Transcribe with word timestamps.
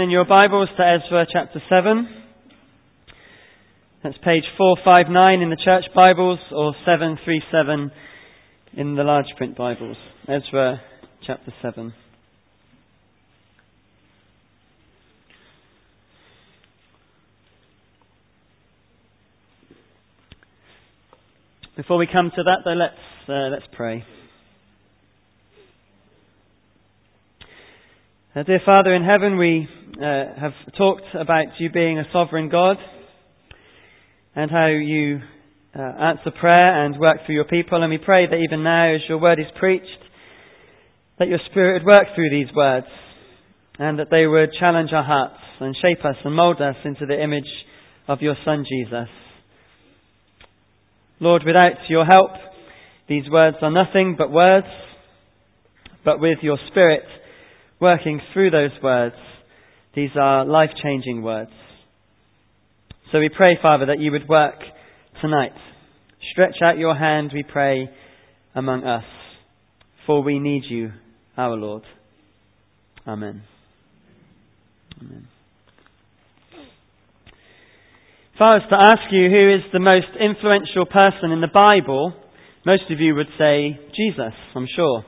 in 0.00 0.10
your 0.10 0.24
Bibles 0.24 0.68
to 0.76 0.82
Ezra 0.82 1.26
chapter 1.32 1.62
7. 1.70 2.08
That's 4.02 4.16
page 4.18 4.44
459 4.58 5.40
in 5.40 5.50
the 5.50 5.56
church 5.56 5.84
Bibles 5.94 6.38
or 6.50 6.74
737 6.84 7.90
in 8.76 8.94
the 8.96 9.04
large 9.04 9.26
print 9.36 9.56
Bibles. 9.56 9.96
Ezra 10.28 10.80
chapter 11.26 11.52
7. 11.62 11.94
Before 21.76 21.96
we 21.96 22.06
come 22.10 22.30
to 22.34 22.42
that, 22.42 22.58
though, 22.64 22.72
let's, 22.72 22.94
uh, 23.28 23.48
let's 23.50 23.66
pray. 23.72 24.04
Uh, 28.34 28.42
dear 28.42 28.60
Father 28.66 28.94
in 28.94 29.02
heaven, 29.02 29.38
we 29.38 29.68
uh, 30.02 30.38
have 30.40 30.52
talked 30.76 31.14
about 31.18 31.46
you 31.58 31.70
being 31.70 31.98
a 31.98 32.04
sovereign 32.12 32.48
God 32.48 32.76
and 34.34 34.50
how 34.50 34.66
you 34.66 35.20
uh, 35.74 35.80
answer 35.80 36.30
prayer 36.38 36.84
and 36.84 36.98
work 36.98 37.18
through 37.24 37.34
your 37.34 37.44
people. 37.44 37.82
And 37.82 37.90
we 37.90 37.98
pray 37.98 38.26
that 38.26 38.36
even 38.36 38.62
now, 38.62 38.94
as 38.94 39.00
your 39.08 39.18
word 39.18 39.38
is 39.38 39.46
preached, 39.58 39.86
that 41.18 41.28
your 41.28 41.38
Spirit 41.50 41.82
would 41.82 41.86
work 41.86 42.14
through 42.14 42.30
these 42.30 42.54
words 42.54 42.86
and 43.78 43.98
that 43.98 44.08
they 44.10 44.26
would 44.26 44.50
challenge 44.58 44.90
our 44.92 45.04
hearts 45.04 45.40
and 45.60 45.74
shape 45.80 46.04
us 46.04 46.16
and 46.24 46.34
mould 46.34 46.60
us 46.60 46.76
into 46.84 47.06
the 47.06 47.22
image 47.22 47.48
of 48.08 48.20
your 48.20 48.36
Son, 48.44 48.64
Jesus. 48.68 49.08
Lord, 51.20 51.42
without 51.46 51.88
your 51.88 52.04
help, 52.04 52.32
these 53.08 53.24
words 53.30 53.56
are 53.62 53.70
nothing 53.70 54.16
but 54.18 54.30
words, 54.30 54.66
but 56.04 56.20
with 56.20 56.38
your 56.42 56.58
Spirit, 56.70 57.04
working 57.80 58.20
through 58.32 58.50
those 58.50 58.72
words, 58.82 59.16
these 59.96 60.10
are 60.14 60.44
life 60.44 60.70
changing 60.82 61.22
words. 61.22 61.50
So 63.10 63.18
we 63.18 63.30
pray, 63.34 63.56
Father, 63.62 63.86
that 63.86 63.98
you 63.98 64.12
would 64.12 64.28
work 64.28 64.56
tonight. 65.22 65.52
Stretch 66.32 66.56
out 66.62 66.76
your 66.76 66.94
hand, 66.94 67.30
we 67.32 67.42
pray, 67.42 67.88
among 68.54 68.84
us, 68.84 69.04
for 70.06 70.22
we 70.22 70.38
need 70.38 70.64
you, 70.68 70.92
our 71.36 71.56
Lord. 71.56 71.82
Amen. 73.06 73.42
Amen. 75.00 75.28
If 78.34 78.40
I 78.40 78.52
was 78.52 78.66
to 78.68 78.76
ask 78.76 79.10
you 79.10 79.30
who 79.30 79.54
is 79.54 79.62
the 79.72 79.80
most 79.80 80.12
influential 80.20 80.84
person 80.84 81.32
in 81.32 81.40
the 81.40 81.48
Bible, 81.48 82.12
most 82.66 82.82
of 82.90 83.00
you 83.00 83.14
would 83.14 83.28
say 83.38 83.80
Jesus, 83.96 84.34
I'm 84.54 84.68
sure. 84.76 85.06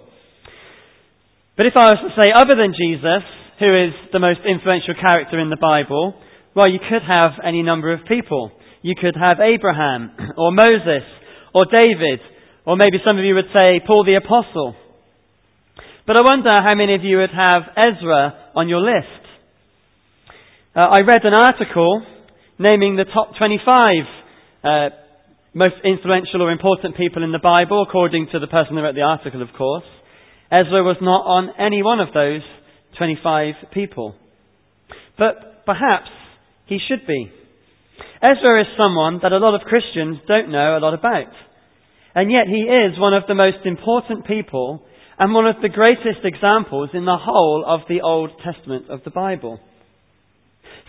But 1.59 1.67
if 1.67 1.75
I 1.77 1.93
was 1.93 1.99
to 2.09 2.23
say 2.23 2.33
other 2.35 2.57
than 2.57 2.73
Jesus, 2.73 3.23
who 3.59 3.71
is 3.75 3.93
the 4.13 4.19
most 4.19 4.41
influential 4.47 4.95
character 4.95 5.39
in 5.39 5.51
the 5.51 5.59
Bible, 5.61 6.15
well, 6.55 6.71
you 6.71 6.79
could 6.79 7.03
have 7.03 7.39
any 7.45 7.63
number 7.63 7.93
of 7.93 8.07
people. 8.07 8.53
You 8.83 8.95
could 8.95 9.15
have 9.15 9.39
Abraham, 9.41 10.11
or 10.37 10.53
Moses, 10.53 11.07
or 11.55 11.67
David, 11.67 12.21
or 12.65 12.77
maybe 12.77 12.99
some 13.05 13.19
of 13.19 13.25
you 13.25 13.35
would 13.35 13.51
say 13.53 13.81
Paul 13.87 14.05
the 14.05 14.15
Apostle. 14.15 14.75
But 16.07 16.17
I 16.17 16.23
wonder 16.25 16.51
how 16.63 16.75
many 16.75 16.95
of 16.95 17.05
you 17.05 17.19
would 17.19 17.35
have 17.35 17.63
Ezra 17.77 18.53
on 18.55 18.69
your 18.69 18.81
list. 18.81 19.23
Uh, 20.75 20.81
I 20.81 21.01
read 21.03 21.25
an 21.25 21.35
article 21.35 22.03
naming 22.59 22.97
the 22.97 23.05
top 23.05 23.37
25 23.37 23.67
uh, 24.65 24.89
most 25.55 25.75
influential 25.85 26.43
or 26.43 26.51
important 26.53 26.97
people 26.97 27.25
in 27.25 27.33
the 27.33 27.43
Bible, 27.43 27.83
according 27.83 28.29
to 28.33 28.39
the 28.39 28.47
person 28.47 28.77
who 28.77 28.83
wrote 28.83 28.95
the 28.95 29.03
article, 29.03 29.43
of 29.43 29.49
course. 29.57 29.85
Ezra 30.51 30.83
was 30.83 30.97
not 31.01 31.27
on 31.27 31.51
any 31.59 31.83
one 31.83 32.01
of 32.01 32.09
those 32.15 32.43
25 32.97 33.55
people. 33.73 34.15
But 35.19 35.67
perhaps 35.67 36.09
he 36.67 36.79
should 36.89 37.07
be. 37.07 37.31
Ezra 38.23 38.61
is 38.61 38.67
someone 38.77 39.21
that 39.23 39.33
a 39.33 39.39
lot 39.39 39.55
of 39.55 39.67
Christians 39.67 40.19
don't 40.27 40.51
know 40.51 40.77
a 40.77 40.81
lot 40.81 40.95
about. 40.95 41.33
And 42.15 42.31
yet 42.33 42.47
he 42.49 42.63
is 42.63 42.99
one 42.99 43.15
of 43.15 43.25
the 43.29 43.35
most 43.35 43.65
important 43.65 44.27
people 44.27 44.83
and 45.19 45.35
one 45.35 45.47
of 45.47 45.57
the 45.63 45.69
greatest 45.69 46.25
examples 46.25 46.91
in 46.95 47.05
the 47.05 47.19
whole 47.19 47.65
of 47.67 47.81
the 47.89 48.01
Old 48.03 48.31
Testament 48.43 48.87
of 48.89 49.03
the 49.05 49.11
Bible. 49.11 49.61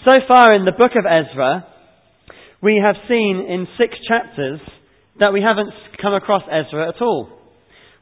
So 0.06 0.12
far 0.28 0.56
in 0.56 0.66
the 0.66 0.72
book 0.72 0.92
of 0.96 1.06
Ezra, 1.06 1.68
we 2.62 2.82
have 2.84 2.96
seen 3.08 3.46
in 3.48 3.68
six 3.78 3.94
chapters 4.08 4.60
that 5.20 5.34
we 5.34 5.42
haven't 5.42 5.74
come 6.02 6.14
across 6.14 6.44
Ezra 6.48 6.90
at 6.90 7.02
all. 7.02 7.30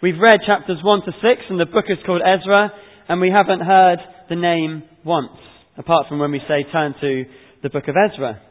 We've 0.01 0.19
read 0.19 0.39
chapters 0.45 0.77
1 0.83 1.01
to 1.05 1.11
6, 1.11 1.41
and 1.49 1.59
the 1.59 1.65
book 1.65 1.85
is 1.89 1.97
called 2.05 2.21
Ezra, 2.21 2.71
and 3.09 3.21
we 3.21 3.31
haven't 3.31 3.65
heard 3.65 3.99
the 4.29 4.35
name 4.35 4.83
once, 5.05 5.37
apart 5.77 6.07
from 6.09 6.19
when 6.19 6.31
we 6.31 6.41
say 6.47 6.65
turn 6.71 6.93
to 7.01 7.23
the 7.63 7.69
book 7.69 7.87
of 7.87 7.95
Ezra. 7.95 8.41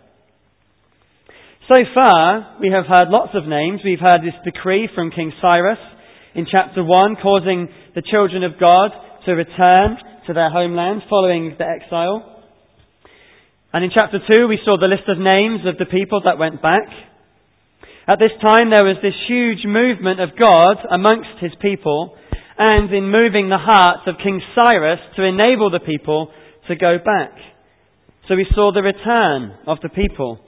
So 1.68 1.76
far, 1.94 2.56
we 2.60 2.70
have 2.70 2.86
heard 2.86 3.08
lots 3.08 3.34
of 3.34 3.48
names. 3.48 3.80
We've 3.84 3.98
heard 3.98 4.22
this 4.22 4.38
decree 4.44 4.88
from 4.94 5.10
King 5.10 5.32
Cyrus 5.42 5.78
in 6.34 6.46
chapter 6.50 6.84
1, 6.84 7.16
causing 7.22 7.68
the 7.94 8.02
children 8.02 8.44
of 8.44 8.52
God 8.60 8.90
to 9.26 9.32
return 9.32 9.98
to 10.26 10.32
their 10.32 10.50
homeland 10.50 11.02
following 11.10 11.56
the 11.58 11.66
exile. 11.66 12.44
And 13.72 13.84
in 13.84 13.90
chapter 13.92 14.18
2, 14.18 14.46
we 14.48 14.60
saw 14.64 14.78
the 14.78 14.86
list 14.86 15.08
of 15.08 15.18
names 15.18 15.66
of 15.66 15.76
the 15.78 15.90
people 15.90 16.22
that 16.24 16.38
went 16.38 16.62
back. 16.62 16.86
At 18.06 18.20
this 18.20 18.32
time, 18.40 18.70
there 18.70 18.86
was 18.86 19.02
this 19.02 19.18
huge 19.26 19.66
movement 19.66 20.20
of 20.20 20.38
God 20.38 20.78
amongst 20.88 21.42
his 21.42 21.52
people, 21.60 22.16
and 22.58 22.92
in 22.92 23.10
moving 23.10 23.48
the 23.48 23.60
hearts 23.60 24.02
of 24.06 24.22
King 24.22 24.40
Cyrus 24.54 25.00
to 25.16 25.24
enable 25.24 25.70
the 25.70 25.84
people 25.84 26.32
to 26.68 26.76
go 26.76 26.96
back. 26.98 27.32
So 28.28 28.34
we 28.34 28.46
saw 28.54 28.72
the 28.72 28.82
return 28.82 29.54
of 29.66 29.78
the 29.82 29.90
people. 29.90 30.40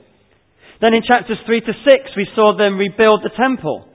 Then 0.81 0.95
in 0.95 1.03
chapters 1.07 1.39
3 1.47 1.61
to 1.61 1.73
6, 1.73 2.17
we 2.17 2.27
saw 2.35 2.57
them 2.57 2.79
rebuild 2.79 3.23
the 3.23 3.37
temple. 3.37 3.87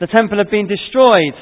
The 0.00 0.06
temple 0.06 0.38
had 0.38 0.50
been 0.50 0.68
destroyed, 0.68 1.34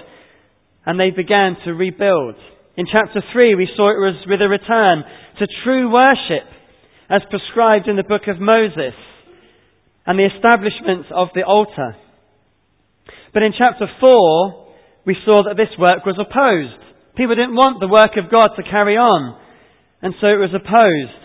and 0.85 0.99
they 0.99 1.11
began 1.11 1.57
to 1.65 1.73
rebuild. 1.73 2.37
In 2.77 2.87
chapter 2.93 3.23
3, 3.33 3.55
we 3.55 3.69
saw 3.77 3.89
it 3.89 4.01
was 4.01 4.27
with 4.27 4.41
a 4.43 4.49
return 4.49 5.05
to 5.39 5.47
true 5.65 5.93
worship, 5.93 6.49
as 7.09 7.23
prescribed 7.31 7.89
in 7.89 7.97
the 7.97 8.03
book 8.03 8.23
of 8.29 8.41
Moses 8.41 8.95
and 10.07 10.19
the 10.19 10.27
establishment 10.27 11.07
of 11.15 11.29
the 11.35 11.43
altar. 11.43 11.97
But 13.33 13.43
in 13.43 13.53
chapter 13.57 13.87
4, 14.01 14.66
we 15.07 15.17
saw 15.25 15.47
that 15.47 15.57
this 15.57 15.71
work 15.79 16.05
was 16.05 16.19
opposed. 16.19 16.83
People 17.17 17.39
didn't 17.39 17.57
want 17.57 17.79
the 17.79 17.89
work 17.89 18.19
of 18.19 18.29
God 18.29 18.53
to 18.59 18.67
carry 18.67 18.99
on, 18.99 19.39
and 20.03 20.13
so 20.21 20.27
it 20.27 20.43
was 20.43 20.53
opposed. 20.53 21.23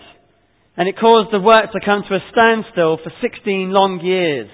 And 0.77 0.87
it 0.87 0.95
caused 0.95 1.33
the 1.33 1.43
work 1.43 1.67
to 1.73 1.83
come 1.83 2.05
to 2.07 2.15
a 2.15 2.29
standstill 2.31 3.01
for 3.03 3.11
16 3.19 3.73
long 3.73 3.99
years. 3.99 4.47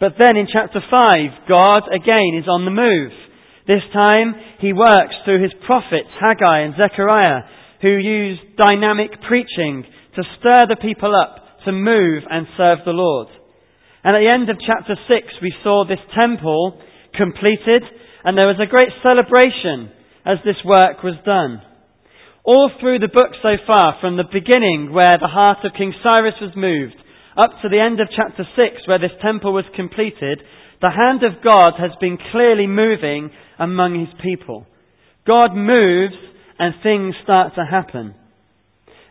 But 0.00 0.16
then 0.18 0.34
in 0.40 0.48
chapter 0.50 0.80
5, 0.80 1.46
God 1.46 1.86
again 1.92 2.34
is 2.40 2.48
on 2.48 2.64
the 2.64 2.74
move. 2.74 3.12
This 3.68 3.84
time, 3.92 4.34
he 4.58 4.72
works 4.72 5.14
through 5.22 5.44
his 5.44 5.54
prophets, 5.68 6.10
Haggai 6.18 6.66
and 6.66 6.74
Zechariah, 6.74 7.46
who 7.84 8.00
use 8.00 8.40
dynamic 8.56 9.12
preaching 9.28 9.84
to 10.16 10.22
stir 10.40 10.66
the 10.66 10.80
people 10.80 11.14
up 11.14 11.62
to 11.64 11.72
move 11.72 12.24
and 12.28 12.48
serve 12.56 12.78
the 12.84 12.96
Lord. 12.96 13.28
And 14.02 14.16
at 14.16 14.20
the 14.20 14.32
end 14.32 14.48
of 14.48 14.56
chapter 14.64 14.96
6, 14.96 15.44
we 15.44 15.52
saw 15.62 15.84
this 15.84 16.02
temple 16.16 16.80
completed, 17.14 17.84
and 18.24 18.36
there 18.36 18.48
was 18.48 18.60
a 18.60 18.70
great 18.70 18.92
celebration 19.02 19.92
as 20.24 20.38
this 20.44 20.60
work 20.64 21.02
was 21.02 21.16
done. 21.24 21.62
All 22.44 22.70
through 22.80 22.98
the 22.98 23.12
book 23.12 23.32
so 23.42 23.56
far, 23.66 23.96
from 24.00 24.16
the 24.16 24.28
beginning 24.32 24.92
where 24.92 25.16
the 25.20 25.28
heart 25.28 25.64
of 25.64 25.76
King 25.76 25.92
Cyrus 26.02 26.36
was 26.40 26.52
moved, 26.56 26.96
up 27.36 27.50
to 27.62 27.68
the 27.68 27.80
end 27.80 28.00
of 28.00 28.08
chapter 28.14 28.44
6 28.44 28.88
where 28.88 28.98
this 28.98 29.16
temple 29.22 29.52
was 29.52 29.64
completed, 29.76 30.42
the 30.80 30.90
hand 30.90 31.22
of 31.22 31.44
God 31.44 31.76
has 31.78 31.92
been 32.00 32.18
clearly 32.32 32.66
moving 32.66 33.30
among 33.58 34.00
his 34.00 34.12
people. 34.22 34.66
God 35.26 35.54
moves 35.54 36.16
and 36.58 36.74
things 36.82 37.14
start 37.22 37.54
to 37.54 37.64
happen. 37.64 38.14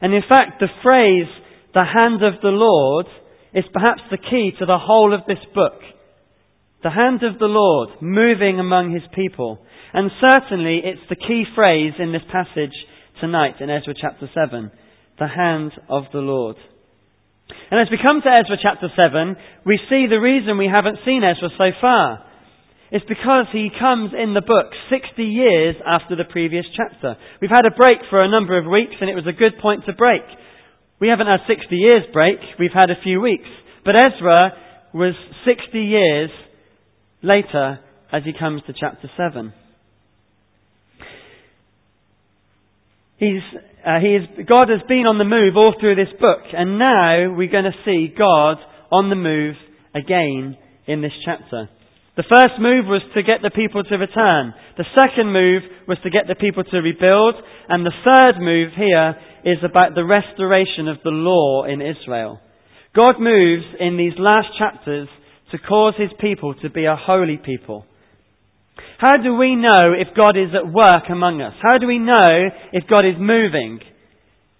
And 0.01 0.13
in 0.13 0.23
fact, 0.27 0.59
the 0.59 0.73
phrase 0.83 1.29
the 1.73 1.85
hand 1.85 2.23
of 2.23 2.41
the 2.41 2.49
Lord 2.49 3.05
is 3.53 3.65
perhaps 3.73 4.01
the 4.09 4.17
key 4.17 4.51
to 4.59 4.65
the 4.65 4.77
whole 4.79 5.13
of 5.13 5.25
this 5.27 5.43
book. 5.53 5.81
The 6.83 6.89
hand 6.89 7.23
of 7.23 7.39
the 7.39 7.51
Lord 7.51 8.01
moving 8.01 8.59
among 8.59 8.93
his 8.93 9.03
people. 9.13 9.59
And 9.93 10.11
certainly 10.21 10.81
it's 10.83 11.03
the 11.09 11.19
key 11.19 11.43
phrase 11.55 11.93
in 11.99 12.11
this 12.11 12.25
passage 12.31 12.75
tonight 13.19 13.59
in 13.59 13.69
Ezra 13.69 13.93
chapter 13.99 14.29
7. 14.33 14.71
The 15.19 15.27
hand 15.27 15.71
of 15.89 16.03
the 16.13 16.23
Lord. 16.23 16.55
And 17.71 17.79
as 17.79 17.87
we 17.91 17.97
come 17.97 18.21
to 18.21 18.29
Ezra 18.31 18.57
chapter 18.61 18.87
7, 18.95 19.35
we 19.65 19.79
see 19.89 20.05
the 20.07 20.21
reason 20.21 20.57
we 20.57 20.71
haven't 20.71 21.03
seen 21.03 21.23
Ezra 21.23 21.49
so 21.57 21.71
far. 21.81 22.23
It's 22.91 23.05
because 23.05 23.45
he 23.51 23.69
comes 23.79 24.11
in 24.17 24.33
the 24.33 24.45
book 24.45 24.71
60 24.89 25.21
years 25.21 25.75
after 25.85 26.15
the 26.15 26.25
previous 26.25 26.65
chapter. 26.77 27.17
We've 27.41 27.53
had 27.53 27.65
a 27.65 27.75
break 27.75 28.01
for 28.09 28.23
a 28.23 28.31
number 28.31 28.57
of 28.57 28.65
weeks 28.65 28.95
and 29.01 29.09
it 29.09 29.19
was 29.19 29.27
a 29.27 29.37
good 29.37 29.59
point 29.61 29.85
to 29.85 29.93
break 29.93 30.23
we 30.99 31.07
haven't 31.07 31.27
had 31.27 31.39
60 31.47 31.75
years 31.75 32.03
break, 32.11 32.37
we've 32.59 32.75
had 32.75 32.89
a 32.89 33.01
few 33.01 33.21
weeks. 33.21 33.47
But 33.85 33.95
Ezra 33.95 34.51
was 34.93 35.15
60 35.47 35.79
years 35.79 36.29
later 37.21 37.79
as 38.11 38.23
he 38.23 38.33
comes 38.37 38.61
to 38.67 38.73
chapter 38.79 39.09
7. 39.15 39.53
He's, 43.17 43.41
uh, 43.85 43.99
he 43.99 44.15
is, 44.15 44.47
God 44.47 44.69
has 44.69 44.81
been 44.87 45.05
on 45.05 45.17
the 45.17 45.25
move 45.25 45.57
all 45.57 45.75
through 45.79 45.95
this 45.95 46.13
book, 46.19 46.39
and 46.53 46.79
now 46.79 47.35
we're 47.35 47.51
going 47.51 47.67
to 47.67 47.83
see 47.85 48.13
God 48.17 48.57
on 48.91 49.09
the 49.09 49.15
move 49.15 49.55
again 49.93 50.57
in 50.87 51.01
this 51.01 51.11
chapter. 51.25 51.69
The 52.19 52.35
first 52.35 52.59
move 52.59 52.83
was 52.83 53.01
to 53.15 53.23
get 53.23 53.39
the 53.41 53.51
people 53.55 53.83
to 53.83 53.95
return. 53.95 54.53
The 54.75 54.83
second 54.91 55.31
move 55.31 55.63
was 55.87 55.97
to 56.03 56.09
get 56.09 56.27
the 56.27 56.35
people 56.35 56.63
to 56.65 56.83
rebuild. 56.83 57.35
And 57.69 57.85
the 57.85 57.95
third 58.03 58.43
move 58.43 58.75
here 58.75 59.15
is 59.45 59.63
about 59.63 59.95
the 59.95 60.03
restoration 60.03 60.89
of 60.89 60.97
the 61.03 61.15
law 61.15 61.63
in 61.63 61.79
Israel. 61.79 62.41
God 62.93 63.21
moves 63.23 63.63
in 63.79 63.95
these 63.95 64.19
last 64.19 64.47
chapters 64.59 65.07
to 65.51 65.57
cause 65.57 65.93
his 65.97 66.09
people 66.19 66.53
to 66.61 66.69
be 66.69 66.85
a 66.85 66.95
holy 66.95 67.37
people. 67.37 67.85
How 68.99 69.17
do 69.17 69.35
we 69.35 69.55
know 69.55 69.93
if 69.95 70.15
God 70.15 70.37
is 70.37 70.49
at 70.53 70.71
work 70.71 71.09
among 71.09 71.41
us? 71.41 71.53
How 71.61 71.77
do 71.77 71.87
we 71.87 71.99
know 71.99 72.49
if 72.73 72.83
God 72.87 73.05
is 73.05 73.15
moving? 73.17 73.79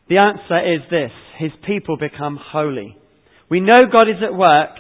The 0.08 0.18
answer 0.18 0.60
is 0.60 0.82
this 0.90 1.12
His 1.38 1.52
people 1.68 1.98
become 1.98 2.40
holy. 2.42 2.98
We 3.50 3.60
know 3.60 3.86
God 3.92 4.10
is 4.10 4.24
at 4.24 4.34
work 4.34 4.80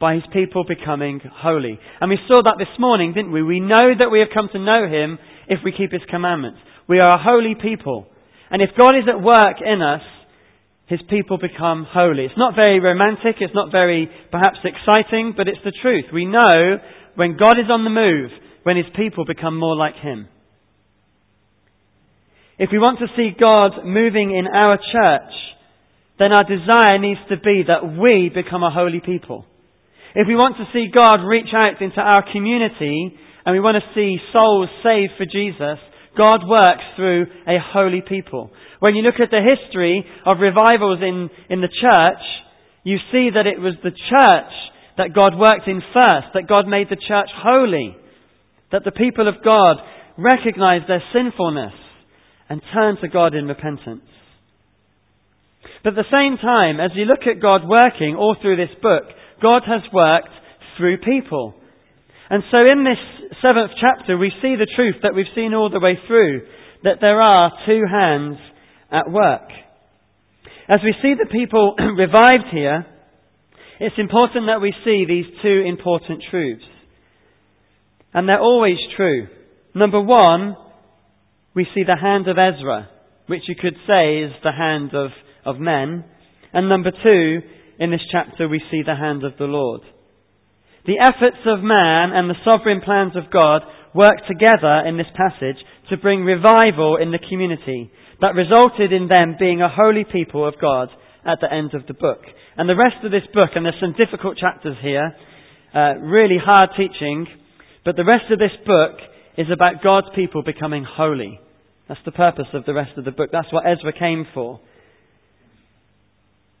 by 0.00 0.14
His 0.14 0.24
people 0.32 0.64
becoming 0.66 1.20
holy. 1.22 1.78
And 2.00 2.10
we 2.10 2.18
saw 2.28 2.42
that 2.42 2.56
this 2.58 2.78
morning, 2.78 3.12
didn't 3.12 3.32
we? 3.32 3.42
We 3.42 3.60
know 3.60 3.92
that 3.98 4.10
we 4.10 4.20
have 4.20 4.34
come 4.34 4.48
to 4.52 4.58
know 4.58 4.88
Him 4.88 5.18
if 5.48 5.60
we 5.64 5.72
keep 5.72 5.92
His 5.92 6.02
commandments. 6.10 6.58
We 6.88 6.98
are 6.98 7.14
a 7.14 7.22
holy 7.22 7.54
people. 7.54 8.06
And 8.50 8.62
if 8.62 8.70
God 8.78 8.96
is 8.96 9.04
at 9.08 9.22
work 9.22 9.60
in 9.64 9.82
us, 9.82 10.02
his 10.86 11.00
people 11.08 11.38
become 11.38 11.86
holy. 11.88 12.24
It's 12.26 12.36
not 12.36 12.54
very 12.54 12.78
romantic, 12.80 13.36
it's 13.40 13.54
not 13.54 13.72
very 13.72 14.08
perhaps 14.30 14.58
exciting, 14.64 15.32
but 15.36 15.48
it's 15.48 15.64
the 15.64 15.72
truth. 15.80 16.06
We 16.12 16.26
know 16.26 16.78
when 17.14 17.36
God 17.36 17.58
is 17.58 17.70
on 17.70 17.84
the 17.84 17.90
move, 17.90 18.30
when 18.64 18.76
his 18.76 18.86
people 18.96 19.24
become 19.24 19.58
more 19.58 19.76
like 19.76 19.96
him. 19.96 20.28
If 22.58 22.70
we 22.70 22.78
want 22.78 22.98
to 23.00 23.10
see 23.16 23.30
God 23.38 23.84
moving 23.84 24.30
in 24.30 24.46
our 24.46 24.76
church, 24.76 25.32
then 26.18 26.32
our 26.32 26.44
desire 26.44 26.98
needs 26.98 27.20
to 27.28 27.36
be 27.36 27.64
that 27.66 27.98
we 27.98 28.30
become 28.30 28.62
a 28.62 28.70
holy 28.70 29.00
people. 29.04 29.44
If 30.14 30.28
we 30.28 30.36
want 30.36 30.56
to 30.58 30.70
see 30.72 30.86
God 30.94 31.26
reach 31.26 31.50
out 31.52 31.82
into 31.82 32.00
our 32.00 32.22
community 32.30 33.18
and 33.44 33.52
we 33.52 33.60
want 33.60 33.82
to 33.82 33.94
see 33.98 34.18
souls 34.30 34.68
saved 34.84 35.18
for 35.18 35.26
Jesus, 35.26 35.82
God 36.16 36.46
works 36.46 36.84
through 36.96 37.26
a 37.46 37.58
holy 37.58 38.02
people. 38.06 38.50
When 38.80 38.94
you 38.94 39.02
look 39.02 39.20
at 39.20 39.30
the 39.30 39.42
history 39.42 40.04
of 40.26 40.38
revivals 40.38 41.00
in, 41.02 41.30
in 41.50 41.60
the 41.60 41.68
church, 41.68 42.22
you 42.84 42.98
see 43.10 43.30
that 43.34 43.46
it 43.46 43.60
was 43.60 43.74
the 43.82 43.90
church 43.90 44.52
that 44.96 45.14
God 45.14 45.38
worked 45.38 45.66
in 45.66 45.82
first, 45.92 46.34
that 46.34 46.48
God 46.48 46.68
made 46.68 46.88
the 46.88 47.00
church 47.00 47.30
holy, 47.34 47.96
that 48.70 48.84
the 48.84 48.92
people 48.92 49.28
of 49.28 49.42
God 49.42 49.82
recognized 50.16 50.88
their 50.88 51.02
sinfulness 51.12 51.72
and 52.48 52.62
turned 52.72 52.98
to 53.00 53.08
God 53.08 53.34
in 53.34 53.46
repentance. 53.46 54.06
But 55.82 55.98
at 55.98 56.04
the 56.04 56.12
same 56.12 56.38
time, 56.38 56.80
as 56.80 56.92
you 56.94 57.04
look 57.04 57.26
at 57.26 57.42
God 57.42 57.62
working 57.66 58.16
all 58.16 58.36
through 58.40 58.56
this 58.56 58.74
book, 58.80 59.04
God 59.42 59.62
has 59.66 59.82
worked 59.92 60.32
through 60.78 60.98
people. 60.98 61.54
And 62.30 62.42
so 62.50 62.58
in 62.58 62.84
this 62.84 63.34
seventh 63.42 63.72
chapter, 63.80 64.16
we 64.16 64.32
see 64.40 64.56
the 64.56 64.70
truth 64.74 64.96
that 65.02 65.14
we've 65.14 65.26
seen 65.34 65.54
all 65.54 65.70
the 65.70 65.80
way 65.80 65.98
through, 66.06 66.42
that 66.82 66.98
there 67.00 67.20
are 67.20 67.52
two 67.66 67.82
hands 67.90 68.38
at 68.90 69.10
work. 69.10 69.48
As 70.68 70.78
we 70.82 70.94
see 71.02 71.14
the 71.14 71.28
people 71.30 71.74
revived 71.98 72.48
here, 72.50 72.86
it's 73.80 73.96
important 73.98 74.46
that 74.46 74.62
we 74.62 74.72
see 74.84 75.04
these 75.06 75.26
two 75.42 75.64
important 75.66 76.22
truths. 76.30 76.64
And 78.14 78.28
they're 78.28 78.40
always 78.40 78.78
true. 78.96 79.26
Number 79.74 80.00
one, 80.00 80.56
we 81.54 81.66
see 81.74 81.82
the 81.84 81.96
hand 82.00 82.28
of 82.28 82.38
Ezra, 82.38 82.88
which 83.26 83.42
you 83.48 83.56
could 83.60 83.74
say 83.86 84.20
is 84.20 84.32
the 84.42 84.52
hand 84.52 84.94
of, 84.94 85.10
of 85.44 85.60
men. 85.60 86.04
And 86.52 86.68
number 86.68 86.90
two, 86.90 87.40
in 87.78 87.90
this 87.90 88.00
chapter, 88.10 88.48
we 88.48 88.62
see 88.70 88.82
the 88.86 88.94
hand 88.94 89.24
of 89.24 89.32
the 89.38 89.44
Lord. 89.44 89.82
The 90.86 91.00
efforts 91.00 91.40
of 91.46 91.64
man 91.64 92.12
and 92.12 92.28
the 92.28 92.40
sovereign 92.44 92.82
plans 92.84 93.16
of 93.16 93.32
God 93.32 93.62
work 93.94 94.26
together 94.28 94.84
in 94.86 94.98
this 94.98 95.08
passage 95.16 95.56
to 95.88 95.96
bring 95.96 96.24
revival 96.24 96.98
in 97.00 97.10
the 97.10 97.24
community 97.30 97.90
that 98.20 98.34
resulted 98.34 98.92
in 98.92 99.08
them 99.08 99.36
being 99.38 99.62
a 99.62 99.68
holy 99.68 100.04
people 100.04 100.46
of 100.46 100.54
God 100.60 100.88
at 101.24 101.38
the 101.40 101.52
end 101.52 101.72
of 101.72 101.86
the 101.86 101.94
book. 101.94 102.20
And 102.56 102.68
the 102.68 102.76
rest 102.76 103.02
of 103.02 103.10
this 103.10 103.26
book, 103.32 103.50
and 103.54 103.64
there's 103.64 103.80
some 103.80 103.96
difficult 103.96 104.36
chapters 104.36 104.76
here, 104.82 105.16
uh, 105.74 105.94
really 106.00 106.36
hard 106.36 106.70
teaching, 106.76 107.26
but 107.84 107.96
the 107.96 108.04
rest 108.04 108.30
of 108.30 108.38
this 108.38 108.54
book 108.66 108.98
is 109.38 109.46
about 109.52 109.82
God's 109.82 110.08
people 110.14 110.42
becoming 110.42 110.84
holy. 110.84 111.40
That's 111.88 112.00
the 112.04 112.12
purpose 112.12 112.46
of 112.52 112.64
the 112.66 112.74
rest 112.74 112.96
of 112.98 113.04
the 113.04 113.10
book. 113.10 113.30
That's 113.32 113.52
what 113.52 113.64
Ezra 113.66 113.92
came 113.98 114.26
for. 114.34 114.60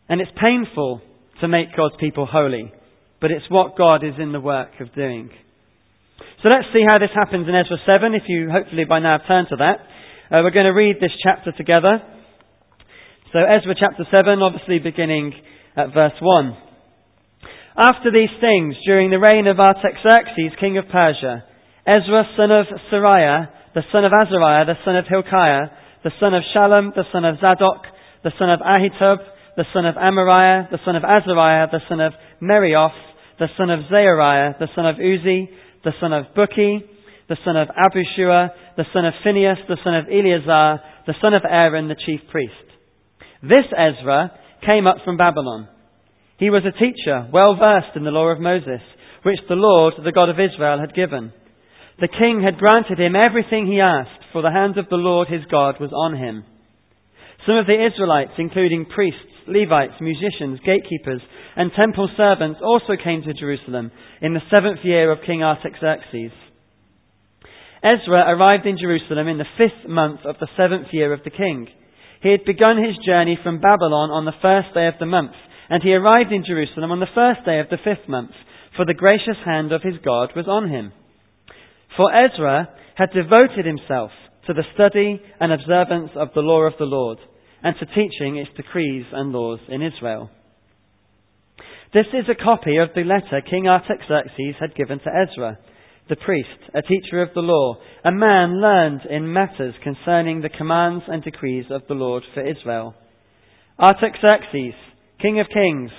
And 0.08 0.20
it's 0.20 0.32
painful 0.40 1.00
to 1.40 1.48
make 1.48 1.76
God's 1.76 1.96
people 2.00 2.26
holy 2.26 2.72
but 3.24 3.32
it's 3.32 3.48
what 3.48 3.72
God 3.72 4.04
is 4.04 4.20
in 4.20 4.32
the 4.36 4.40
work 4.40 4.76
of 4.84 4.92
doing. 4.92 5.30
So 6.42 6.52
let's 6.52 6.68
see 6.76 6.84
how 6.86 7.00
this 7.00 7.08
happens 7.16 7.48
in 7.48 7.56
Ezra 7.56 7.80
7, 7.88 8.12
if 8.12 8.28
you 8.28 8.50
hopefully 8.52 8.84
by 8.84 9.00
now 9.00 9.16
have 9.16 9.26
turned 9.26 9.48
to 9.48 9.56
that. 9.64 9.80
Uh, 10.28 10.44
we're 10.44 10.52
going 10.52 10.68
to 10.68 10.76
read 10.76 11.00
this 11.00 11.16
chapter 11.24 11.48
together. 11.56 12.04
So 13.32 13.40
Ezra 13.40 13.72
chapter 13.80 14.04
7, 14.12 14.44
obviously 14.44 14.76
beginning 14.76 15.32
at 15.72 15.96
verse 15.96 16.12
1. 16.20 16.52
After 17.80 18.12
these 18.12 18.28
things, 18.44 18.76
during 18.84 19.08
the 19.08 19.16
reign 19.16 19.48
of 19.48 19.56
Artaxerxes, 19.56 20.60
king 20.60 20.76
of 20.76 20.84
Persia, 20.92 21.48
Ezra, 21.88 22.28
son 22.36 22.52
of 22.52 22.68
Seraiah, 22.92 23.48
the 23.72 23.88
son 23.88 24.04
of 24.04 24.12
Azariah, 24.12 24.68
the 24.68 24.76
son 24.84 25.00
of 25.00 25.08
Hilkiah, 25.08 25.72
the 26.04 26.12
son 26.20 26.34
of 26.34 26.44
Shallum, 26.52 26.92
the 26.92 27.08
son 27.08 27.24
of 27.24 27.40
Zadok, 27.40 27.88
the 28.20 28.36
son 28.38 28.50
of 28.52 28.60
Ahitub, 28.60 29.16
the 29.56 29.64
son 29.72 29.86
of 29.86 29.94
Amariah, 29.94 30.68
the 30.68 30.84
son 30.84 30.94
of 30.94 31.04
Azariah, 31.08 31.72
the 31.72 31.80
son 31.88 32.00
of 32.04 32.12
Meraioth, 32.42 33.13
the 33.38 33.48
son 33.56 33.70
of 33.70 33.80
Zerahiah, 33.90 34.58
the 34.58 34.68
son 34.74 34.86
of 34.86 34.96
Uzzi, 34.96 35.50
the 35.84 35.92
son 36.00 36.12
of 36.12 36.26
Bukki, 36.36 36.80
the 37.28 37.36
son 37.44 37.56
of 37.56 37.68
Abishua, 37.68 38.50
the 38.76 38.84
son 38.92 39.06
of 39.06 39.14
Phinehas, 39.22 39.58
the 39.68 39.78
son 39.82 39.94
of 39.94 40.06
Eleazar, 40.06 40.80
the 41.06 41.14
son 41.20 41.34
of 41.34 41.42
Aaron, 41.48 41.88
the 41.88 41.96
chief 42.06 42.20
priest. 42.30 42.52
This 43.42 43.66
Ezra 43.72 44.32
came 44.64 44.86
up 44.86 44.98
from 45.04 45.16
Babylon. 45.16 45.68
He 46.38 46.50
was 46.50 46.62
a 46.64 46.78
teacher, 46.78 47.28
well 47.32 47.56
versed 47.58 47.96
in 47.96 48.04
the 48.04 48.10
law 48.10 48.28
of 48.28 48.40
Moses, 48.40 48.80
which 49.22 49.38
the 49.48 49.54
Lord, 49.54 49.94
the 50.04 50.12
God 50.12 50.28
of 50.28 50.40
Israel, 50.40 50.80
had 50.80 50.94
given. 50.94 51.32
The 52.00 52.08
king 52.08 52.42
had 52.42 52.58
granted 52.58 52.98
him 52.98 53.14
everything 53.14 53.66
he 53.66 53.80
asked, 53.80 54.32
for 54.32 54.42
the 54.42 54.50
hand 54.50 54.78
of 54.78 54.88
the 54.90 54.96
Lord 54.96 55.28
his 55.28 55.44
God 55.50 55.76
was 55.80 55.92
on 55.92 56.16
him. 56.16 56.44
Some 57.46 57.56
of 57.56 57.66
the 57.66 57.86
Israelites, 57.86 58.32
including 58.38 58.86
priests, 58.86 59.33
Levites, 59.46 60.00
musicians, 60.00 60.60
gatekeepers, 60.64 61.20
and 61.56 61.70
temple 61.76 62.08
servants 62.16 62.60
also 62.62 62.94
came 63.02 63.22
to 63.22 63.34
Jerusalem 63.34 63.90
in 64.20 64.34
the 64.34 64.44
seventh 64.50 64.80
year 64.82 65.10
of 65.12 65.24
King 65.26 65.42
Artaxerxes. 65.42 66.32
Ezra 67.82 68.24
arrived 68.32 68.66
in 68.66 68.78
Jerusalem 68.78 69.28
in 69.28 69.38
the 69.38 69.52
fifth 69.58 69.88
month 69.88 70.20
of 70.24 70.36
the 70.40 70.48
seventh 70.56 70.88
year 70.92 71.12
of 71.12 71.20
the 71.24 71.30
king. 71.30 71.68
He 72.22 72.30
had 72.30 72.44
begun 72.46 72.82
his 72.82 72.96
journey 73.04 73.38
from 73.42 73.60
Babylon 73.60 74.10
on 74.10 74.24
the 74.24 74.40
first 74.40 74.72
day 74.72 74.88
of 74.88 74.94
the 74.98 75.06
month, 75.06 75.36
and 75.68 75.82
he 75.82 75.92
arrived 75.92 76.32
in 76.32 76.44
Jerusalem 76.46 76.90
on 76.90 77.00
the 77.00 77.14
first 77.14 77.44
day 77.44 77.60
of 77.60 77.68
the 77.68 77.82
fifth 77.84 78.08
month, 78.08 78.30
for 78.76 78.86
the 78.86 78.94
gracious 78.94 79.36
hand 79.44 79.72
of 79.72 79.82
his 79.82 80.00
God 80.02 80.30
was 80.34 80.48
on 80.48 80.70
him. 80.70 80.92
For 81.96 82.08
Ezra 82.10 82.70
had 82.96 83.12
devoted 83.12 83.66
himself 83.66 84.10
to 84.46 84.54
the 84.54 84.64
study 84.74 85.20
and 85.38 85.52
observance 85.52 86.10
of 86.16 86.28
the 86.34 86.40
law 86.40 86.62
of 86.62 86.74
the 86.78 86.86
Lord 86.86 87.18
and 87.64 87.74
to 87.80 87.86
teaching 87.86 88.36
its 88.36 88.50
decrees 88.56 89.06
and 89.10 89.32
laws 89.32 89.58
in 89.68 89.82
Israel. 89.82 90.30
This 91.94 92.06
is 92.12 92.26
a 92.28 92.44
copy 92.44 92.76
of 92.76 92.90
the 92.94 93.04
letter 93.04 93.40
King 93.48 93.66
Artaxerxes 93.66 94.56
had 94.60 94.74
given 94.76 94.98
to 94.98 95.10
Ezra, 95.10 95.58
the 96.08 96.16
priest, 96.16 96.48
a 96.74 96.82
teacher 96.82 97.22
of 97.22 97.30
the 97.34 97.40
law, 97.40 97.76
a 98.04 98.12
man 98.12 98.60
learned 98.60 99.00
in 99.08 99.32
matters 99.32 99.74
concerning 99.82 100.42
the 100.42 100.50
commands 100.50 101.04
and 101.08 101.22
decrees 101.22 101.64
of 101.70 101.82
the 101.88 101.94
Lord 101.94 102.22
for 102.34 102.46
Israel. 102.46 102.94
Artaxerxes, 103.80 104.74
King 105.22 105.40
of 105.40 105.46
kings, 105.48 105.90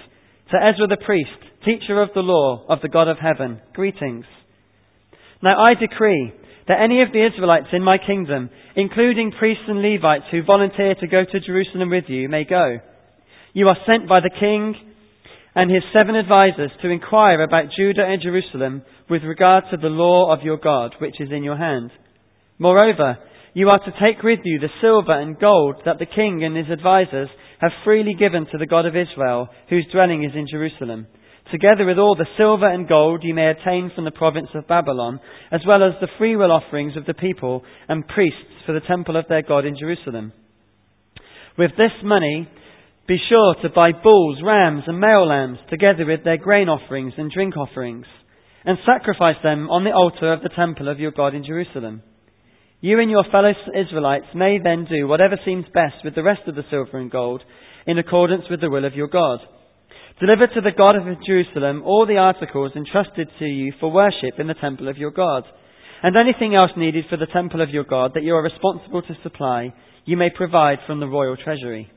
to 0.52 0.58
Ezra 0.58 0.86
the 0.88 1.04
priest, 1.04 1.32
teacher 1.66 2.00
of 2.00 2.10
the 2.14 2.22
law 2.22 2.64
of 2.70 2.80
the 2.84 2.90
God 2.90 3.08
of 3.08 3.18
heaven, 3.18 3.60
greetings. 3.74 4.26
Now 5.42 5.56
I 5.58 5.74
decree 5.74 6.32
that 6.68 6.82
any 6.82 7.02
of 7.02 7.12
the 7.12 7.26
Israelites 7.26 7.68
in 7.74 7.84
my 7.84 7.98
kingdom, 7.98 8.50
including 8.76 9.32
priests 9.38 9.64
and 9.68 9.82
Levites 9.82 10.26
who 10.32 10.44
volunteer 10.44 10.96
to 10.96 11.08
go 11.08 11.24
to 11.24 11.40
Jerusalem 11.40 11.90
with 11.90 12.06
you, 12.08 12.28
may 12.28 12.44
go. 12.44 12.80
You 13.54 13.68
are 13.68 13.78
sent 13.86 14.10
by 14.10 14.20
the 14.20 14.34
king 14.40 14.76
and 15.56 15.72
his 15.72 15.84
seven 15.98 16.16
advisers 16.16 16.72
to 16.82 16.90
inquire 16.90 17.42
about 17.42 17.72
Judah 17.78 18.04
and 18.04 18.22
Jerusalem 18.22 18.84
with 19.10 19.24
regard 19.24 19.66
to 19.72 19.78
the 19.78 19.88
law 19.88 20.34
of 20.34 20.44
your 20.44 20.58
God, 20.58 20.96
which 21.00 21.22
is 21.22 21.30
in 21.32 21.44
your 21.44 21.58
hand. 21.58 21.92
Moreover, 22.58 23.18
you 23.54 23.70
are 23.70 23.80
to 23.80 23.92
take 23.92 24.22
with 24.24 24.40
you 24.44 24.60
the 24.60 24.68
silver 24.82 25.18
and 25.18 25.40
gold 25.40 25.78
that 25.86 26.00
the 26.00 26.06
king 26.06 26.44
and 26.44 26.58
his 26.58 26.68
advisers 26.70 27.30
have 27.62 27.72
freely 27.86 28.16
given 28.20 28.46
to 28.52 28.58
the 28.58 28.66
God 28.66 28.86
of 28.86 28.96
Israel, 28.96 29.48
whose 29.70 29.88
dwelling 29.94 30.24
is 30.24 30.32
in 30.36 30.48
Jerusalem 30.50 31.08
together 31.52 31.86
with 31.86 31.98
all 31.98 32.16
the 32.16 32.28
silver 32.38 32.68
and 32.68 32.88
gold 32.88 33.22
you 33.24 33.34
may 33.34 33.50
attain 33.50 33.92
from 33.94 34.06
the 34.06 34.12
province 34.12 34.50
of 34.56 34.68
Babylon, 34.68 35.20
as 35.52 35.62
well 35.68 35.84
as 35.84 35.94
the 36.00 36.08
freewill 36.18 36.52
offerings 36.52 36.98
of 36.98 37.06
the 37.06 37.14
people 37.14 37.64
and 37.88 38.08
priests 38.08 38.40
for 38.66 38.74
the 38.74 38.86
temple 38.88 39.18
of 39.18 39.26
their 39.30 39.44
God 39.44 39.66
in 39.66 39.78
Jerusalem. 39.78 40.34
With 41.58 41.72
this 41.78 41.92
money, 42.04 42.50
be 43.08 43.18
sure 43.30 43.56
to 43.62 43.70
buy 43.70 43.92
bulls, 43.92 44.40
rams, 44.44 44.84
and 44.88 45.00
male 45.00 45.28
lambs, 45.28 45.60
together 45.70 46.06
with 46.06 46.24
their 46.24 46.38
grain 46.38 46.68
offerings 46.68 47.14
and 47.18 47.32
drink 47.32 47.56
offerings, 47.56 48.06
and 48.66 48.78
sacrifice 48.86 49.38
them 49.44 49.70
on 49.70 49.84
the 49.84 49.92
altar 49.92 50.34
of 50.34 50.42
the 50.42 50.50
temple 50.50 50.90
of 50.90 51.00
your 51.00 51.12
God 51.12 51.36
in 51.36 51.46
Jerusalem. 51.46 52.02
You 52.82 53.00
and 53.00 53.10
your 53.10 53.24
fellow 53.32 53.52
Israelites 53.74 54.26
may 54.34 54.58
then 54.62 54.86
do 54.90 55.08
whatever 55.08 55.38
seems 55.46 55.66
best 55.74 56.04
with 56.04 56.16
the 56.16 56.24
rest 56.24 56.42
of 56.48 56.56
the 56.56 56.64
silver 56.70 56.98
and 56.98 57.12
gold, 57.12 57.42
in 57.86 58.00
accordance 58.00 58.46
with 58.50 58.60
the 58.62 58.70
will 58.70 58.86
of 58.86 58.96
your 58.96 59.08
God. 59.08 59.40
Deliver 60.20 60.48
to 60.48 60.62
the 60.62 60.72
God 60.72 60.96
of 60.96 61.04
Jerusalem 61.28 61.84
all 61.84 62.06
the 62.08 62.16
articles 62.16 62.72
entrusted 62.74 63.28
to 63.38 63.46
you 63.46 63.74
for 63.82 63.92
worship 63.92 64.40
in 64.40 64.48
the 64.48 64.54
temple 64.54 64.88
of 64.88 64.98
your 64.98 65.12
God, 65.12 65.44
and 66.02 66.16
anything 66.16 66.56
else 66.56 66.72
needed 66.78 67.04
for 67.10 67.18
the 67.18 67.26
temple 67.26 67.62
of 67.62 67.70
your 67.70 67.84
God 67.84 68.12
that 68.14 68.24
you 68.24 68.34
are 68.34 68.42
responsible 68.42 69.02
to 69.02 69.18
supply, 69.24 69.74
you 70.06 70.16
may 70.16 70.30
provide 70.30 70.78
from 70.88 71.02
the 71.02 71.08
royal 71.08 71.36
treasury. 71.36 71.92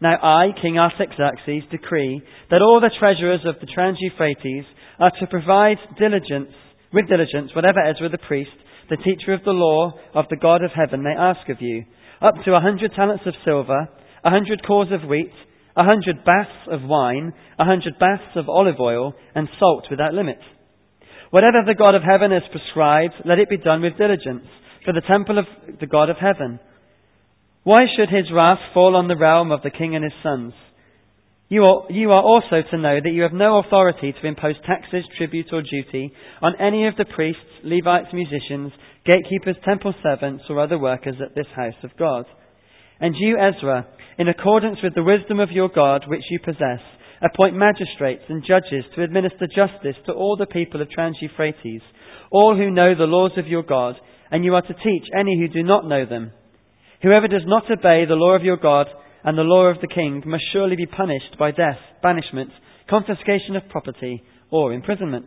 Now 0.00 0.14
I, 0.22 0.50
King 0.62 0.78
Artaxerxes, 0.78 1.64
decree 1.72 2.22
that 2.50 2.62
all 2.62 2.80
the 2.80 2.94
treasurers 3.00 3.40
of 3.44 3.56
the 3.60 3.66
Trans-Euphrates 3.66 4.64
are 5.00 5.10
to 5.18 5.26
provide 5.26 5.78
diligence, 5.98 6.54
with 6.92 7.08
diligence 7.08 7.50
whatever 7.52 7.80
Ezra 7.80 8.10
the 8.10 8.18
priest, 8.18 8.54
the 8.90 8.96
teacher 8.96 9.34
of 9.34 9.42
the 9.44 9.50
law 9.50 9.90
of 10.14 10.26
the 10.30 10.36
God 10.36 10.62
of 10.62 10.70
heaven, 10.70 11.02
may 11.02 11.16
ask 11.18 11.48
of 11.48 11.56
you, 11.60 11.84
up 12.22 12.34
to 12.44 12.54
a 12.54 12.60
hundred 12.60 12.92
talents 12.94 13.24
of 13.26 13.34
silver, 13.44 13.88
a 14.24 14.30
hundred 14.30 14.64
cors 14.64 14.88
of 14.92 15.08
wheat, 15.08 15.32
a 15.78 15.84
hundred 15.84 16.24
baths 16.24 16.66
of 16.70 16.82
wine, 16.82 17.32
a 17.58 17.64
hundred 17.64 17.98
baths 18.00 18.34
of 18.34 18.48
olive 18.48 18.80
oil, 18.80 19.14
and 19.34 19.48
salt 19.60 19.84
without 19.88 20.12
limit. 20.12 20.40
Whatever 21.30 21.58
the 21.64 21.78
God 21.78 21.94
of 21.94 22.02
heaven 22.02 22.32
has 22.32 22.42
prescribed, 22.50 23.14
let 23.24 23.38
it 23.38 23.48
be 23.48 23.58
done 23.58 23.80
with 23.82 23.96
diligence, 23.96 24.46
for 24.84 24.92
the 24.92 25.06
temple 25.06 25.38
of 25.38 25.44
the 25.78 25.86
God 25.86 26.10
of 26.10 26.16
heaven. 26.16 26.58
Why 27.62 27.80
should 27.96 28.08
his 28.08 28.32
wrath 28.34 28.58
fall 28.74 28.96
on 28.96 29.06
the 29.06 29.16
realm 29.16 29.52
of 29.52 29.62
the 29.62 29.70
king 29.70 29.94
and 29.94 30.02
his 30.02 30.12
sons? 30.22 30.52
You 31.48 31.62
are, 31.64 31.90
you 31.90 32.10
are 32.10 32.22
also 32.22 32.60
to 32.70 32.78
know 32.78 32.98
that 33.02 33.12
you 33.12 33.22
have 33.22 33.32
no 33.32 33.58
authority 33.58 34.12
to 34.12 34.26
impose 34.26 34.56
taxes, 34.66 35.04
tribute, 35.16 35.46
or 35.52 35.62
duty 35.62 36.12
on 36.42 36.60
any 36.60 36.86
of 36.88 36.96
the 36.96 37.06
priests, 37.06 37.40
Levites, 37.64 38.08
musicians, 38.12 38.72
gatekeepers, 39.06 39.56
temple 39.64 39.94
servants, 40.02 40.44
or 40.50 40.60
other 40.60 40.78
workers 40.78 41.16
at 41.24 41.34
this 41.34 41.46
house 41.54 41.78
of 41.84 41.96
God. 41.98 42.26
And 43.00 43.14
you, 43.16 43.38
Ezra, 43.38 43.86
in 44.18 44.28
accordance 44.28 44.78
with 44.82 44.94
the 44.94 45.02
wisdom 45.02 45.38
of 45.40 45.50
your 45.50 45.68
God 45.68 46.04
which 46.08 46.24
you 46.30 46.40
possess, 46.44 46.80
appoint 47.22 47.56
magistrates 47.56 48.24
and 48.28 48.44
judges 48.44 48.84
to 48.94 49.02
administer 49.02 49.46
justice 49.46 49.96
to 50.06 50.12
all 50.12 50.36
the 50.36 50.46
people 50.46 50.82
of 50.82 50.90
Trans-Euphrates, 50.90 51.82
all 52.30 52.56
who 52.56 52.70
know 52.70 52.94
the 52.94 53.04
laws 53.04 53.32
of 53.36 53.46
your 53.46 53.62
God, 53.62 53.94
and 54.30 54.44
you 54.44 54.54
are 54.54 54.62
to 54.62 54.74
teach 54.74 55.04
any 55.18 55.38
who 55.38 55.48
do 55.48 55.62
not 55.62 55.86
know 55.86 56.04
them. 56.04 56.32
Whoever 57.02 57.28
does 57.28 57.44
not 57.46 57.70
obey 57.70 58.04
the 58.06 58.14
law 58.14 58.34
of 58.34 58.42
your 58.42 58.56
God 58.56 58.88
and 59.24 59.36
the 59.36 59.42
law 59.42 59.66
of 59.66 59.80
the 59.80 59.92
king 59.92 60.22
must 60.26 60.44
surely 60.52 60.76
be 60.76 60.86
punished 60.86 61.38
by 61.38 61.50
death, 61.50 61.78
banishment, 62.02 62.50
confiscation 62.88 63.56
of 63.56 63.68
property, 63.68 64.22
or 64.50 64.72
imprisonment. 64.72 65.26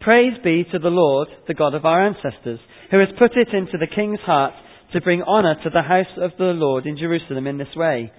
Praise 0.00 0.34
be 0.42 0.64
to 0.72 0.78
the 0.78 0.88
Lord, 0.88 1.28
the 1.48 1.54
God 1.54 1.74
of 1.74 1.84
our 1.84 2.06
ancestors, 2.06 2.60
who 2.90 2.98
has 2.98 3.08
put 3.18 3.32
it 3.36 3.48
into 3.52 3.76
the 3.78 3.94
king's 3.94 4.20
heart 4.20 4.54
to 4.92 5.00
bring 5.00 5.22
honour 5.22 5.54
to 5.62 5.70
the 5.70 5.82
house 5.82 6.12
of 6.18 6.32
the 6.38 6.52
Lord 6.52 6.86
in 6.86 6.98
Jerusalem 6.98 7.46
in 7.46 7.58
this 7.58 7.74
way, 7.76 8.12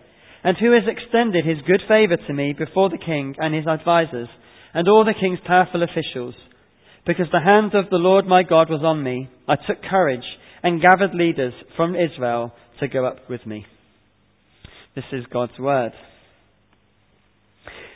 and 0.44 0.58
who 0.58 0.72
has 0.74 0.84
extended 0.88 1.46
his 1.46 1.58
good 1.68 1.82
favour 1.88 2.18
to 2.18 2.34
me 2.34 2.54
before 2.58 2.90
the 2.90 2.98
king 2.98 3.36
and 3.38 3.54
his 3.54 3.68
advisers, 3.68 4.30
and 4.74 4.88
all 4.88 5.06
the 5.06 5.20
king's 5.20 5.40
powerful 5.46 5.84
officials. 5.84 6.36
Because 7.06 7.28
the 7.32 7.42
hand 7.42 7.74
of 7.74 7.90
the 7.90 7.98
Lord 7.98 8.26
my 8.26 8.44
God 8.44 8.70
was 8.70 8.82
on 8.84 9.04
me, 9.04 9.30
I 9.48 9.56
took 9.56 9.82
courage 9.90 10.24
and 10.64 10.82
gathered 10.82 11.16
leaders 11.16 11.54
from 11.76 11.96
Israel 11.96 12.54
to 12.80 12.88
go 12.88 13.06
up 13.06 13.30
with 13.30 13.46
me. 13.46 13.66
This 14.96 15.06
is 15.12 15.26
God's 15.32 15.58
word. 15.60 15.92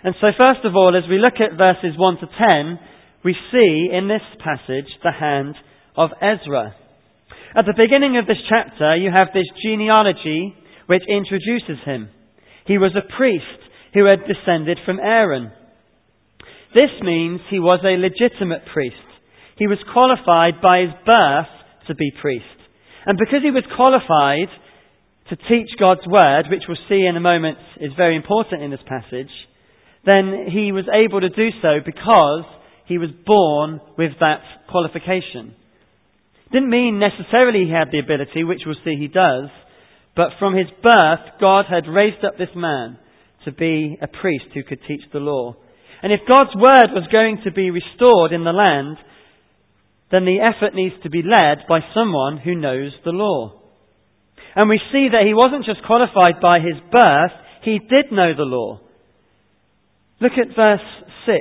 And 0.03 0.15
so, 0.21 0.27
first 0.37 0.65
of 0.65 0.75
all, 0.75 0.95
as 0.95 1.09
we 1.09 1.17
look 1.17 1.35
at 1.39 1.57
verses 1.57 1.97
1 1.97 2.17
to 2.17 2.27
10, 2.51 2.79
we 3.23 3.35
see 3.51 3.89
in 3.91 4.07
this 4.07 4.21
passage 4.43 4.85
the 5.03 5.11
hand 5.11 5.55
of 5.97 6.11
Ezra. 6.21 6.75
At 7.55 7.65
the 7.65 7.77
beginning 7.77 8.17
of 8.17 8.27
this 8.27 8.41
chapter, 8.49 8.95
you 8.95 9.09
have 9.15 9.29
this 9.33 9.47
genealogy 9.63 10.53
which 10.87 11.03
introduces 11.07 11.79
him. 11.85 12.09
He 12.67 12.77
was 12.77 12.91
a 12.95 13.07
priest 13.15 13.61
who 13.93 14.05
had 14.05 14.27
descended 14.27 14.77
from 14.85 14.99
Aaron. 14.99 15.51
This 16.73 16.91
means 17.01 17.39
he 17.49 17.59
was 17.59 17.79
a 17.83 17.95
legitimate 17.95 18.65
priest. 18.73 18.95
He 19.57 19.67
was 19.67 19.79
qualified 19.93 20.61
by 20.61 20.81
his 20.81 20.91
birth 21.05 21.53
to 21.87 21.95
be 21.95 22.11
priest. 22.21 22.45
And 23.05 23.17
because 23.17 23.41
he 23.41 23.51
was 23.51 23.63
qualified 23.75 24.51
to 25.29 25.35
teach 25.47 25.69
God's 25.79 26.05
word, 26.05 26.45
which 26.49 26.63
we'll 26.67 26.77
see 26.89 27.05
in 27.05 27.15
a 27.15 27.21
moment 27.21 27.57
is 27.79 27.91
very 27.95 28.15
important 28.15 28.61
in 28.61 28.71
this 28.71 28.83
passage, 28.85 29.31
then 30.05 30.47
he 30.51 30.71
was 30.71 30.85
able 30.91 31.21
to 31.21 31.29
do 31.29 31.49
so 31.61 31.79
because 31.83 32.45
he 32.85 32.97
was 32.97 33.09
born 33.25 33.79
with 33.97 34.11
that 34.19 34.41
qualification. 34.69 35.55
Didn't 36.55 36.69
mean 36.69 37.03
necessarily 37.03 37.65
he 37.65 37.71
had 37.75 37.91
the 37.91 37.99
ability, 37.99 38.45
which 38.45 38.61
we'll 38.65 38.79
see 38.85 38.95
he 38.95 39.09
does, 39.09 39.51
but 40.15 40.39
from 40.39 40.55
his 40.55 40.71
birth, 40.81 41.35
God 41.37 41.65
had 41.69 41.83
raised 41.85 42.23
up 42.23 42.37
this 42.37 42.55
man 42.55 42.97
to 43.43 43.51
be 43.51 43.97
a 44.01 44.07
priest 44.07 44.45
who 44.53 44.63
could 44.63 44.79
teach 44.87 45.01
the 45.11 45.19
law. 45.19 45.57
And 46.01 46.13
if 46.13 46.21
God's 46.23 46.55
word 46.55 46.95
was 46.95 47.11
going 47.11 47.41
to 47.43 47.51
be 47.51 47.71
restored 47.71 48.31
in 48.31 48.45
the 48.45 48.55
land, 48.55 48.95
then 50.13 50.23
the 50.23 50.39
effort 50.39 50.73
needs 50.73 50.95
to 51.03 51.09
be 51.09 51.23
led 51.23 51.67
by 51.67 51.81
someone 51.93 52.37
who 52.37 52.55
knows 52.55 52.93
the 53.03 53.11
law. 53.11 53.59
And 54.55 54.69
we 54.69 54.79
see 54.93 55.09
that 55.11 55.27
he 55.27 55.33
wasn't 55.33 55.65
just 55.65 55.85
qualified 55.85 56.39
by 56.41 56.59
his 56.59 56.79
birth, 56.89 57.35
he 57.63 57.79
did 57.79 58.13
know 58.13 58.31
the 58.33 58.47
law. 58.47 58.79
Look 60.21 60.39
at 60.39 60.55
verse 60.55 60.87
6. 61.25 61.37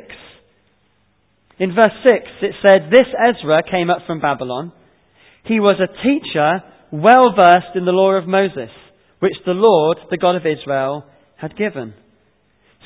In 1.61 1.73
verse 1.73 1.95
6 2.03 2.19
it 2.43 2.55
said, 2.67 2.91
This 2.91 3.07
Ezra 3.15 3.63
came 3.63 3.91
up 3.91 4.01
from 4.09 4.19
Babylon 4.19 4.73
he 5.45 5.61
was 5.61 5.81
a 5.81 5.93
teacher 6.03 6.63
well 6.91 7.35
versed 7.35 7.77
in 7.77 7.85
the 7.85 7.93
law 7.93 8.13
of 8.13 8.27
Moses, 8.27 8.71
which 9.21 9.35
the 9.45 9.53
Lord, 9.53 9.99
the 10.11 10.19
God 10.19 10.37
of 10.37 10.47
Israel, 10.47 11.05
had 11.37 11.57
given. 11.57 11.95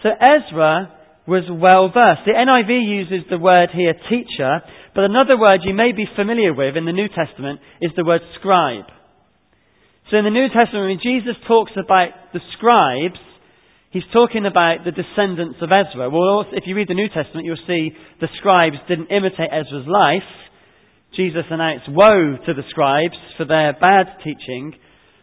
So 0.02 0.10
Ezra 0.10 0.94
was 1.26 1.44
well 1.50 1.92
versed. 1.92 2.24
The 2.24 2.32
NIV 2.32 2.72
uses 2.88 3.28
the 3.28 3.38
word 3.38 3.68
here 3.74 3.94
teacher, 4.08 4.64
but 4.94 5.04
another 5.04 5.36
word 5.38 5.60
you 5.62 5.74
may 5.74 5.92
be 5.92 6.08
familiar 6.16 6.54
with 6.54 6.76
in 6.76 6.86
the 6.86 6.96
New 6.96 7.08
Testament 7.08 7.60
is 7.80 7.92
the 7.96 8.04
word 8.04 8.22
scribe. 8.40 8.88
So 10.10 10.16
in 10.16 10.24
the 10.24 10.32
New 10.32 10.48
Testament, 10.48 10.88
when 10.88 11.04
Jesus 11.04 11.36
talks 11.46 11.72
about 11.76 12.32
the 12.32 12.40
scribes, 12.56 13.20
he's 13.90 14.08
talking 14.12 14.46
about 14.46 14.88
the 14.88 14.96
descendants 14.96 15.60
of 15.60 15.68
Ezra. 15.68 16.08
Well, 16.08 16.48
if 16.56 16.64
you 16.64 16.74
read 16.74 16.88
the 16.88 16.96
New 16.96 17.12
Testament, 17.12 17.44
you'll 17.44 17.66
see 17.68 17.92
the 18.20 18.32
scribes 18.40 18.80
didn't 18.88 19.12
imitate 19.12 19.52
Ezra's 19.52 19.86
life. 19.86 20.32
Jesus 21.16 21.44
announced 21.50 21.88
woe 21.88 22.36
to 22.46 22.54
the 22.54 22.62
scribes 22.70 23.16
for 23.36 23.44
their 23.44 23.72
bad 23.72 24.06
teaching, 24.24 24.74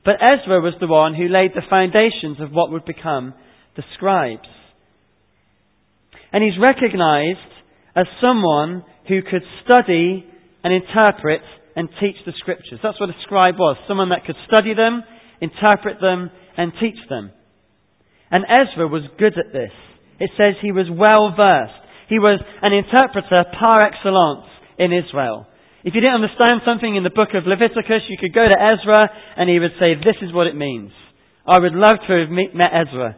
but 0.04 0.15
Ezra 0.22 0.62
was 0.62 0.74
the 0.80 0.88
one 0.88 1.15
who 1.15 1.27
laid 1.27 1.51
the 1.54 1.65
foundations 1.70 2.39
of 2.39 2.51
what 2.51 2.72
would 2.72 2.86
become 2.86 3.34
the 3.75 3.84
scribes. 3.96 4.48
And 6.32 6.44
he's 6.44 6.60
recognized 6.62 7.51
as 7.96 8.06
someone 8.22 8.84
who 9.08 9.22
could 9.22 9.44
study 9.63 10.25
and 10.63 10.74
interpret 10.74 11.42
and 11.75 11.89
teach 12.00 12.15
the 12.25 12.34
scriptures. 12.39 12.80
That's 12.84 13.00
what 13.00 13.10
a 13.10 13.22
scribe 13.24 13.56
was. 13.56 13.77
Someone 13.88 14.10
that 14.10 14.25
could 14.25 14.36
study 14.48 14.74
them, 14.74 15.04
interpret 15.42 16.01
them, 16.01 16.30
and 16.58 16.72
teach 16.80 16.98
them. 17.10 17.32
And 18.32 18.44
Ezra 18.50 18.88
was 18.88 19.04
good 19.18 19.38
at 19.38 19.54
this. 19.54 19.72
It 20.20 20.32
says 20.38 20.56
he 20.62 20.72
was 20.72 20.88
well 20.89 21.34
versed. 21.36 21.80
He 22.10 22.20
was 22.20 22.39
an 22.62 22.74
interpreter 22.74 23.46
par 23.58 23.82
excellence 23.82 24.48
in 24.77 24.92
Israel. 24.94 25.48
If 25.86 25.94
you 25.94 26.01
didn't 26.01 26.25
understand 26.25 26.65
something 26.65 26.96
in 26.98 27.06
the 27.06 27.13
book 27.13 27.38
of 27.38 27.46
Leviticus, 27.46 28.10
you 28.10 28.18
could 28.18 28.34
go 28.34 28.42
to 28.42 28.58
Ezra 28.58 29.06
and 29.38 29.48
he 29.48 29.60
would 29.60 29.77
say, 29.80 29.94
This 29.94 30.18
is 30.25 30.34
what 30.34 30.48
it 30.48 30.58
means. 30.58 30.89
I 31.46 31.62
would 31.62 31.77
love 31.77 32.01
to 32.10 32.13
have 32.25 32.30
met 32.34 32.74
Ezra. 32.74 33.15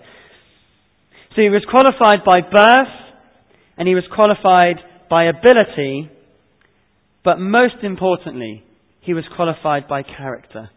So 1.32 1.42
he 1.42 1.48
was 1.48 1.64
qualified 1.64 2.28
by 2.28 2.44
birth 2.44 2.92
and 3.78 3.88
he 3.88 3.96
was 3.96 4.04
qualified 4.14 4.84
by 5.10 5.32
ability, 5.32 6.12
but 7.24 7.40
most 7.40 7.80
importantly, 7.84 8.66
he 9.00 9.14
was 9.14 9.24
qualified 9.34 9.88
by 9.88 10.04
character. 10.04 10.70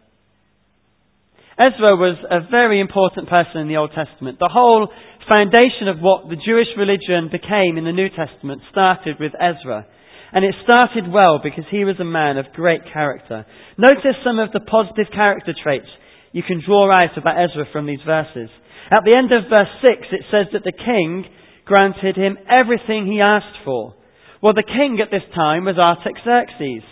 Ezra 1.58 1.98
was 1.98 2.22
a 2.30 2.48
very 2.48 2.80
important 2.80 3.28
person 3.28 3.62
in 3.62 3.68
the 3.68 3.78
Old 3.78 3.90
Testament. 3.90 4.38
The 4.38 4.48
whole 4.52 4.88
foundation 5.26 5.88
of 5.88 5.98
what 5.98 6.30
the 6.30 6.38
Jewish 6.38 6.70
religion 6.78 7.30
became 7.32 7.76
in 7.76 7.84
the 7.84 7.92
New 7.92 8.08
Testament 8.14 8.62
started 8.70 9.16
with 9.18 9.32
Ezra. 9.34 9.86
And 10.32 10.44
it 10.44 10.54
started 10.62 11.10
well 11.10 11.40
because 11.42 11.64
he 11.70 11.84
was 11.84 11.98
a 12.00 12.04
man 12.04 12.38
of 12.38 12.52
great 12.54 12.82
character. 12.92 13.46
Notice 13.76 14.16
some 14.24 14.38
of 14.38 14.52
the 14.52 14.60
positive 14.60 15.12
character 15.12 15.54
traits 15.62 15.90
you 16.32 16.42
can 16.46 16.62
draw 16.64 16.90
out 16.90 17.18
about 17.18 17.42
Ezra 17.42 17.66
from 17.72 17.86
these 17.86 18.02
verses. 18.06 18.48
At 18.90 19.02
the 19.04 19.18
end 19.18 19.32
of 19.32 19.50
verse 19.50 19.70
6, 19.82 20.06
it 20.12 20.24
says 20.30 20.46
that 20.52 20.62
the 20.62 20.72
king 20.72 21.24
granted 21.64 22.16
him 22.16 22.38
everything 22.48 23.06
he 23.06 23.20
asked 23.20 23.62
for. 23.64 23.94
Well, 24.42 24.54
the 24.54 24.66
king 24.66 24.98
at 25.02 25.10
this 25.10 25.26
time 25.34 25.64
was 25.66 25.76
Artaxerxes. 25.76 26.86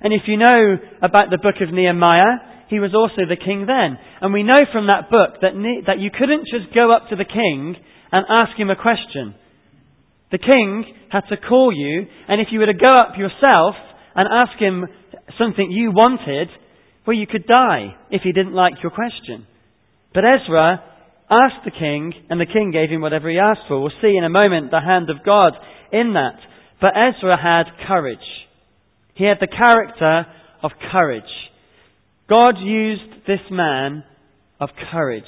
And 0.00 0.12
if 0.12 0.22
you 0.26 0.36
know 0.36 0.76
about 1.02 1.28
the 1.30 1.38
book 1.38 1.60
of 1.60 1.72
Nehemiah, 1.72 2.64
he 2.68 2.80
was 2.80 2.96
also 2.96 3.28
the 3.28 3.36
king 3.36 3.66
then. 3.66 3.98
And 4.20 4.32
we 4.32 4.42
know 4.42 4.64
from 4.72 4.86
that 4.88 5.10
book 5.10 5.40
that, 5.42 5.52
that 5.86 6.00
you 6.00 6.10
couldn't 6.10 6.48
just 6.48 6.74
go 6.74 6.92
up 6.92 7.08
to 7.10 7.16
the 7.16 7.28
king 7.28 7.76
and 8.12 8.26
ask 8.28 8.56
him 8.58 8.70
a 8.70 8.80
question. 8.80 9.34
The 10.30 10.38
king 10.38 10.84
had 11.10 11.22
to 11.30 11.36
call 11.36 11.72
you, 11.74 12.06
and 12.28 12.40
if 12.40 12.48
you 12.50 12.60
were 12.60 12.66
to 12.66 12.74
go 12.74 12.90
up 12.90 13.18
yourself 13.18 13.74
and 14.14 14.28
ask 14.30 14.58
him 14.58 14.86
something 15.38 15.70
you 15.70 15.90
wanted, 15.90 16.48
well, 17.06 17.16
you 17.16 17.26
could 17.26 17.46
die 17.46 17.96
if 18.10 18.22
he 18.22 18.32
didn't 18.32 18.54
like 18.54 18.74
your 18.82 18.92
question. 18.92 19.46
But 20.14 20.24
Ezra 20.24 20.82
asked 21.30 21.64
the 21.64 21.70
king, 21.70 22.12
and 22.28 22.40
the 22.40 22.46
king 22.46 22.70
gave 22.72 22.90
him 22.90 23.00
whatever 23.00 23.30
he 23.30 23.38
asked 23.38 23.66
for. 23.68 23.80
We'll 23.80 23.92
see 24.02 24.16
in 24.16 24.24
a 24.24 24.28
moment 24.28 24.70
the 24.70 24.80
hand 24.80 25.10
of 25.10 25.24
God 25.24 25.52
in 25.92 26.14
that. 26.14 26.38
But 26.80 26.94
Ezra 26.96 27.36
had 27.40 27.86
courage. 27.86 28.18
He 29.14 29.24
had 29.24 29.38
the 29.40 29.46
character 29.46 30.26
of 30.62 30.70
courage. 30.92 31.22
God 32.28 32.54
used 32.60 33.26
this 33.26 33.40
man 33.50 34.04
of 34.60 34.70
courage. 34.92 35.24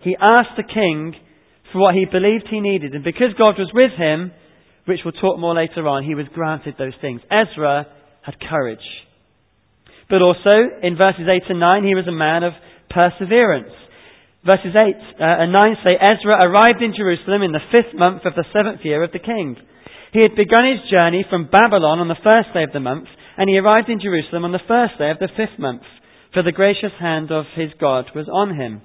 He 0.00 0.16
asked 0.20 0.56
the 0.56 0.62
king 0.62 1.14
for 1.72 1.80
what 1.80 1.94
he 1.94 2.04
believed 2.04 2.48
he 2.50 2.60
needed, 2.60 2.94
and 2.94 3.02
because 3.02 3.32
God 3.38 3.58
was 3.58 3.70
with 3.72 3.92
him, 3.96 4.32
which 4.84 5.00
we'll 5.04 5.16
talk 5.16 5.38
more 5.38 5.54
later 5.54 5.86
on, 5.88 6.04
he 6.04 6.14
was 6.14 6.26
granted 6.34 6.74
those 6.78 6.96
things. 7.00 7.20
Ezra 7.30 7.86
had 8.22 8.34
courage. 8.38 8.84
But 10.10 10.22
also, 10.22 10.68
in 10.82 10.96
verses 10.96 11.24
8 11.24 11.48
and 11.48 11.60
9, 11.60 11.84
he 11.84 11.94
was 11.94 12.06
a 12.06 12.12
man 12.12 12.42
of 12.42 12.52
perseverance. 12.90 13.72
Verses 14.44 14.74
8 14.74 14.76
uh, 14.76 15.42
and 15.46 15.52
9 15.52 15.62
say, 15.84 15.94
Ezra 15.94 16.42
arrived 16.44 16.82
in 16.82 16.94
Jerusalem 16.98 17.42
in 17.42 17.52
the 17.52 17.64
fifth 17.70 17.94
month 17.94 18.26
of 18.26 18.34
the 18.34 18.44
seventh 18.52 18.84
year 18.84 19.02
of 19.02 19.12
the 19.12 19.22
king. 19.22 19.56
He 20.12 20.20
had 20.20 20.36
begun 20.36 20.66
his 20.66 20.84
journey 20.90 21.24
from 21.30 21.48
Babylon 21.48 22.02
on 22.02 22.08
the 22.08 22.20
first 22.22 22.52
day 22.52 22.64
of 22.64 22.74
the 22.74 22.84
month, 22.84 23.08
and 23.38 23.48
he 23.48 23.56
arrived 23.56 23.88
in 23.88 24.02
Jerusalem 24.02 24.44
on 24.44 24.52
the 24.52 24.66
first 24.68 24.98
day 24.98 25.10
of 25.10 25.18
the 25.18 25.32
fifth 25.32 25.58
month, 25.58 25.82
for 26.34 26.42
the 26.42 26.52
gracious 26.52 26.92
hand 27.00 27.30
of 27.30 27.46
his 27.56 27.70
God 27.80 28.10
was 28.14 28.28
on 28.28 28.58
him. 28.58 28.82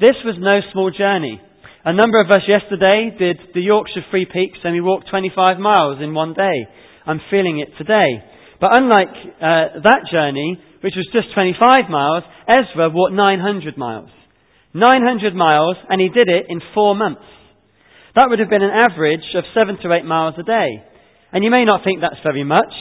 This 0.00 0.16
was 0.24 0.36
no 0.38 0.60
small 0.72 0.90
journey. 0.90 1.42
A 1.84 1.92
number 1.92 2.18
of 2.18 2.30
us 2.32 2.48
yesterday 2.48 3.12
did 3.12 3.36
the 3.52 3.60
Yorkshire 3.60 4.08
Three 4.10 4.24
Peaks 4.24 4.56
and 4.64 4.72
we 4.72 4.80
walked 4.80 5.10
25 5.10 5.60
miles 5.60 6.00
in 6.00 6.14
one 6.16 6.32
day. 6.32 6.64
I'm 7.04 7.20
feeling 7.28 7.60
it 7.60 7.76
today. 7.76 8.24
But 8.58 8.72
unlike 8.72 9.12
uh, 9.12 9.84
that 9.84 10.08
journey, 10.10 10.56
which 10.80 10.96
was 10.96 11.04
just 11.12 11.34
25 11.36 11.92
miles, 11.92 12.24
Ezra 12.48 12.88
walked 12.88 13.12
900 13.12 13.76
miles. 13.76 14.08
900 14.72 15.36
miles, 15.36 15.76
and 15.90 16.00
he 16.00 16.08
did 16.08 16.26
it 16.26 16.46
in 16.48 16.64
four 16.72 16.96
months. 16.96 17.28
That 18.16 18.32
would 18.32 18.38
have 18.38 18.48
been 18.48 18.64
an 18.64 18.72
average 18.72 19.36
of 19.36 19.44
seven 19.52 19.76
to 19.84 19.92
eight 19.92 20.08
miles 20.08 20.40
a 20.40 20.42
day. 20.42 20.80
And 21.36 21.44
you 21.44 21.50
may 21.50 21.66
not 21.66 21.84
think 21.84 22.00
that's 22.00 22.24
very 22.24 22.44
much. 22.44 22.72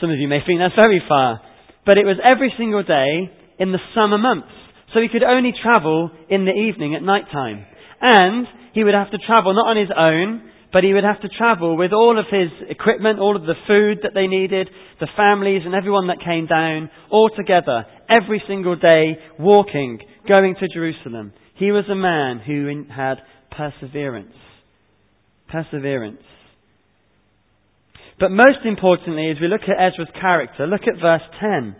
Some 0.00 0.08
of 0.08 0.16
you 0.16 0.28
may 0.28 0.40
think 0.46 0.60
that's 0.64 0.80
very 0.80 1.02
far. 1.06 1.42
But 1.84 1.98
it 1.98 2.08
was 2.08 2.16
every 2.24 2.54
single 2.56 2.82
day 2.82 3.28
in 3.60 3.70
the 3.70 3.84
summer 3.94 4.16
months. 4.16 4.48
So 4.94 5.04
he 5.04 5.12
could 5.12 5.22
only 5.22 5.52
travel 5.52 6.10
in 6.30 6.46
the 6.46 6.56
evening 6.56 6.94
at 6.94 7.02
night 7.02 7.28
time. 7.30 7.66
And 8.00 8.46
he 8.74 8.84
would 8.84 8.94
have 8.94 9.10
to 9.10 9.18
travel 9.18 9.54
not 9.54 9.68
on 9.68 9.76
his 9.76 9.90
own, 9.96 10.50
but 10.72 10.84
he 10.84 10.92
would 10.92 11.04
have 11.04 11.20
to 11.22 11.28
travel 11.28 11.76
with 11.76 11.92
all 11.92 12.18
of 12.18 12.26
his 12.30 12.50
equipment, 12.68 13.18
all 13.18 13.36
of 13.36 13.42
the 13.42 13.56
food 13.66 14.00
that 14.02 14.12
they 14.14 14.26
needed, 14.26 14.68
the 15.00 15.08
families 15.16 15.62
and 15.64 15.74
everyone 15.74 16.08
that 16.08 16.24
came 16.24 16.46
down, 16.46 16.90
all 17.10 17.30
together, 17.34 17.86
every 18.08 18.42
single 18.46 18.76
day, 18.76 19.16
walking, 19.38 19.98
going 20.28 20.54
to 20.60 20.68
Jerusalem. 20.72 21.32
He 21.56 21.72
was 21.72 21.84
a 21.90 21.94
man 21.94 22.40
who 22.40 22.84
had 22.94 23.16
perseverance. 23.50 24.34
Perseverance. 25.50 26.22
But 28.20 28.30
most 28.30 28.62
importantly, 28.64 29.30
as 29.30 29.40
we 29.40 29.48
look 29.48 29.62
at 29.62 29.80
Ezra's 29.80 30.12
character, 30.20 30.66
look 30.66 30.82
at 30.82 31.00
verse 31.00 31.22
10. 31.40 31.76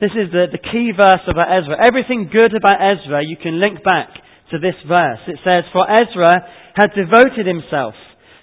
This 0.00 0.10
is 0.12 0.32
the, 0.32 0.46
the 0.50 0.58
key 0.58 0.92
verse 0.96 1.24
about 1.28 1.48
Ezra. 1.48 1.76
Everything 1.84 2.28
good 2.32 2.54
about 2.54 2.80
Ezra 2.80 3.22
you 3.24 3.36
can 3.40 3.60
link 3.60 3.82
back 3.84 4.08
to 4.50 4.58
this 4.58 4.74
verse. 4.86 5.20
It 5.26 5.38
says, 5.44 5.64
For 5.72 5.86
Ezra 5.90 6.34
had 6.74 6.94
devoted 6.94 7.46
himself 7.46 7.94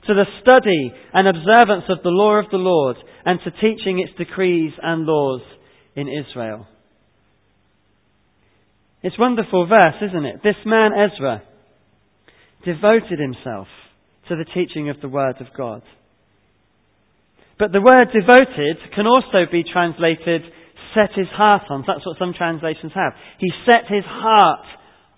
to 0.07 0.13
the 0.13 0.25
study 0.41 0.93
and 1.13 1.27
observance 1.27 1.85
of 1.89 2.03
the 2.03 2.09
law 2.09 2.35
of 2.39 2.49
the 2.51 2.57
Lord 2.57 2.97
and 3.25 3.39
to 3.43 3.51
teaching 3.51 3.99
its 3.99 4.17
decrees 4.17 4.71
and 4.81 5.05
laws 5.05 5.41
in 5.95 6.07
Israel. 6.07 6.67
It's 9.03 9.17
a 9.17 9.21
wonderful 9.21 9.67
verse, 9.67 10.01
isn't 10.01 10.25
it? 10.25 10.41
This 10.43 10.55
man, 10.65 10.91
Ezra, 10.93 11.43
devoted 12.65 13.19
himself 13.19 13.67
to 14.29 14.35
the 14.35 14.45
teaching 14.53 14.89
of 14.89 14.99
the 15.01 15.09
Word 15.09 15.35
of 15.39 15.47
God. 15.55 15.81
But 17.59 17.71
the 17.71 17.81
word 17.81 18.09
devoted 18.13 18.77
can 18.93 19.07
also 19.07 19.49
be 19.51 19.63
translated 19.63 20.43
set 20.93 21.13
his 21.15 21.27
heart 21.33 21.63
on. 21.69 21.83
That's 21.85 22.05
what 22.05 22.17
some 22.17 22.33
translations 22.37 22.91
have. 22.95 23.13
He 23.39 23.51
set 23.65 23.85
his 23.89 24.03
heart 24.05 24.65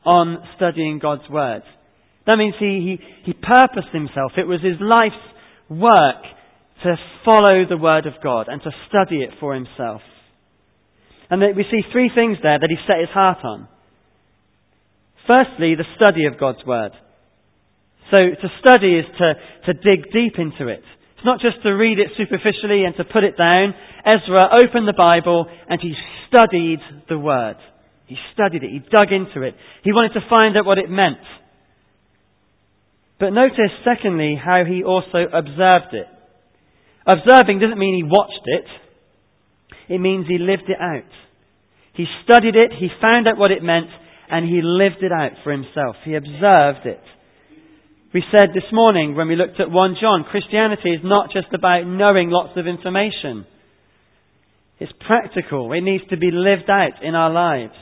on 0.05 0.43
studying 0.55 0.99
God's 0.99 1.29
Word. 1.29 1.63
That 2.25 2.37
means 2.37 2.55
he, 2.59 2.97
he, 3.25 3.31
he 3.31 3.33
purposed 3.33 3.93
himself. 3.93 4.33
It 4.37 4.47
was 4.47 4.61
his 4.61 4.79
life's 4.79 5.15
work 5.69 6.23
to 6.83 6.95
follow 7.25 7.65
the 7.67 7.77
Word 7.77 8.05
of 8.05 8.13
God 8.23 8.47
and 8.47 8.61
to 8.61 8.71
study 8.87 9.21
it 9.21 9.31
for 9.39 9.53
himself. 9.53 10.01
And 11.29 11.41
we 11.55 11.65
see 11.69 11.81
three 11.91 12.09
things 12.13 12.37
there 12.41 12.57
that 12.57 12.69
he 12.69 12.77
set 12.87 12.99
his 12.99 13.09
heart 13.09 13.39
on. 13.43 13.67
Firstly, 15.27 15.75
the 15.75 15.85
study 15.95 16.25
of 16.25 16.39
God's 16.39 16.65
Word. 16.65 16.91
So 18.11 18.17
to 18.17 18.47
study 18.59 18.97
is 18.97 19.05
to, 19.19 19.33
to 19.67 19.73
dig 19.73 20.11
deep 20.11 20.39
into 20.39 20.67
it. 20.67 20.81
It's 21.17 21.25
not 21.25 21.39
just 21.39 21.61
to 21.63 21.69
read 21.69 21.99
it 21.99 22.07
superficially 22.17 22.85
and 22.85 22.95
to 22.97 23.03
put 23.03 23.23
it 23.23 23.37
down. 23.37 23.75
Ezra 24.05 24.49
opened 24.63 24.87
the 24.87 24.97
Bible 24.97 25.45
and 25.69 25.79
he 25.81 25.93
studied 26.27 26.79
the 27.09 27.19
Word. 27.19 27.57
He 28.09 28.17
studied 28.33 28.63
it. 28.63 28.71
He 28.71 28.79
dug 28.79 29.13
into 29.13 29.45
it. 29.45 29.53
He 29.83 29.93
wanted 29.93 30.13
to 30.19 30.27
find 30.27 30.57
out 30.57 30.65
what 30.65 30.79
it 30.79 30.89
meant. 30.89 31.21
But 33.19 33.29
notice, 33.31 33.69
secondly, 33.85 34.33
how 34.33 34.63
he 34.65 34.83
also 34.83 35.29
observed 35.31 35.93
it. 35.93 36.07
Observing 37.05 37.59
doesn't 37.59 37.77
mean 37.77 37.95
he 37.95 38.03
watched 38.03 38.45
it. 38.45 38.65
It 39.93 39.99
means 39.99 40.25
he 40.27 40.39
lived 40.39 40.69
it 40.69 40.81
out. 40.81 41.09
He 41.93 42.05
studied 42.23 42.55
it, 42.55 42.71
he 42.79 42.87
found 43.01 43.27
out 43.27 43.37
what 43.37 43.51
it 43.51 43.61
meant, 43.61 43.89
and 44.31 44.47
he 44.47 44.61
lived 44.63 45.03
it 45.03 45.11
out 45.11 45.33
for 45.43 45.51
himself. 45.51 45.95
He 46.03 46.15
observed 46.15 46.85
it. 46.85 47.01
We 48.13 48.23
said 48.31 48.49
this 48.55 48.71
morning 48.71 49.15
when 49.15 49.27
we 49.27 49.35
looked 49.35 49.59
at 49.59 49.69
1 49.69 49.95
John, 50.01 50.25
Christianity 50.31 50.91
is 50.91 51.01
not 51.03 51.29
just 51.31 51.53
about 51.53 51.85
knowing 51.85 52.29
lots 52.31 52.57
of 52.57 52.65
information. 52.65 53.45
It's 54.79 54.91
practical. 55.05 55.73
It 55.73 55.81
needs 55.81 56.03
to 56.09 56.17
be 56.17 56.31
lived 56.31 56.69
out 56.69 57.03
in 57.03 57.13
our 57.13 57.29
lives. 57.29 57.75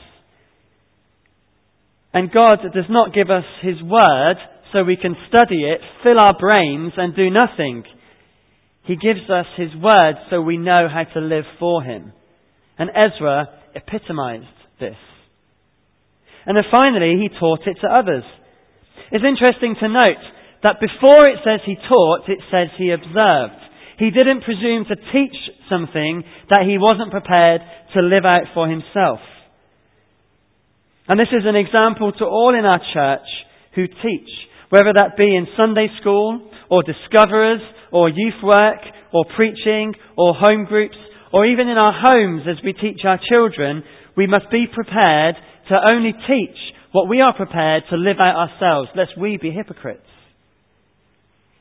And 2.17 2.33
God 2.33 2.57
does 2.73 2.89
not 2.89 3.13
give 3.13 3.29
us 3.29 3.45
His 3.61 3.77
Word 3.79 4.37
so 4.73 4.81
we 4.81 4.97
can 4.97 5.13
study 5.29 5.69
it, 5.69 5.81
fill 6.01 6.17
our 6.17 6.33
brains, 6.33 6.93
and 6.97 7.15
do 7.15 7.29
nothing. 7.29 7.83
He 8.85 8.95
gives 8.95 9.29
us 9.29 9.45
His 9.55 9.69
Word 9.75 10.15
so 10.31 10.41
we 10.41 10.57
know 10.57 10.87
how 10.89 11.03
to 11.13 11.19
live 11.19 11.45
for 11.59 11.83
Him. 11.83 12.13
And 12.79 12.89
Ezra 12.89 13.45
epitomized 13.75 14.49
this. 14.79 14.97
And 16.47 16.57
then 16.57 16.63
finally, 16.71 17.21
he 17.21 17.29
taught 17.37 17.67
it 17.67 17.77
to 17.81 17.87
others. 17.87 18.23
It's 19.11 19.23
interesting 19.23 19.75
to 19.79 19.87
note 19.87 20.25
that 20.63 20.81
before 20.81 21.21
it 21.29 21.37
says 21.45 21.61
he 21.67 21.75
taught, 21.75 22.27
it 22.27 22.39
says 22.49 22.73
he 22.79 22.89
observed. 22.89 23.61
He 23.99 24.09
didn't 24.09 24.41
presume 24.41 24.85
to 24.89 24.95
teach 25.13 25.37
something 25.69 26.23
that 26.49 26.65
he 26.65 26.79
wasn't 26.79 27.11
prepared 27.11 27.61
to 27.93 28.01
live 28.01 28.25
out 28.25 28.49
for 28.55 28.67
himself. 28.67 29.19
And 31.07 31.19
this 31.19 31.31
is 31.31 31.43
an 31.45 31.55
example 31.55 32.11
to 32.11 32.25
all 32.25 32.53
in 32.57 32.65
our 32.65 32.81
church 32.93 33.27
who 33.75 33.87
teach, 33.87 34.29
whether 34.69 34.91
that 34.93 35.15
be 35.17 35.35
in 35.35 35.47
Sunday 35.55 35.87
school, 36.01 36.49
or 36.69 36.83
discoverers, 36.83 37.61
or 37.91 38.09
youth 38.09 38.43
work, 38.43 38.79
or 39.13 39.23
preaching, 39.35 39.93
or 40.17 40.33
home 40.35 40.65
groups, 40.65 40.97
or 41.31 41.45
even 41.45 41.69
in 41.69 41.77
our 41.77 41.93
homes 41.93 42.43
as 42.49 42.57
we 42.63 42.73
teach 42.73 42.99
our 43.05 43.19
children, 43.29 43.83
we 44.17 44.27
must 44.27 44.51
be 44.51 44.65
prepared 44.67 45.35
to 45.69 45.93
only 45.93 46.11
teach 46.27 46.57
what 46.91 47.07
we 47.07 47.21
are 47.21 47.35
prepared 47.35 47.83
to 47.89 47.95
live 47.95 48.17
out 48.19 48.49
ourselves, 48.49 48.89
lest 48.95 49.11
we 49.17 49.37
be 49.37 49.51
hypocrites. 49.51 50.01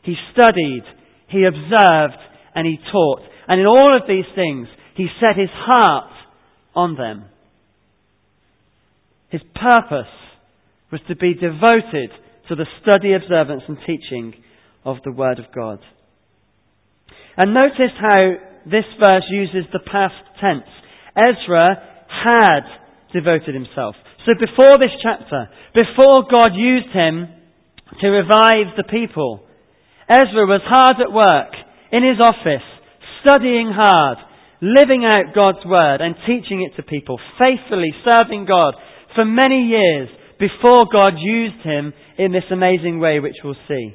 He 0.03 0.15
studied, 0.33 0.85
he 1.29 1.45
observed, 1.45 2.19
and 2.55 2.67
he 2.67 2.79
taught. 2.91 3.21
And 3.49 3.61
in 3.61 3.67
all 3.67 3.97
of 3.97 4.09
these 4.09 4.25
things, 4.35 4.67
he 4.97 5.07
set 5.21 5.39
his 5.39 5.51
heart 5.53 6.13
on 6.75 6.97
them. 6.97 7.27
His 9.29 9.43
purpose 9.55 10.12
was 10.93 11.01
to 11.09 11.17
be 11.17 11.35
devoted 11.35 12.11
to 12.49 12.55
the 12.55 12.67
study, 12.81 13.12
observance, 13.15 13.62
and 13.67 13.79
teaching 13.87 14.35
of 14.85 14.99
the 15.05 15.12
Word 15.12 15.39
of 15.39 15.47
God. 15.55 15.81
And 17.37 17.53
notice 17.53 17.93
how 18.01 18.35
this 18.65 18.87
verse 19.03 19.25
uses 19.29 19.67
the 19.73 19.81
past 19.85 20.15
tense. 20.41 20.69
Ezra 21.17 21.77
had 22.09 22.65
devoted 23.12 23.55
himself. 23.55 23.95
So 24.27 24.35
before 24.39 24.79
this 24.79 24.95
chapter, 25.03 25.49
before 25.75 26.27
God 26.31 26.55
used 26.55 26.91
him 26.93 27.29
to 28.01 28.09
revive 28.09 28.75
the 28.77 28.89
people, 28.91 29.47
Ezra 30.09 30.47
was 30.47 30.62
hard 30.65 31.03
at 31.03 31.12
work 31.12 31.53
in 31.93 32.03
his 32.03 32.19
office, 32.23 32.67
studying 33.23 33.71
hard, 33.75 34.19
living 34.61 35.05
out 35.05 35.35
God's 35.35 35.65
word 35.67 36.01
and 36.01 36.15
teaching 36.27 36.62
it 36.62 36.77
to 36.77 36.83
people, 36.83 37.19
faithfully 37.39 37.93
serving 38.03 38.47
God 38.47 38.75
for 39.17 39.25
many 39.25 39.67
years 39.67 40.09
before 40.39 40.87
God 40.95 41.15
used 41.19 41.65
him 41.65 41.93
in 42.19 42.31
this 42.31 42.45
amazing 42.53 43.01
way, 43.01 43.19
which 43.19 43.37
we'll 43.43 43.57
see. 43.67 43.95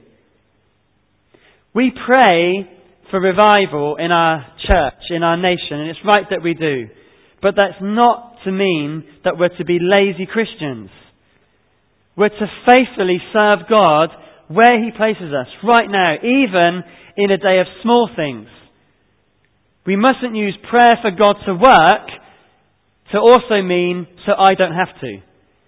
We 1.74 1.92
pray 2.06 2.70
for 3.10 3.22
revival 3.22 3.96
in 3.98 4.12
our 4.12 4.46
church, 4.68 5.02
in 5.10 5.24
our 5.24 5.38
nation, 5.38 5.80
and 5.80 5.90
it's 5.90 6.00
right 6.06 6.26
that 6.30 6.44
we 6.44 6.54
do. 6.54 6.88
But 7.42 7.56
that's 7.56 7.80
not 7.82 8.38
to 8.46 8.52
mean 8.52 9.06
that 9.24 9.38
we're 9.38 9.56
to 9.58 9.66
be 9.66 9.80
lazy 9.80 10.28
Christians. 10.32 10.90
We're 12.18 12.30
to 12.30 12.48
faithfully 12.68 13.20
serve 13.32 13.60
God 13.70 14.10
where 14.48 14.84
He 14.84 14.92
places 14.92 15.34
us, 15.34 15.48
right 15.64 15.90
now, 15.90 16.16
even 16.22 16.84
in 17.16 17.32
a 17.32 17.38
day 17.38 17.60
of 17.60 17.68
small 17.84 18.10
things. 18.16 18.48
We 19.86 19.96
mustn't 19.96 20.36
use 20.36 20.58
prayer 20.70 20.98
for 21.02 21.12
God 21.12 21.36
to 21.46 21.54
work 21.54 22.21
to 23.12 23.17
also 23.19 23.62
mean 23.62 24.08
so 24.26 24.34
I 24.34 24.56
don't 24.56 24.74
have 24.74 25.00
to. 25.02 25.17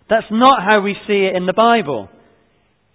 That's 0.09 0.31
not 0.31 0.63
how 0.63 0.81
we 0.81 0.95
see 1.07 1.27
it 1.27 1.35
in 1.35 1.45
the 1.45 1.53
Bible. 1.53 2.09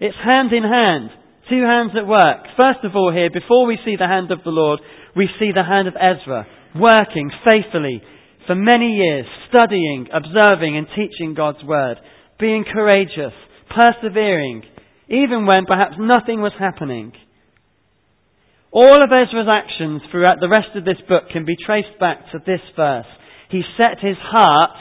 It's 0.01 0.17
hand 0.23 0.53
in 0.53 0.63
hand, 0.63 1.11
two 1.51 1.63
hands 1.63 1.93
at 1.97 2.07
work. 2.07 2.47
First 2.57 2.85
of 2.85 2.95
all, 2.95 3.13
here, 3.13 3.31
before 3.33 3.67
we 3.67 3.79
see 3.85 3.97
the 3.99 4.07
hand 4.07 4.31
of 4.31 4.45
the 4.45 4.51
Lord, 4.51 4.81
we 5.17 5.29
see 5.39 5.51
the 5.53 5.65
hand 5.65 5.89
of 5.89 5.95
Ezra, 5.97 6.47
working 6.77 7.31
faithfully 7.45 8.03
for 8.47 8.55
many 8.55 8.97
years, 8.97 9.27
studying, 9.49 10.09
observing, 10.13 10.77
and 10.77 10.87
teaching 10.97 11.35
God's 11.35 11.63
Word, 11.65 11.97
being 12.41 12.65
courageous, 12.65 13.35
persevering, 13.75 14.63
even 15.09 15.45
when 15.45 15.67
perhaps 15.67 15.97
nothing 15.99 16.41
was 16.41 16.53
happening. 16.59 17.13
All 18.71 19.03
of 19.03 19.11
Ezra's 19.13 19.49
actions 19.49 20.03
throughout 20.11 20.41
the 20.41 20.49
rest 20.49 20.77
of 20.77 20.85
this 20.85 21.01
book 21.09 21.25
can 21.33 21.45
be 21.45 21.57
traced 21.57 21.99
back 21.99 22.31
to 22.33 22.39
this 22.45 22.61
verse. 22.77 23.07
He 23.51 23.63
set 23.77 23.99
his 24.01 24.17
heart 24.21 24.77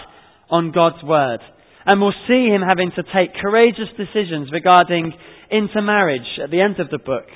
on 0.50 0.72
God's 0.72 1.04
Word. 1.04 1.40
And 1.86 2.02
we'll 2.02 2.14
see 2.28 2.48
him 2.48 2.62
having 2.62 2.92
to 2.96 3.04
take 3.04 3.34
courageous 3.42 3.88
decisions 3.96 4.50
regarding 4.52 5.14
intermarriage 5.50 6.40
at 6.44 6.52
the 6.52 6.62
end 6.62 6.80
of 6.80 6.90
the 6.90 6.98
book. 6.98 7.28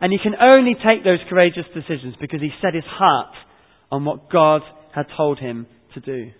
And 0.00 0.12
he 0.12 0.18
can 0.22 0.34
only 0.40 0.74
take 0.74 1.04
those 1.04 1.18
courageous 1.28 1.66
decisions 1.74 2.14
because 2.20 2.40
he 2.40 2.50
set 2.62 2.74
his 2.74 2.86
heart 2.86 3.34
on 3.90 4.04
what 4.04 4.30
God 4.30 4.62
had 4.94 5.06
told 5.16 5.38
him 5.38 5.66
to 5.94 6.00
do. 6.00 6.30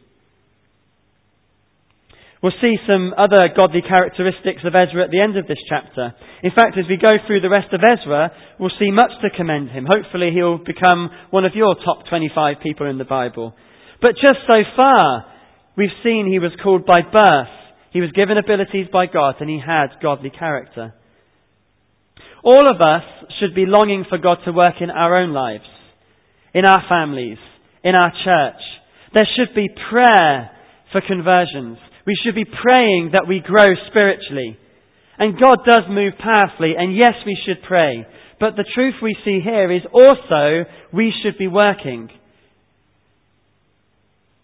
We'll 2.42 2.56
see 2.62 2.76
some 2.88 3.12
other 3.18 3.50
godly 3.54 3.82
characteristics 3.82 4.62
of 4.64 4.72
Ezra 4.72 5.04
at 5.04 5.10
the 5.10 5.20
end 5.20 5.36
of 5.36 5.46
this 5.46 5.60
chapter. 5.68 6.14
In 6.42 6.52
fact, 6.56 6.78
as 6.78 6.88
we 6.88 6.96
go 6.96 7.12
through 7.26 7.42
the 7.42 7.50
rest 7.50 7.74
of 7.74 7.82
Ezra, 7.84 8.32
we'll 8.58 8.72
see 8.78 8.90
much 8.90 9.12
to 9.20 9.28
commend 9.36 9.68
him. 9.68 9.84
Hopefully 9.84 10.30
he'll 10.32 10.56
become 10.56 11.10
one 11.30 11.44
of 11.44 11.52
your 11.54 11.74
top 11.84 12.08
25 12.08 12.56
people 12.62 12.88
in 12.88 12.96
the 12.96 13.04
Bible. 13.04 13.52
But 14.00 14.12
just 14.20 14.40
so 14.46 14.62
far, 14.76 15.26
we've 15.76 15.96
seen 16.02 16.26
he 16.26 16.38
was 16.38 16.52
called 16.62 16.86
by 16.86 17.00
birth. 17.02 17.52
He 17.92 18.00
was 18.00 18.12
given 18.12 18.38
abilities 18.38 18.86
by 18.92 19.06
God 19.06 19.36
and 19.40 19.50
he 19.50 19.60
had 19.64 20.00
godly 20.02 20.30
character. 20.30 20.94
All 22.42 22.70
of 22.70 22.80
us 22.80 23.04
should 23.38 23.54
be 23.54 23.66
longing 23.66 24.04
for 24.08 24.18
God 24.18 24.38
to 24.44 24.52
work 24.52 24.76
in 24.80 24.90
our 24.90 25.16
own 25.16 25.32
lives, 25.32 25.68
in 26.54 26.64
our 26.64 26.80
families, 26.88 27.38
in 27.84 27.94
our 27.94 28.12
church. 28.24 28.62
There 29.12 29.28
should 29.36 29.54
be 29.54 29.68
prayer 29.90 30.50
for 30.92 31.02
conversions. 31.06 31.78
We 32.06 32.16
should 32.24 32.34
be 32.34 32.46
praying 32.46 33.10
that 33.12 33.28
we 33.28 33.40
grow 33.44 33.66
spiritually. 33.90 34.56
And 35.18 35.38
God 35.38 35.58
does 35.66 35.84
move 35.90 36.14
powerfully, 36.18 36.72
and 36.78 36.96
yes, 36.96 37.14
we 37.26 37.36
should 37.44 37.62
pray. 37.68 38.06
But 38.38 38.56
the 38.56 38.64
truth 38.74 38.94
we 39.02 39.14
see 39.22 39.40
here 39.44 39.70
is 39.70 39.82
also 39.92 40.64
we 40.94 41.12
should 41.22 41.36
be 41.36 41.46
working. 41.46 42.08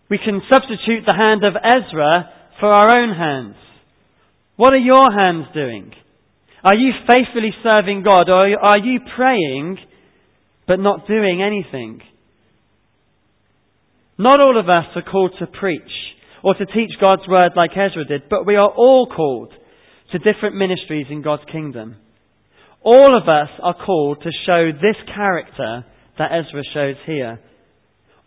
We 0.08 0.18
can 0.18 0.40
substitute 0.52 1.04
the 1.06 1.16
hand 1.16 1.44
of 1.44 1.54
Ezra 1.56 2.30
for 2.60 2.68
our 2.68 2.96
own 2.96 3.14
hands. 3.16 3.56
What 4.56 4.72
are 4.72 4.78
your 4.78 5.12
hands 5.12 5.46
doing? 5.52 5.92
Are 6.64 6.74
you 6.74 6.92
faithfully 7.08 7.52
serving 7.62 8.02
God, 8.02 8.28
or 8.28 8.46
are 8.58 8.78
you 8.78 9.00
praying 9.16 9.78
but 10.66 10.80
not 10.80 11.06
doing 11.06 11.42
anything? 11.42 12.00
Not 14.18 14.40
all 14.40 14.58
of 14.58 14.68
us 14.68 14.86
are 14.96 15.02
called 15.02 15.34
to 15.38 15.46
preach 15.46 15.82
or 16.42 16.54
to 16.54 16.66
teach 16.66 16.90
God's 17.00 17.28
word 17.28 17.52
like 17.56 17.72
Ezra 17.72 18.04
did, 18.04 18.28
but 18.30 18.46
we 18.46 18.56
are 18.56 18.68
all 18.68 19.08
called 19.14 19.52
to 20.12 20.18
different 20.18 20.56
ministries 20.56 21.06
in 21.10 21.22
God's 21.22 21.42
kingdom. 21.50 21.96
All 22.82 23.16
of 23.16 23.28
us 23.28 23.50
are 23.62 23.74
called 23.74 24.22
to 24.22 24.30
show 24.46 24.70
this 24.72 24.96
character 25.14 25.84
that 26.18 26.30
Ezra 26.32 26.62
shows 26.72 26.96
here. 27.04 27.40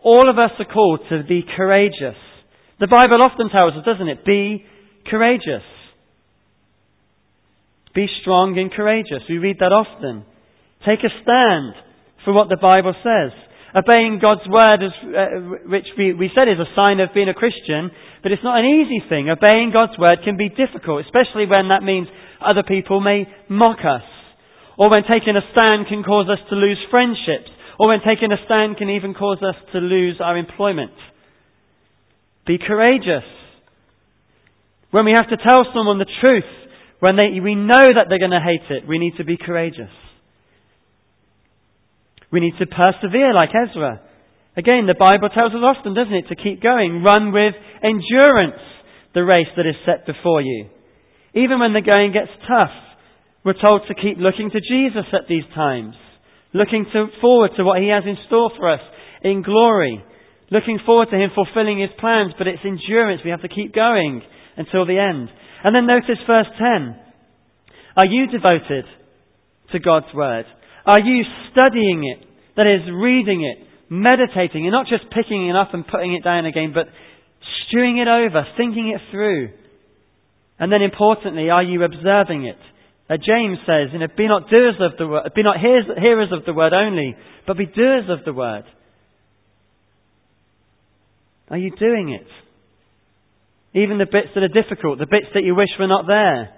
All 0.02 0.30
of 0.30 0.38
us 0.38 0.52
are 0.60 0.74
called 0.74 1.02
to 1.10 1.24
be 1.28 1.44
courageous. 1.56 2.18
The 2.80 2.88
Bible 2.88 3.20
often 3.24 3.50
tells 3.50 3.74
us, 3.74 3.86
doesn't 3.86 4.08
it? 4.08 4.26
Be 4.26 4.64
courageous. 5.10 5.64
Be 7.94 8.08
strong 8.22 8.58
and 8.58 8.72
courageous. 8.72 9.28
We 9.28 9.38
read 9.38 9.58
that 9.60 9.76
often. 9.76 10.24
Take 10.88 11.04
a 11.04 11.12
stand 11.12 11.76
for 12.24 12.34
what 12.34 12.48
the 12.48 12.62
Bible 12.62 12.96
says. 13.04 13.36
Obeying 13.76 14.18
God's 14.18 14.48
word, 14.50 14.80
is, 14.82 14.96
uh, 15.14 15.70
which 15.70 15.86
we, 15.98 16.14
we 16.14 16.32
said 16.34 16.48
is 16.50 16.58
a 16.58 16.74
sign 16.76 17.00
of 17.00 17.14
being 17.14 17.30
a 17.30 17.38
Christian, 17.38 17.92
but 18.24 18.32
it's 18.32 18.44
not 18.44 18.58
an 18.58 18.66
easy 18.66 19.04
thing. 19.10 19.30
Obeying 19.30 19.76
God's 19.76 19.98
word 20.00 20.24
can 20.24 20.38
be 20.38 20.50
difficult, 20.50 21.06
especially 21.06 21.46
when 21.46 21.70
that 21.70 21.84
means 21.84 22.08
other 22.42 22.64
people 22.64 23.00
may 23.00 23.28
mock 23.50 23.84
us. 23.86 24.08
Or 24.80 24.90
when 24.90 25.04
taking 25.04 25.36
a 25.36 25.44
stand 25.52 25.86
can 25.92 26.02
cause 26.02 26.32
us 26.32 26.40
to 26.50 26.56
lose 26.56 26.80
friendships. 26.90 27.52
Or 27.80 27.88
when 27.88 28.00
taking 28.06 28.32
a 28.32 28.46
stand 28.46 28.76
can 28.76 28.90
even 28.90 29.14
cause 29.14 29.40
us 29.42 29.56
to 29.72 29.80
lose 29.80 30.18
our 30.20 30.38
employment. 30.38 30.92
Be 32.46 32.58
courageous. 32.60 33.24
When 34.92 35.06
we 35.06 35.14
have 35.16 35.30
to 35.30 35.38
tell 35.38 35.64
someone 35.74 35.98
the 35.98 36.12
truth, 36.24 36.44
when 37.00 37.16
they, 37.16 37.40
we 37.40 37.56
know 37.56 37.80
that 37.80 38.08
they're 38.10 38.20
going 38.20 38.36
to 38.36 38.44
hate 38.44 38.68
it, 38.70 38.88
we 38.88 39.00
need 39.00 39.16
to 39.18 39.24
be 39.24 39.38
courageous. 39.38 39.94
We 42.32 42.42
need 42.42 42.60
to 42.60 42.68
persevere 42.68 43.34
like 43.34 43.50
Ezra. 43.56 44.02
Again, 44.58 44.86
the 44.86 45.00
Bible 45.00 45.30
tells 45.30 45.54
us 45.54 45.64
often, 45.64 45.96
doesn't 45.96 46.14
it, 46.14 46.28
to 46.28 46.36
keep 46.36 46.62
going. 46.62 47.02
Run 47.02 47.32
with 47.32 47.56
endurance 47.82 48.62
the 49.16 49.24
race 49.24 49.48
that 49.56 49.66
is 49.66 49.80
set 49.86 50.06
before 50.06 50.42
you. 50.42 50.68
Even 51.34 51.60
when 51.60 51.74
the 51.74 51.82
going 51.82 52.12
gets 52.12 52.32
tough, 52.44 52.76
we're 53.46 53.54
told 53.54 53.84
to 53.88 53.96
keep 53.96 54.18
looking 54.18 54.50
to 54.52 54.60
Jesus 54.60 55.08
at 55.14 55.30
these 55.30 55.48
times. 55.56 55.96
Looking 56.54 56.86
to, 56.94 57.08
forward 57.22 57.52
to 57.58 57.64
what 57.64 57.82
He 57.82 57.90
has 57.90 58.04
in 58.06 58.18
store 58.28 58.52
for 58.58 58.72
us 58.72 58.82
in 59.24 59.44
glory. 59.44 60.04
Looking 60.52 60.80
forward 60.86 61.10
to 61.12 61.18
Him 61.18 61.30
fulfilling 61.36 61.80
His 61.80 61.92
plans, 62.00 62.34
but 62.38 62.48
it's 62.48 62.66
endurance. 62.66 63.22
We 63.24 63.32
have 63.32 63.44
to 63.44 63.50
keep 63.50 63.74
going 63.74 64.22
until 64.58 64.86
the 64.86 64.98
end. 64.98 65.30
And 65.64 65.76
then 65.76 65.86
notice 65.86 66.18
verse 66.26 66.48
10. 66.58 66.96
Are 67.98 68.08
you 68.08 68.28
devoted 68.28 68.86
to 69.72 69.80
God's 69.80 70.14
Word? 70.14 70.46
Are 70.86 71.02
you 71.02 71.24
studying 71.52 72.04
it? 72.04 72.26
That 72.56 72.68
is, 72.68 72.82
reading 72.92 73.44
it, 73.46 73.68
meditating, 73.90 74.66
and 74.66 74.72
not 74.72 74.88
just 74.88 75.12
picking 75.14 75.48
it 75.48 75.56
up 75.56 75.74
and 75.74 75.88
putting 75.88 76.14
it 76.14 76.24
down 76.24 76.46
again, 76.46 76.72
but 76.74 76.88
stewing 77.68 78.00
it 78.00 78.08
over, 78.08 78.44
thinking 78.58 78.90
it 78.94 79.02
through. 79.12 79.50
And 80.60 80.72
then 80.72 80.82
importantly, 80.82 81.50
are 81.50 81.64
you 81.64 81.84
observing 81.84 82.46
it? 82.46 82.58
Uh, 83.10 83.18
James 83.18 83.58
says, 83.66 83.90
you 83.92 84.00
know, 84.00 84.08
be 84.16 84.28
not 84.28 84.50
doers 84.50 84.76
of 84.80 84.98
the 85.00 85.08
word, 85.08 85.32
be 85.36 85.42
not 85.42 85.60
hearers, 85.60 85.86
hearers 85.98 86.30
of 86.32 86.46
the 86.46 86.54
word 86.54 86.74
only, 86.74 87.16
but 87.48 87.58
be 87.58 87.66
doers 87.66 88.06
of 88.08 88.24
the 88.24 88.34
word. 88.34 88.66
Are 91.50 91.58
you 91.58 91.72
doing 91.72 92.10
it? 92.12 92.28
Even 93.74 93.98
the 93.98 94.06
bits 94.06 94.30
that 94.36 94.44
are 94.44 94.48
difficult, 94.62 95.00
the 95.00 95.08
bits 95.10 95.28
that 95.34 95.44
you 95.44 95.56
wish 95.56 95.70
were 95.80 95.88
not 95.88 96.06
there. 96.06 96.54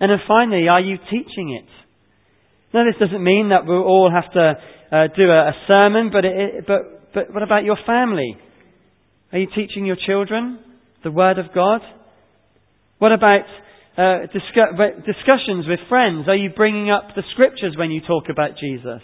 And 0.00 0.10
then 0.10 0.18
finally, 0.26 0.68
are 0.68 0.80
you 0.80 0.96
teaching 1.10 1.58
it? 1.60 1.68
Now, 2.72 2.84
this 2.84 2.98
doesn't 2.98 3.22
mean 3.22 3.50
that 3.50 3.66
we'll 3.66 3.84
all 3.84 4.10
have 4.10 4.32
to 4.32 4.54
uh, 4.90 5.06
do 5.14 5.30
a, 5.30 5.48
a 5.48 5.52
sermon, 5.68 6.10
but, 6.10 6.24
it, 6.24 6.66
but, 6.66 7.12
but 7.14 7.34
what 7.34 7.42
about 7.42 7.64
your 7.64 7.78
family? 7.86 8.36
Are 9.32 9.38
you 9.38 9.46
teaching 9.54 9.84
your 9.84 9.96
children 10.06 10.58
the 11.02 11.10
Word 11.10 11.38
of 11.38 11.46
God? 11.54 11.82
What 12.98 13.12
about 13.12 13.42
uh, 13.96 14.26
discuss- 14.32 14.74
discussions 15.06 15.66
with 15.66 15.80
friends? 15.88 16.26
Are 16.26 16.36
you 16.36 16.50
bringing 16.50 16.90
up 16.90 17.14
the 17.14 17.22
Scriptures 17.32 17.74
when 17.76 17.90
you 17.90 18.00
talk 18.00 18.24
about 18.28 18.58
Jesus? 18.58 19.02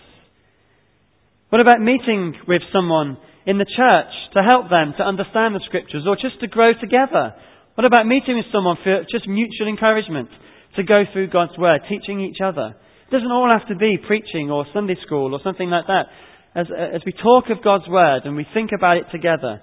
What 1.51 1.61
about 1.61 1.81
meeting 1.81 2.35
with 2.47 2.63
someone 2.73 3.19
in 3.47 3.59
the 3.59 3.67
church 3.67 4.13
to 4.35 4.43
help 4.43 4.71
them 4.71 4.95
to 4.99 5.03
understand 5.03 5.55
the 5.55 5.65
Scriptures 5.67 6.05
or 6.07 6.17
just 6.17 6.41
to 6.41 6.49
grow 6.49 6.73
together? 6.75 7.35
What 7.75 7.85
about 7.85 8.07
meeting 8.07 8.37
with 8.37 8.51
someone 8.53 8.77
for 8.83 9.03
just 9.11 9.27
mutual 9.27 9.69
encouragement 9.69 10.29
to 10.77 10.83
go 10.83 11.05
through 11.13 11.31
God's 11.31 11.57
Word, 11.59 11.83
teaching 11.89 12.21
each 12.21 12.39
other? 12.43 12.75
It 13.07 13.11
doesn't 13.11 13.31
all 13.31 13.51
have 13.51 13.67
to 13.69 13.77
be 13.77 13.99
preaching 13.99 14.51
or 14.51 14.67
Sunday 14.73 14.97
school 15.07 15.35
or 15.35 15.41
something 15.43 15.71
like 15.71 15.87
that. 15.87 16.07
As, 16.55 16.67
as 16.67 17.03
we 17.07 17.13
talk 17.13 17.45
of 17.51 17.63
God's 17.63 17.89
Word 17.89 18.23
and 18.25 18.35
we 18.35 18.47
think 18.55 18.71
about 18.77 18.97
it 18.97 19.07
together, 19.13 19.63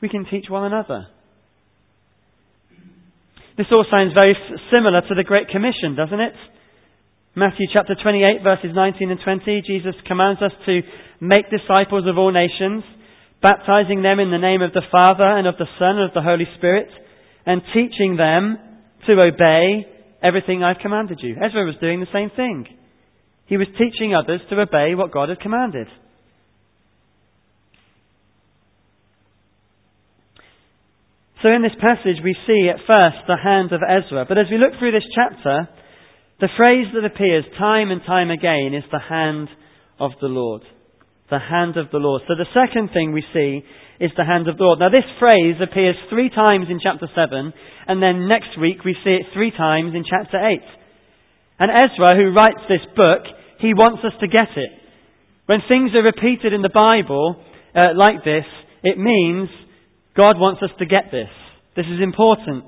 we 0.00 0.08
can 0.08 0.24
teach 0.30 0.46
one 0.48 0.64
another. 0.64 1.06
This 3.56 3.66
all 3.76 3.84
sounds 3.90 4.16
very 4.16 4.32
similar 4.72 5.02
to 5.02 5.14
the 5.14 5.24
Great 5.24 5.48
Commission, 5.48 5.94
doesn't 5.94 6.20
it? 6.20 6.32
Matthew 7.36 7.66
chapter 7.72 7.94
28 7.94 8.42
verses 8.42 8.72
19 8.72 9.10
and 9.10 9.20
20, 9.22 9.62
Jesus 9.66 9.94
commands 10.08 10.40
us 10.40 10.52
to 10.64 10.80
make 11.20 11.52
disciples 11.52 12.08
of 12.08 12.16
all 12.16 12.32
nations, 12.32 12.82
baptizing 13.42 14.00
them 14.00 14.20
in 14.20 14.30
the 14.30 14.40
name 14.40 14.62
of 14.62 14.72
the 14.72 14.88
Father 14.90 15.28
and 15.36 15.46
of 15.46 15.56
the 15.58 15.68
Son 15.78 16.00
and 16.00 16.08
of 16.08 16.14
the 16.14 16.22
Holy 16.22 16.48
Spirit, 16.56 16.88
and 17.44 17.60
teaching 17.74 18.16
them 18.16 18.56
to 19.06 19.20
obey 19.20 19.84
everything 20.22 20.64
I've 20.64 20.80
commanded 20.80 21.20
you. 21.22 21.36
Ezra 21.36 21.66
was 21.66 21.76
doing 21.78 22.00
the 22.00 22.12
same 22.12 22.30
thing. 22.34 22.66
He 23.46 23.58
was 23.58 23.68
teaching 23.76 24.14
others 24.14 24.40
to 24.48 24.60
obey 24.60 24.94
what 24.94 25.12
God 25.12 25.28
had 25.28 25.40
commanded. 25.40 25.88
So 31.42 31.50
in 31.50 31.62
this 31.66 31.74
passage 31.82 32.22
we 32.22 32.38
see 32.46 32.70
at 32.70 32.86
first 32.86 33.26
the 33.26 33.34
hand 33.34 33.74
of 33.74 33.82
Ezra, 33.82 34.26
but 34.30 34.38
as 34.38 34.46
we 34.46 34.62
look 34.62 34.78
through 34.78 34.94
this 34.94 35.10
chapter, 35.10 35.66
the 36.38 36.54
phrase 36.56 36.86
that 36.94 37.02
appears 37.02 37.42
time 37.58 37.90
and 37.90 38.00
time 38.06 38.30
again 38.30 38.78
is 38.78 38.86
the 38.94 39.02
hand 39.02 39.50
of 39.98 40.12
the 40.22 40.30
Lord. 40.30 40.62
The 41.34 41.42
hand 41.42 41.76
of 41.76 41.90
the 41.90 41.98
Lord. 41.98 42.22
So 42.28 42.38
the 42.38 42.54
second 42.54 42.94
thing 42.94 43.10
we 43.10 43.26
see 43.34 43.66
is 43.98 44.14
the 44.14 44.24
hand 44.24 44.46
of 44.46 44.56
the 44.56 44.62
Lord. 44.62 44.78
Now 44.78 44.94
this 44.94 45.06
phrase 45.18 45.58
appears 45.58 45.98
three 46.10 46.30
times 46.30 46.70
in 46.70 46.78
chapter 46.78 47.10
7, 47.10 47.52
and 47.90 47.98
then 47.98 48.30
next 48.30 48.54
week 48.54 48.86
we 48.86 48.94
see 49.02 49.18
it 49.18 49.34
three 49.34 49.50
times 49.50 49.98
in 49.98 50.06
chapter 50.06 50.38
8. 50.38 50.62
And 51.58 51.74
Ezra, 51.74 52.14
who 52.14 52.30
writes 52.30 52.62
this 52.70 52.86
book, 52.94 53.26
he 53.58 53.74
wants 53.74 54.06
us 54.06 54.14
to 54.22 54.30
get 54.30 54.54
it. 54.54 54.70
When 55.46 55.58
things 55.66 55.90
are 55.98 56.06
repeated 56.06 56.54
in 56.54 56.62
the 56.62 56.70
Bible 56.70 57.42
uh, 57.74 57.98
like 57.98 58.22
this, 58.22 58.46
it 58.82 58.98
means 58.98 59.50
God 60.16 60.36
wants 60.36 60.62
us 60.62 60.70
to 60.78 60.86
get 60.86 61.10
this. 61.10 61.30
This 61.76 61.86
is 61.86 62.02
important. 62.02 62.64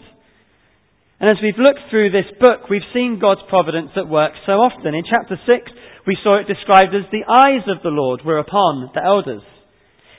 And 1.21 1.31
as 1.31 1.37
we've 1.43 1.59
looked 1.59 1.91
through 1.91 2.11
this 2.11 2.29
book, 2.41 2.69
we've 2.69 2.87
seen 2.93 3.19
God's 3.21 3.43
providence 3.49 3.91
at 3.97 4.09
work 4.09 4.33
so 4.47 4.53
often. 4.65 4.95
In 4.95 5.05
chapter 5.09 5.37
6, 5.37 5.73
we 6.07 6.17
saw 6.23 6.41
it 6.41 6.49
described 6.49 6.95
as 6.95 7.09
the 7.13 7.25
eyes 7.29 7.65
of 7.69 7.83
the 7.83 7.93
Lord 7.93 8.21
were 8.25 8.39
upon 8.39 8.91
the 8.95 9.05
elders. 9.05 9.43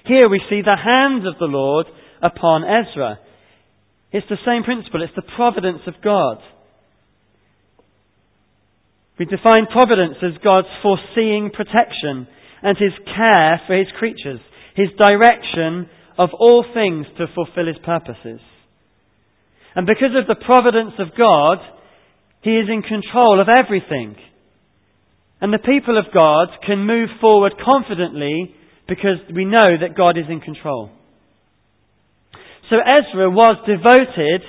Here 0.06 0.30
we 0.30 0.42
see 0.50 0.62
the 0.62 0.78
hands 0.78 1.26
of 1.26 1.38
the 1.40 1.50
Lord 1.50 1.88
upon 2.22 2.64
Ezra. 2.64 3.20
It's 4.12 4.30
the 4.30 4.42
same 4.46 4.64
principle. 4.64 5.02
It's 5.04 5.16
the 5.16 5.34
providence 5.36 5.82
of 5.88 6.02
God. 6.04 6.38
We 9.18 9.26
define 9.26 9.68
providence 9.72 10.18
as 10.22 10.42
God's 10.46 10.72
foreseeing 10.82 11.52
protection 11.52 12.28
and 12.62 12.78
his 12.78 12.94
care 13.06 13.62
for 13.68 13.78
his 13.78 13.88
creatures, 13.98 14.40
his 14.76 14.90
direction 14.98 15.90
of 16.18 16.30
all 16.34 16.66
things 16.74 17.06
to 17.18 17.28
fulfill 17.34 17.68
his 17.68 17.82
purposes. 17.84 18.40
And 19.76 19.86
because 19.86 20.16
of 20.16 20.28
the 20.28 20.44
providence 20.44 20.94
of 21.00 21.18
God, 21.18 21.58
he 22.42 22.52
is 22.52 22.70
in 22.70 22.82
control 22.82 23.42
of 23.42 23.48
everything. 23.50 24.16
And 25.42 25.52
the 25.52 25.60
people 25.60 25.98
of 25.98 26.14
God 26.14 26.48
can 26.66 26.88
move 26.88 27.10
forward 27.20 27.54
confidently 27.60 28.56
because 28.88 29.20
we 29.34 29.46
know 29.46 29.76
that 29.82 29.98
God 29.98 30.18
is 30.18 30.30
in 30.30 30.40
control. 30.40 30.92
So 32.70 32.78
Ezra 32.78 33.30
was 33.30 33.58
devoted 33.68 34.42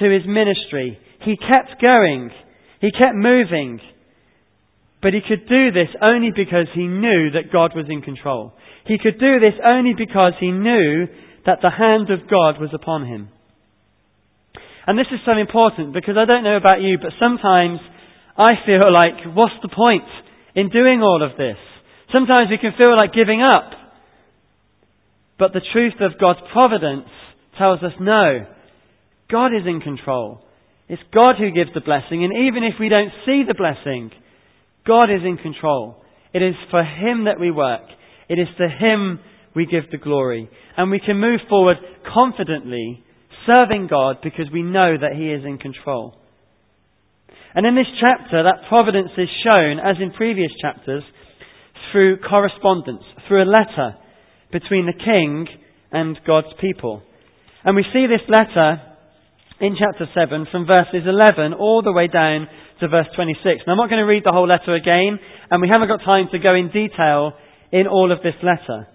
to 0.00 0.10
his 0.10 0.26
ministry. 0.26 0.98
He 1.24 1.36
kept 1.36 1.82
going. 1.84 2.30
He 2.80 2.90
kept 2.90 3.14
moving. 3.14 3.80
But 5.00 5.14
he 5.14 5.20
could 5.20 5.48
do 5.48 5.70
this 5.70 5.88
only 6.02 6.30
because 6.34 6.66
he 6.74 6.86
knew 6.86 7.30
that 7.30 7.52
God 7.52 7.72
was 7.74 7.86
in 7.88 8.02
control. 8.02 8.52
He 8.86 8.98
could 8.98 9.20
do 9.20 9.38
this 9.38 9.54
only 9.64 9.94
because 9.96 10.34
he 10.40 10.50
knew 10.50 11.06
that 11.46 11.58
the 11.62 11.70
hand 11.70 12.10
of 12.10 12.28
God 12.28 12.60
was 12.60 12.70
upon 12.74 13.06
him. 13.06 13.28
And 14.86 14.98
this 14.98 15.06
is 15.12 15.20
so 15.24 15.36
important 15.36 15.92
because 15.92 16.16
I 16.18 16.24
don't 16.24 16.42
know 16.42 16.56
about 16.56 16.80
you, 16.80 16.98
but 16.98 17.12
sometimes 17.20 17.78
I 18.36 18.58
feel 18.66 18.90
like, 18.92 19.22
what's 19.34 19.60
the 19.62 19.68
point 19.68 20.08
in 20.56 20.70
doing 20.70 21.02
all 21.02 21.22
of 21.22 21.36
this? 21.36 21.58
Sometimes 22.12 22.50
we 22.50 22.58
can 22.58 22.72
feel 22.76 22.96
like 22.96 23.12
giving 23.12 23.42
up. 23.42 23.70
But 25.38 25.52
the 25.52 25.62
truth 25.72 26.00
of 26.00 26.18
God's 26.18 26.40
providence 26.52 27.06
tells 27.56 27.82
us 27.82 27.92
no. 28.00 28.46
God 29.30 29.54
is 29.54 29.66
in 29.66 29.80
control. 29.80 30.40
It's 30.88 31.02
God 31.12 31.36
who 31.38 31.52
gives 31.52 31.70
the 31.74 31.84
blessing, 31.84 32.24
and 32.24 32.32
even 32.48 32.64
if 32.64 32.80
we 32.80 32.88
don't 32.88 33.12
see 33.26 33.44
the 33.46 33.54
blessing, 33.54 34.10
God 34.88 35.10
is 35.10 35.20
in 35.22 35.36
control. 35.36 36.02
It 36.32 36.42
is 36.42 36.54
for 36.70 36.82
Him 36.82 37.26
that 37.26 37.38
we 37.38 37.50
work. 37.50 37.84
It 38.28 38.38
is 38.38 38.48
to 38.56 38.68
Him 38.68 39.20
we 39.54 39.66
give 39.66 39.90
the 39.90 39.98
glory. 39.98 40.48
And 40.76 40.90
we 40.90 41.00
can 41.00 41.20
move 41.20 41.40
forward 41.48 41.76
confidently, 42.12 43.04
serving 43.46 43.88
God 43.88 44.16
because 44.22 44.46
we 44.52 44.62
know 44.62 44.96
that 44.98 45.14
He 45.14 45.30
is 45.30 45.44
in 45.44 45.58
control. 45.58 46.14
And 47.54 47.66
in 47.66 47.74
this 47.74 47.90
chapter, 48.00 48.42
that 48.44 48.68
providence 48.68 49.10
is 49.18 49.28
shown, 49.44 49.78
as 49.78 49.96
in 50.00 50.12
previous 50.12 50.52
chapters, 50.60 51.02
through 51.92 52.18
correspondence, 52.20 53.02
through 53.26 53.42
a 53.42 53.50
letter 53.50 53.96
between 54.52 54.86
the 54.86 55.04
king 55.04 55.46
and 55.92 56.18
God's 56.26 56.52
people. 56.60 57.02
And 57.64 57.76
we 57.76 57.84
see 57.92 58.06
this 58.06 58.24
letter 58.28 58.80
in 59.60 59.76
chapter 59.78 60.06
7 60.14 60.46
from 60.52 60.66
verses 60.66 61.02
11 61.06 61.54
all 61.54 61.82
the 61.82 61.92
way 61.92 62.06
down 62.06 62.46
to 62.80 62.88
verse 62.88 63.06
26. 63.14 63.62
Now 63.66 63.72
I'm 63.72 63.78
not 63.78 63.90
going 63.90 64.02
to 64.02 64.06
read 64.06 64.24
the 64.24 64.32
whole 64.32 64.46
letter 64.46 64.74
again, 64.74 65.18
and 65.50 65.62
we 65.62 65.68
haven't 65.68 65.88
got 65.88 66.04
time 66.04 66.28
to 66.32 66.38
go 66.38 66.54
in 66.54 66.70
detail 66.70 67.32
in 67.72 67.86
all 67.86 68.12
of 68.12 68.22
this 68.22 68.36
letter. 68.42 68.88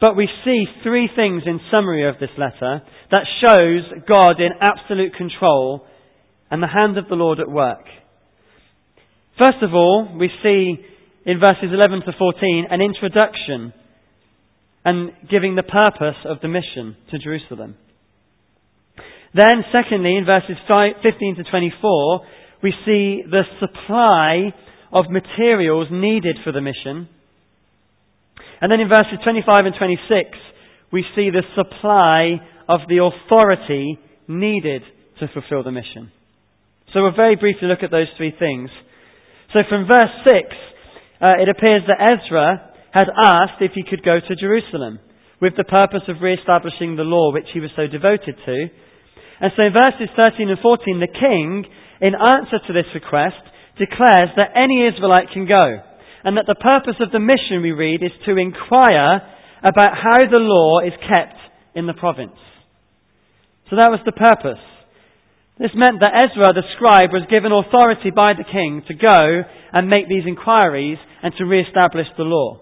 But 0.00 0.16
we 0.16 0.28
see 0.44 0.64
three 0.82 1.08
things 1.14 1.42
in 1.46 1.60
summary 1.70 2.06
of 2.08 2.16
this 2.20 2.30
letter 2.36 2.82
that 3.10 3.24
shows 3.40 4.02
God 4.06 4.40
in 4.40 4.50
absolute 4.60 5.14
control 5.16 5.86
and 6.50 6.62
the 6.62 6.68
hand 6.68 6.98
of 6.98 7.08
the 7.08 7.14
Lord 7.14 7.40
at 7.40 7.50
work. 7.50 7.84
First 9.38 9.58
of 9.62 9.74
all, 9.74 10.16
we 10.18 10.30
see 10.42 10.76
in 11.24 11.40
verses 11.40 11.72
11 11.72 12.02
to 12.06 12.12
14 12.18 12.66
an 12.70 12.80
introduction 12.80 13.72
and 14.84 15.10
giving 15.28 15.56
the 15.56 15.62
purpose 15.62 16.16
of 16.24 16.38
the 16.40 16.48
mission 16.48 16.96
to 17.10 17.18
Jerusalem. 17.18 17.76
Then, 19.34 19.64
secondly, 19.72 20.16
in 20.16 20.24
verses 20.24 20.56
15 20.66 21.36
to 21.36 21.44
24, 21.50 22.20
we 22.66 22.74
see 22.82 23.22
the 23.22 23.46
supply 23.62 24.50
of 24.90 25.06
materials 25.06 25.86
needed 25.92 26.34
for 26.42 26.50
the 26.50 26.60
mission. 26.60 27.06
And 28.58 28.66
then 28.72 28.82
in 28.82 28.88
verses 28.90 29.22
25 29.22 29.70
and 29.70 29.74
26, 29.78 30.34
we 30.90 31.06
see 31.14 31.30
the 31.30 31.46
supply 31.54 32.42
of 32.66 32.80
the 32.90 32.98
authority 33.06 34.00
needed 34.26 34.82
to 35.22 35.30
fulfill 35.30 35.62
the 35.62 35.70
mission. 35.70 36.10
So 36.90 37.06
we'll 37.06 37.14
very 37.14 37.36
briefly 37.36 37.68
look 37.70 37.86
at 37.86 37.94
those 37.94 38.10
three 38.16 38.34
things. 38.34 38.68
So 39.54 39.62
from 39.70 39.86
verse 39.86 40.10
6, 40.26 40.34
uh, 41.22 41.38
it 41.38 41.46
appears 41.46 41.86
that 41.86 42.02
Ezra 42.02 42.74
had 42.90 43.06
asked 43.14 43.62
if 43.62 43.78
he 43.78 43.86
could 43.86 44.02
go 44.02 44.18
to 44.18 44.34
Jerusalem 44.34 44.98
with 45.40 45.54
the 45.56 45.70
purpose 45.70 46.02
of 46.08 46.18
re-establishing 46.18 46.96
the 46.96 47.06
law 47.06 47.30
which 47.32 47.46
he 47.54 47.60
was 47.60 47.70
so 47.76 47.86
devoted 47.86 48.34
to. 48.42 48.58
And 49.38 49.52
so 49.54 49.70
in 49.70 49.72
verses 49.72 50.10
13 50.18 50.50
and 50.50 50.58
14, 50.58 50.98
the 50.98 51.14
king, 51.14 51.64
in 52.00 52.14
answer 52.14 52.58
to 52.66 52.72
this 52.72 52.88
request, 52.94 53.40
declares 53.78 54.32
that 54.36 54.56
any 54.56 54.86
Israelite 54.86 55.32
can 55.32 55.46
go 55.46 55.82
and 56.24 56.36
that 56.36 56.50
the 56.50 56.58
purpose 56.58 56.98
of 57.00 57.12
the 57.12 57.22
mission 57.22 57.62
we 57.62 57.70
read 57.70 58.02
is 58.02 58.14
to 58.26 58.36
inquire 58.36 59.22
about 59.62 59.94
how 59.94 60.18
the 60.26 60.42
law 60.42 60.80
is 60.80 60.92
kept 61.06 61.38
in 61.74 61.86
the 61.86 61.94
province. 61.94 62.38
So 63.70 63.76
that 63.76 63.94
was 63.94 64.00
the 64.04 64.16
purpose. 64.16 64.62
This 65.58 65.72
meant 65.74 66.00
that 66.00 66.18
Ezra 66.18 66.52
the 66.52 66.66
scribe 66.76 67.14
was 67.14 67.30
given 67.30 67.54
authority 67.54 68.10
by 68.10 68.36
the 68.36 68.44
king 68.44 68.82
to 68.88 68.94
go 68.94 69.46
and 69.72 69.88
make 69.88 70.08
these 70.08 70.26
inquiries 70.26 70.98
and 71.22 71.32
to 71.38 71.46
re-establish 71.46 72.06
the 72.16 72.28
law. 72.28 72.60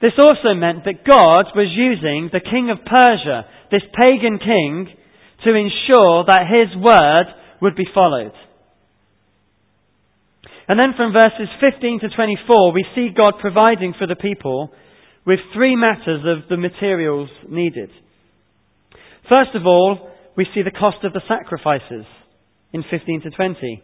This 0.00 0.18
also 0.18 0.52
meant 0.52 0.84
that 0.84 1.06
God 1.06 1.54
was 1.54 1.70
using 1.70 2.28
the 2.32 2.42
king 2.42 2.68
of 2.68 2.82
Persia, 2.84 3.46
this 3.70 3.86
pagan 3.94 4.40
king, 4.42 4.90
to 5.46 5.54
ensure 5.54 6.26
that 6.26 6.50
his 6.50 6.74
word 6.76 7.26
would 7.64 7.74
be 7.74 7.88
followed. 7.94 8.32
And 10.68 10.78
then 10.78 10.92
from 10.96 11.12
verses 11.12 11.48
15 11.60 12.00
to 12.00 12.08
24, 12.14 12.72
we 12.72 12.84
see 12.94 13.08
God 13.16 13.34
providing 13.40 13.94
for 13.98 14.06
the 14.06 14.16
people 14.16 14.70
with 15.26 15.40
three 15.54 15.74
matters 15.74 16.20
of 16.24 16.48
the 16.48 16.56
materials 16.56 17.30
needed. 17.48 17.90
First 19.28 19.50
of 19.54 19.66
all, 19.66 20.10
we 20.36 20.46
see 20.54 20.62
the 20.62 20.70
cost 20.70 21.04
of 21.04 21.12
the 21.12 21.22
sacrifices 21.28 22.04
in 22.72 22.84
15 22.90 23.22
to 23.22 23.30
20. 23.30 23.82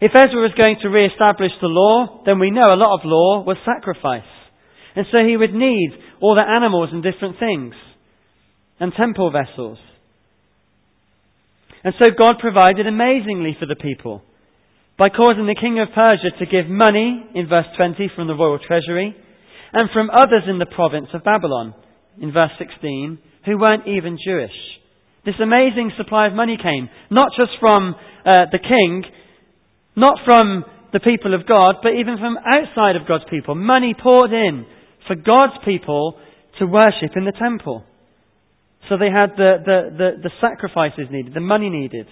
If 0.00 0.12
Ezra 0.14 0.40
was 0.40 0.52
going 0.56 0.76
to 0.82 0.88
re-establish 0.88 1.52
the 1.60 1.72
law, 1.72 2.22
then 2.26 2.38
we 2.38 2.50
know 2.50 2.68
a 2.68 2.76
lot 2.76 3.00
of 3.00 3.04
law 3.04 3.42
was 3.46 3.56
sacrifice. 3.64 4.28
And 4.94 5.06
so 5.10 5.18
he 5.26 5.36
would 5.36 5.54
need 5.54 5.92
all 6.20 6.34
the 6.36 6.44
animals 6.44 6.90
and 6.92 7.02
different 7.02 7.38
things, 7.38 7.74
and 8.80 8.92
temple 8.92 9.32
vessels. 9.32 9.78
And 11.86 11.94
so 12.02 12.10
God 12.10 12.42
provided 12.42 12.88
amazingly 12.88 13.56
for 13.60 13.66
the 13.66 13.78
people 13.78 14.20
by 14.98 15.08
causing 15.08 15.46
the 15.46 15.54
king 15.54 15.78
of 15.78 15.94
Persia 15.94 16.34
to 16.36 16.50
give 16.50 16.66
money, 16.66 17.22
in 17.32 17.46
verse 17.46 17.70
20, 17.76 18.10
from 18.16 18.26
the 18.26 18.34
royal 18.34 18.58
treasury, 18.58 19.14
and 19.72 19.88
from 19.94 20.10
others 20.10 20.50
in 20.50 20.58
the 20.58 20.66
province 20.66 21.06
of 21.14 21.22
Babylon, 21.22 21.74
in 22.20 22.32
verse 22.32 22.50
16, 22.58 23.18
who 23.44 23.60
weren't 23.60 23.86
even 23.86 24.18
Jewish. 24.18 24.50
This 25.24 25.38
amazing 25.40 25.92
supply 25.96 26.26
of 26.26 26.34
money 26.34 26.58
came, 26.60 26.88
not 27.08 27.30
just 27.38 27.52
from 27.60 27.94
uh, 27.94 28.50
the 28.50 28.58
king, 28.58 29.04
not 29.94 30.18
from 30.24 30.64
the 30.92 30.98
people 30.98 31.34
of 31.38 31.46
God, 31.46 31.76
but 31.84 31.94
even 31.94 32.18
from 32.18 32.34
outside 32.34 32.96
of 32.96 33.06
God's 33.06 33.30
people. 33.30 33.54
Money 33.54 33.94
poured 33.94 34.32
in 34.32 34.66
for 35.06 35.14
God's 35.14 35.62
people 35.64 36.18
to 36.58 36.66
worship 36.66 37.14
in 37.14 37.24
the 37.24 37.38
temple. 37.38 37.84
So 38.88 38.96
they 38.96 39.10
had 39.10 39.34
the, 39.36 39.58
the, 39.64 39.78
the, 39.90 40.08
the 40.28 40.32
sacrifices 40.40 41.10
needed, 41.10 41.34
the 41.34 41.40
money 41.40 41.70
needed. 41.70 42.06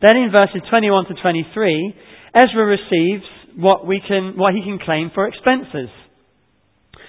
Then 0.00 0.16
in 0.16 0.30
verses 0.30 0.62
21 0.70 1.06
to 1.06 1.14
23, 1.20 1.94
Ezra 2.34 2.64
receives 2.64 3.26
what, 3.56 3.86
we 3.86 4.00
can, 4.06 4.34
what 4.36 4.54
he 4.54 4.62
can 4.62 4.78
claim 4.78 5.10
for 5.14 5.26
expenses. 5.26 5.90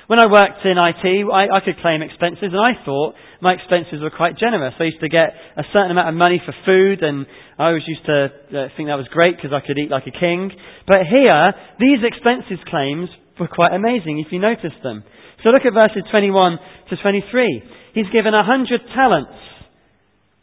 When 0.09 0.17
I 0.17 0.25
worked 0.25 0.65
in 0.65 0.73
IT, 0.73 1.05
I, 1.29 1.53
I, 1.53 1.59
could 1.61 1.77
claim 1.85 2.01
expenses, 2.01 2.49
and 2.49 2.57
I 2.57 2.73
thought 2.83 3.13
my 3.45 3.53
expenses 3.53 4.01
were 4.01 4.09
quite 4.09 4.41
generous. 4.41 4.73
I 4.79 4.89
used 4.89 5.05
to 5.05 5.07
get 5.07 5.37
a 5.53 5.61
certain 5.69 5.91
amount 5.91 6.09
of 6.09 6.15
money 6.17 6.41
for 6.41 6.53
food, 6.65 7.05
and 7.05 7.27
I 7.61 7.69
always 7.69 7.85
used 7.85 8.09
to 8.09 8.25
uh, 8.25 8.73
think 8.73 8.89
that 8.89 8.97
was 8.97 9.05
great 9.13 9.37
because 9.37 9.53
I 9.53 9.61
could 9.61 9.77
eat 9.77 9.93
like 9.93 10.09
a 10.09 10.15
king. 10.17 10.49
But 10.89 11.05
here, 11.05 11.53
these 11.77 12.01
expenses 12.01 12.57
claims 12.65 13.13
were 13.37 13.47
quite 13.47 13.69
amazing 13.69 14.17
if 14.17 14.33
you 14.33 14.41
notice 14.41 14.73
them. 14.81 15.05
So 15.45 15.53
look 15.53 15.61
at 15.61 15.77
verses 15.77 16.01
21 16.09 16.57
to 16.89 16.97
23. 16.97 17.88
He's 17.93 18.07
given 18.13 18.33
a 18.33 18.43
hundred 18.43 18.81
talents, 18.95 19.33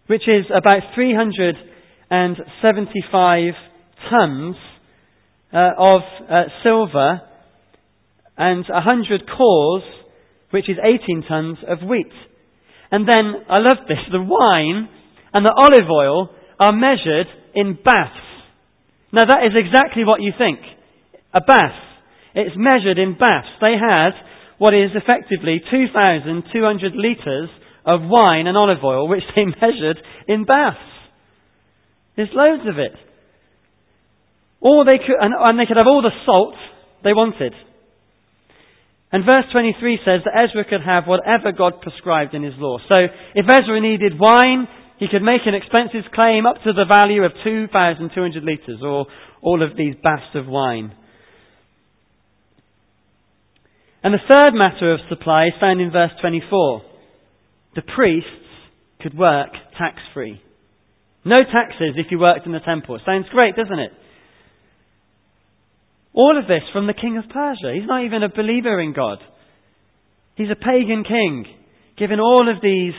which 0.06 0.28
is 0.28 0.44
about 0.50 0.94
375 0.94 3.54
tons 4.10 4.56
uh, 5.52 5.70
of 5.78 6.02
uh, 6.28 6.42
silver 6.62 7.22
and 8.36 8.68
a 8.68 8.80
hundred 8.80 9.22
cors, 9.26 9.82
which 10.50 10.68
is 10.68 10.76
18 10.82 11.22
tons 11.28 11.58
of 11.68 11.82
wheat. 11.88 12.12
And 12.90 13.08
then, 13.08 13.34
I 13.48 13.58
love 13.58 13.78
this, 13.88 13.98
the 14.10 14.22
wine 14.22 14.88
and 15.32 15.44
the 15.44 15.54
olive 15.54 15.88
oil 15.90 16.30
are 16.58 16.72
measured 16.72 17.28
in 17.54 17.78
baths. 17.84 18.16
Now 19.12 19.22
that 19.28 19.44
is 19.46 19.52
exactly 19.54 20.04
what 20.04 20.20
you 20.20 20.32
think. 20.36 20.58
A 21.34 21.40
bath. 21.40 21.78
It's 22.34 22.56
measured 22.56 22.98
in 22.98 23.14
baths. 23.18 23.48
They 23.60 23.76
had 23.80 24.10
what 24.58 24.74
is 24.74 24.90
effectively 24.94 25.60
2,200 25.70 26.92
litres 26.94 27.50
of 27.84 28.00
wine 28.02 28.46
and 28.46 28.56
olive 28.56 28.82
oil, 28.82 29.08
which 29.08 29.22
they 29.34 29.44
measured 29.60 29.98
in 30.28 30.44
baths. 30.44 30.78
There's 32.16 32.32
loads 32.32 32.64
of 32.68 32.78
it. 32.78 32.92
Or 34.60 34.84
they 34.84 34.98
could, 34.98 35.16
and, 35.20 35.34
and 35.36 35.60
they 35.60 35.66
could 35.66 35.76
have 35.76 35.86
all 35.88 36.02
the 36.02 36.16
salt 36.24 36.56
they 37.04 37.12
wanted. 37.12 37.52
And 39.12 39.24
verse 39.24 39.44
23 39.52 39.98
says 40.04 40.20
that 40.24 40.34
Ezra 40.34 40.64
could 40.64 40.82
have 40.84 41.04
whatever 41.06 41.52
God 41.52 41.80
prescribed 41.80 42.34
in 42.34 42.42
his 42.42 42.54
law. 42.56 42.78
So 42.90 42.98
if 43.34 43.46
Ezra 43.48 43.80
needed 43.80 44.18
wine, 44.18 44.66
he 44.98 45.06
could 45.08 45.22
make 45.22 45.42
an 45.46 45.54
expenses 45.54 46.04
claim 46.12 46.46
up 46.46 46.56
to 46.64 46.72
the 46.72 46.88
value 46.88 47.22
of 47.22 47.32
2,200 47.44 48.42
litres, 48.42 48.80
or 48.82 49.06
all 49.42 49.62
of 49.62 49.76
these 49.76 49.94
baths 50.02 50.34
of 50.34 50.46
wine. 50.46 50.92
And 54.06 54.14
the 54.14 54.22
third 54.22 54.54
matter 54.54 54.94
of 54.94 55.00
supply 55.08 55.46
is 55.46 55.58
found 55.58 55.80
in 55.80 55.90
verse 55.90 56.12
24. 56.20 56.80
The 57.74 57.82
priests 57.82 58.30
could 59.02 59.18
work 59.18 59.50
tax 59.76 59.98
free. 60.14 60.40
No 61.24 61.34
taxes 61.38 61.98
if 61.98 62.06
you 62.12 62.20
worked 62.20 62.46
in 62.46 62.52
the 62.52 62.60
temple. 62.60 63.00
Sounds 63.04 63.26
great, 63.32 63.56
doesn't 63.56 63.80
it? 63.80 63.90
All 66.12 66.38
of 66.38 66.46
this 66.46 66.62
from 66.72 66.86
the 66.86 66.94
king 66.94 67.18
of 67.18 67.28
Persia. 67.28 67.74
He's 67.74 67.88
not 67.88 68.04
even 68.04 68.22
a 68.22 68.28
believer 68.28 68.80
in 68.80 68.92
God. 68.92 69.18
He's 70.36 70.52
a 70.52 70.64
pagan 70.64 71.02
king, 71.02 71.44
giving 71.98 72.20
all 72.20 72.48
of 72.48 72.62
these 72.62 72.94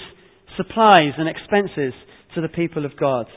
supplies 0.58 1.16
and 1.18 1.30
expenses 1.30 1.94
to 2.36 2.42
the 2.42 2.50
people 2.50 2.84
of 2.84 3.00
God. 3.00 3.28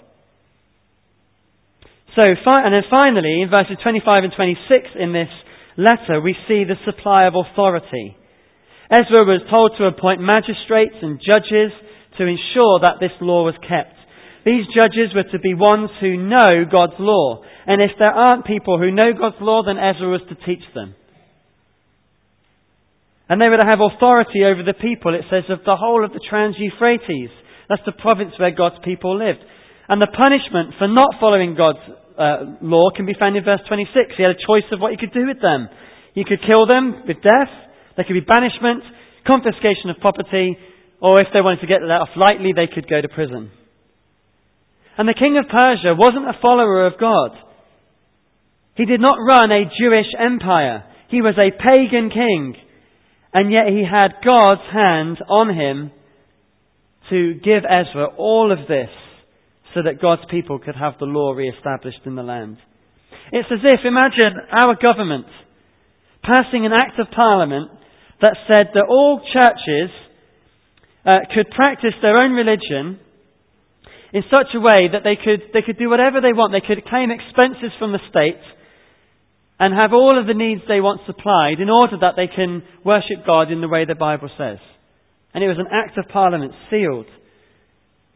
So, 2.18 2.26
and 2.26 2.74
then 2.74 2.82
finally, 2.90 3.42
in 3.42 3.48
verses 3.48 3.76
25 3.80 4.24
and 4.24 4.32
26 4.34 4.88
in 4.98 5.12
this 5.12 5.30
letter, 5.80 6.20
we 6.20 6.36
see 6.46 6.64
the 6.68 6.78
supply 6.84 7.24
of 7.24 7.34
authority. 7.34 8.16
Ezra 8.92 9.24
was 9.24 9.40
told 9.48 9.72
to 9.78 9.88
appoint 9.88 10.20
magistrates 10.20 11.00
and 11.00 11.18
judges 11.24 11.72
to 12.18 12.28
ensure 12.28 12.84
that 12.84 13.00
this 13.00 13.16
law 13.20 13.44
was 13.44 13.56
kept. 13.64 13.96
These 14.44 14.68
judges 14.76 15.14
were 15.14 15.28
to 15.32 15.38
be 15.38 15.54
ones 15.54 15.90
who 16.00 16.16
know 16.16 16.68
God's 16.68 16.98
law 16.98 17.42
and 17.70 17.82
if 17.82 17.92
there 17.98 18.10
aren't 18.10 18.50
people 18.50 18.78
who 18.78 18.90
know 18.90 19.12
God's 19.12 19.38
law, 19.40 19.62
then 19.62 19.78
Ezra 19.78 20.10
was 20.10 20.26
to 20.28 20.34
teach 20.34 20.64
them. 20.74 20.96
And 23.28 23.40
they 23.40 23.46
were 23.46 23.62
to 23.62 23.68
have 23.68 23.78
authority 23.78 24.42
over 24.42 24.66
the 24.66 24.74
people, 24.74 25.14
it 25.14 25.22
says, 25.30 25.46
of 25.50 25.62
the 25.62 25.78
whole 25.78 26.04
of 26.04 26.10
the 26.10 26.24
Trans 26.28 26.56
Euphrates. 26.58 27.30
That's 27.68 27.86
the 27.86 27.94
province 27.94 28.34
where 28.38 28.50
God's 28.50 28.82
people 28.82 29.14
lived. 29.14 29.38
And 29.88 30.02
the 30.02 30.10
punishment 30.10 30.74
for 30.82 30.88
not 30.88 31.22
following 31.22 31.54
God's 31.54 31.78
uh, 32.20 32.60
law 32.60 32.92
can 32.94 33.06
be 33.06 33.16
found 33.18 33.36
in 33.36 33.44
verse 33.44 33.64
26. 33.66 34.12
He 34.16 34.22
had 34.22 34.36
a 34.36 34.46
choice 34.46 34.68
of 34.72 34.80
what 34.80 34.92
he 34.92 35.00
could 35.00 35.16
do 35.16 35.26
with 35.26 35.40
them. 35.40 35.68
He 36.12 36.24
could 36.24 36.44
kill 36.44 36.68
them 36.68 37.08
with 37.08 37.22
death, 37.24 37.48
there 37.96 38.04
could 38.04 38.18
be 38.18 38.20
banishment, 38.20 38.84
confiscation 39.26 39.88
of 39.88 40.00
property, 40.00 40.56
or 41.00 41.20
if 41.20 41.28
they 41.32 41.40
wanted 41.40 41.60
to 41.60 41.66
get 41.66 41.82
let 41.82 42.04
off 42.04 42.12
lightly, 42.16 42.52
they 42.52 42.68
could 42.68 42.88
go 42.88 43.00
to 43.00 43.08
prison. 43.08 43.50
And 44.98 45.08
the 45.08 45.16
king 45.16 45.38
of 45.38 45.48
Persia 45.48 45.96
wasn't 45.96 46.28
a 46.28 46.40
follower 46.42 46.86
of 46.86 47.00
God. 47.00 47.32
He 48.76 48.84
did 48.84 49.00
not 49.00 49.16
run 49.16 49.50
a 49.50 49.64
Jewish 49.64 50.12
empire. 50.18 50.84
He 51.08 51.22
was 51.22 51.34
a 51.38 51.56
pagan 51.56 52.10
king. 52.10 52.54
And 53.32 53.52
yet 53.52 53.68
he 53.68 53.84
had 53.84 54.20
God's 54.24 54.66
hand 54.72 55.18
on 55.28 55.54
him 55.54 55.92
to 57.08 57.34
give 57.34 57.64
Ezra 57.64 58.08
all 58.16 58.52
of 58.52 58.68
this 58.68 58.90
so 59.74 59.82
that 59.82 60.00
God's 60.00 60.22
people 60.30 60.58
could 60.58 60.74
have 60.74 60.94
the 60.98 61.06
law 61.06 61.32
re-established 61.32 62.00
in 62.04 62.14
the 62.14 62.22
land. 62.22 62.58
It's 63.32 63.48
as 63.50 63.60
if, 63.62 63.80
imagine 63.84 64.34
our 64.50 64.74
government 64.74 65.26
passing 66.22 66.66
an 66.66 66.72
act 66.72 66.98
of 66.98 67.06
parliament 67.14 67.70
that 68.20 68.36
said 68.50 68.74
that 68.74 68.86
all 68.88 69.22
churches 69.32 69.90
uh, 71.06 71.24
could 71.34 71.48
practice 71.50 71.94
their 72.02 72.18
own 72.18 72.32
religion 72.32 72.98
in 74.12 74.22
such 74.28 74.52
a 74.54 74.60
way 74.60 74.90
that 74.92 75.04
they 75.04 75.16
could, 75.16 75.54
they 75.54 75.62
could 75.62 75.78
do 75.78 75.88
whatever 75.88 76.20
they 76.20 76.34
want. 76.34 76.52
They 76.52 76.66
could 76.66 76.84
claim 76.84 77.10
expenses 77.10 77.72
from 77.78 77.92
the 77.92 78.02
state 78.10 78.42
and 79.58 79.72
have 79.72 79.92
all 79.92 80.18
of 80.18 80.26
the 80.26 80.34
needs 80.34 80.62
they 80.66 80.80
want 80.80 81.02
supplied 81.06 81.60
in 81.60 81.70
order 81.70 81.96
that 82.00 82.16
they 82.16 82.26
can 82.26 82.62
worship 82.84 83.24
God 83.26 83.52
in 83.52 83.60
the 83.60 83.68
way 83.68 83.84
the 83.84 83.94
Bible 83.94 84.28
says. 84.36 84.58
And 85.32 85.44
it 85.44 85.48
was 85.48 85.58
an 85.58 85.70
act 85.70 85.96
of 85.96 86.10
parliament 86.10 86.52
sealed. 86.70 87.06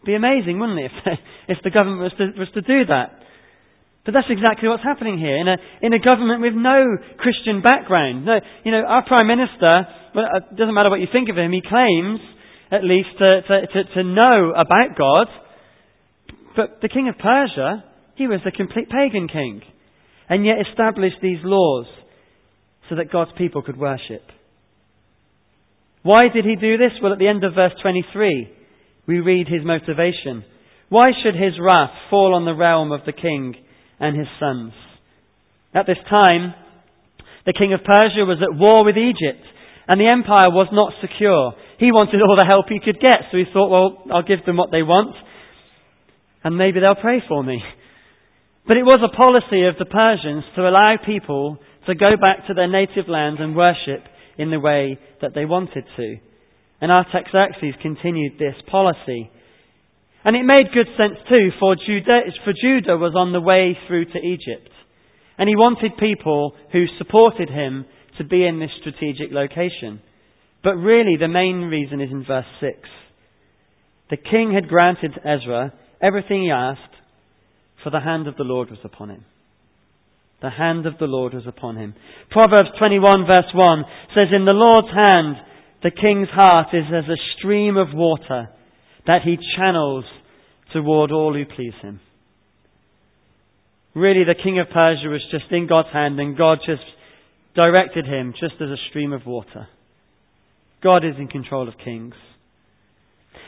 Be 0.04 0.14
amazing, 0.14 0.58
wouldn't 0.58 0.78
it, 0.78 0.90
if, 1.06 1.18
if 1.56 1.58
the 1.64 1.70
government 1.70 2.02
was 2.02 2.12
to, 2.18 2.38
was 2.38 2.48
to 2.54 2.62
do 2.62 2.84
that? 2.86 3.20
But 4.04 4.12
that's 4.12 4.28
exactly 4.28 4.68
what's 4.68 4.84
happening 4.84 5.18
here 5.18 5.36
in 5.36 5.48
a, 5.48 5.56
in 5.80 5.92
a 5.94 5.98
government 5.98 6.42
with 6.42 6.52
no 6.52 6.98
Christian 7.16 7.62
background. 7.62 8.26
No, 8.26 8.38
you 8.64 8.70
know, 8.70 8.84
our 8.84 9.04
Prime 9.06 9.26
Minister, 9.26 9.88
well, 10.14 10.26
it 10.36 10.56
doesn't 10.56 10.74
matter 10.74 10.90
what 10.90 11.00
you 11.00 11.08
think 11.10 11.30
of 11.30 11.38
him, 11.38 11.52
he 11.52 11.62
claims 11.64 12.20
at 12.70 12.84
least 12.84 13.08
to, 13.18 13.40
to, 13.42 13.66
to, 13.66 13.80
to 13.94 14.02
know 14.04 14.52
about 14.52 14.96
God. 14.98 15.26
But 16.56 16.78
the 16.82 16.88
king 16.88 17.08
of 17.08 17.16
Persia, 17.16 17.84
he 18.16 18.26
was 18.26 18.40
a 18.46 18.50
complete 18.50 18.90
pagan 18.90 19.26
king 19.28 19.62
and 20.28 20.44
yet 20.44 20.56
established 20.70 21.16
these 21.22 21.40
laws 21.42 21.86
so 22.88 22.96
that 22.96 23.10
God's 23.10 23.32
people 23.38 23.62
could 23.62 23.76
worship. 23.76 24.22
Why 26.02 26.28
did 26.32 26.44
he 26.44 26.56
do 26.56 26.76
this? 26.76 26.92
Well, 27.02 27.12
at 27.12 27.18
the 27.18 27.28
end 27.28 27.44
of 27.44 27.54
verse 27.54 27.72
23, 27.80 28.50
we 29.06 29.20
read 29.20 29.48
his 29.48 29.64
motivation. 29.64 30.44
Why 30.88 31.10
should 31.22 31.34
his 31.34 31.58
wrath 31.60 31.92
fall 32.10 32.34
on 32.34 32.44
the 32.44 32.54
realm 32.54 32.92
of 32.92 33.00
the 33.06 33.12
king 33.12 33.54
and 34.00 34.16
his 34.16 34.28
sons? 34.38 34.72
At 35.74 35.86
this 35.86 35.98
time, 36.08 36.54
the 37.46 37.52
king 37.52 37.72
of 37.72 37.84
Persia 37.84 38.24
was 38.24 38.38
at 38.40 38.56
war 38.56 38.84
with 38.84 38.96
Egypt, 38.96 39.44
and 39.88 40.00
the 40.00 40.10
empire 40.10 40.48
was 40.48 40.68
not 40.72 40.94
secure. 41.00 41.52
He 41.78 41.92
wanted 41.92 42.22
all 42.22 42.36
the 42.36 42.48
help 42.48 42.66
he 42.68 42.80
could 42.80 43.00
get, 43.00 43.28
so 43.30 43.36
he 43.36 43.44
thought, 43.52 43.68
well, 43.68 44.02
I'll 44.12 44.22
give 44.22 44.44
them 44.46 44.56
what 44.56 44.70
they 44.70 44.82
want, 44.82 45.16
and 46.42 46.56
maybe 46.56 46.80
they'll 46.80 46.94
pray 46.94 47.22
for 47.26 47.42
me. 47.42 47.60
But 48.66 48.78
it 48.78 48.84
was 48.84 49.00
a 49.04 49.14
policy 49.14 49.66
of 49.66 49.76
the 49.78 49.84
Persians 49.84 50.44
to 50.56 50.68
allow 50.68 50.96
people 51.04 51.58
to 51.86 51.94
go 51.94 52.08
back 52.18 52.46
to 52.46 52.54
their 52.54 52.68
native 52.68 53.08
land 53.08 53.38
and 53.40 53.54
worship 53.54 54.04
in 54.38 54.50
the 54.50 54.60
way 54.60 54.98
that 55.20 55.34
they 55.34 55.44
wanted 55.44 55.84
to. 55.96 56.16
And 56.84 56.92
Artaxerxes 56.92 57.80
continued 57.80 58.34
this 58.38 58.56
policy. 58.70 59.30
And 60.22 60.36
it 60.36 60.44
made 60.44 60.74
good 60.74 60.88
sense 60.98 61.16
too, 61.30 61.48
for 61.58 61.76
Judah, 61.76 62.20
for 62.44 62.52
Judah 62.52 62.98
was 62.98 63.14
on 63.16 63.32
the 63.32 63.40
way 63.40 63.74
through 63.88 64.04
to 64.04 64.18
Egypt. 64.18 64.68
And 65.38 65.48
he 65.48 65.56
wanted 65.56 65.96
people 65.96 66.52
who 66.72 66.84
supported 66.98 67.48
him 67.48 67.86
to 68.18 68.24
be 68.24 68.44
in 68.44 68.60
this 68.60 68.68
strategic 68.82 69.32
location. 69.32 70.02
But 70.62 70.74
really, 70.74 71.16
the 71.18 71.26
main 71.26 71.70
reason 71.72 72.02
is 72.02 72.10
in 72.10 72.22
verse 72.22 72.44
6. 72.60 72.76
The 74.10 74.18
king 74.18 74.52
had 74.52 74.68
granted 74.68 75.18
Ezra 75.24 75.72
everything 76.02 76.42
he 76.42 76.50
asked, 76.50 76.80
for 77.82 77.88
the 77.88 78.00
hand 78.00 78.28
of 78.28 78.36
the 78.36 78.44
Lord 78.44 78.68
was 78.68 78.80
upon 78.84 79.08
him. 79.08 79.24
The 80.42 80.50
hand 80.50 80.84
of 80.84 80.98
the 81.00 81.06
Lord 81.06 81.32
was 81.32 81.46
upon 81.46 81.78
him. 81.78 81.94
Proverbs 82.30 82.76
21 82.78 83.24
verse 83.26 83.48
1 83.54 83.84
says, 84.14 84.28
In 84.36 84.44
the 84.44 84.52
Lord's 84.52 84.92
hand, 84.94 85.36
the 85.84 85.90
king's 85.90 86.30
heart 86.30 86.68
is 86.72 86.86
as 86.88 87.04
a 87.04 87.20
stream 87.38 87.76
of 87.76 87.88
water 87.92 88.48
that 89.06 89.20
he 89.22 89.36
channels 89.54 90.06
toward 90.72 91.12
all 91.12 91.34
who 91.34 91.44
please 91.44 91.74
him. 91.82 92.00
Really, 93.94 94.24
the 94.24 94.42
king 94.42 94.58
of 94.58 94.72
Persia 94.72 95.08
was 95.08 95.22
just 95.30 95.44
in 95.52 95.68
God's 95.68 95.92
hand 95.92 96.18
and 96.18 96.38
God 96.38 96.58
just 96.66 96.82
directed 97.54 98.06
him 98.06 98.32
just 98.32 98.54
as 98.60 98.70
a 98.70 98.80
stream 98.88 99.12
of 99.12 99.26
water. 99.26 99.68
God 100.82 101.04
is 101.04 101.16
in 101.18 101.28
control 101.28 101.68
of 101.68 101.74
kings. 101.84 102.14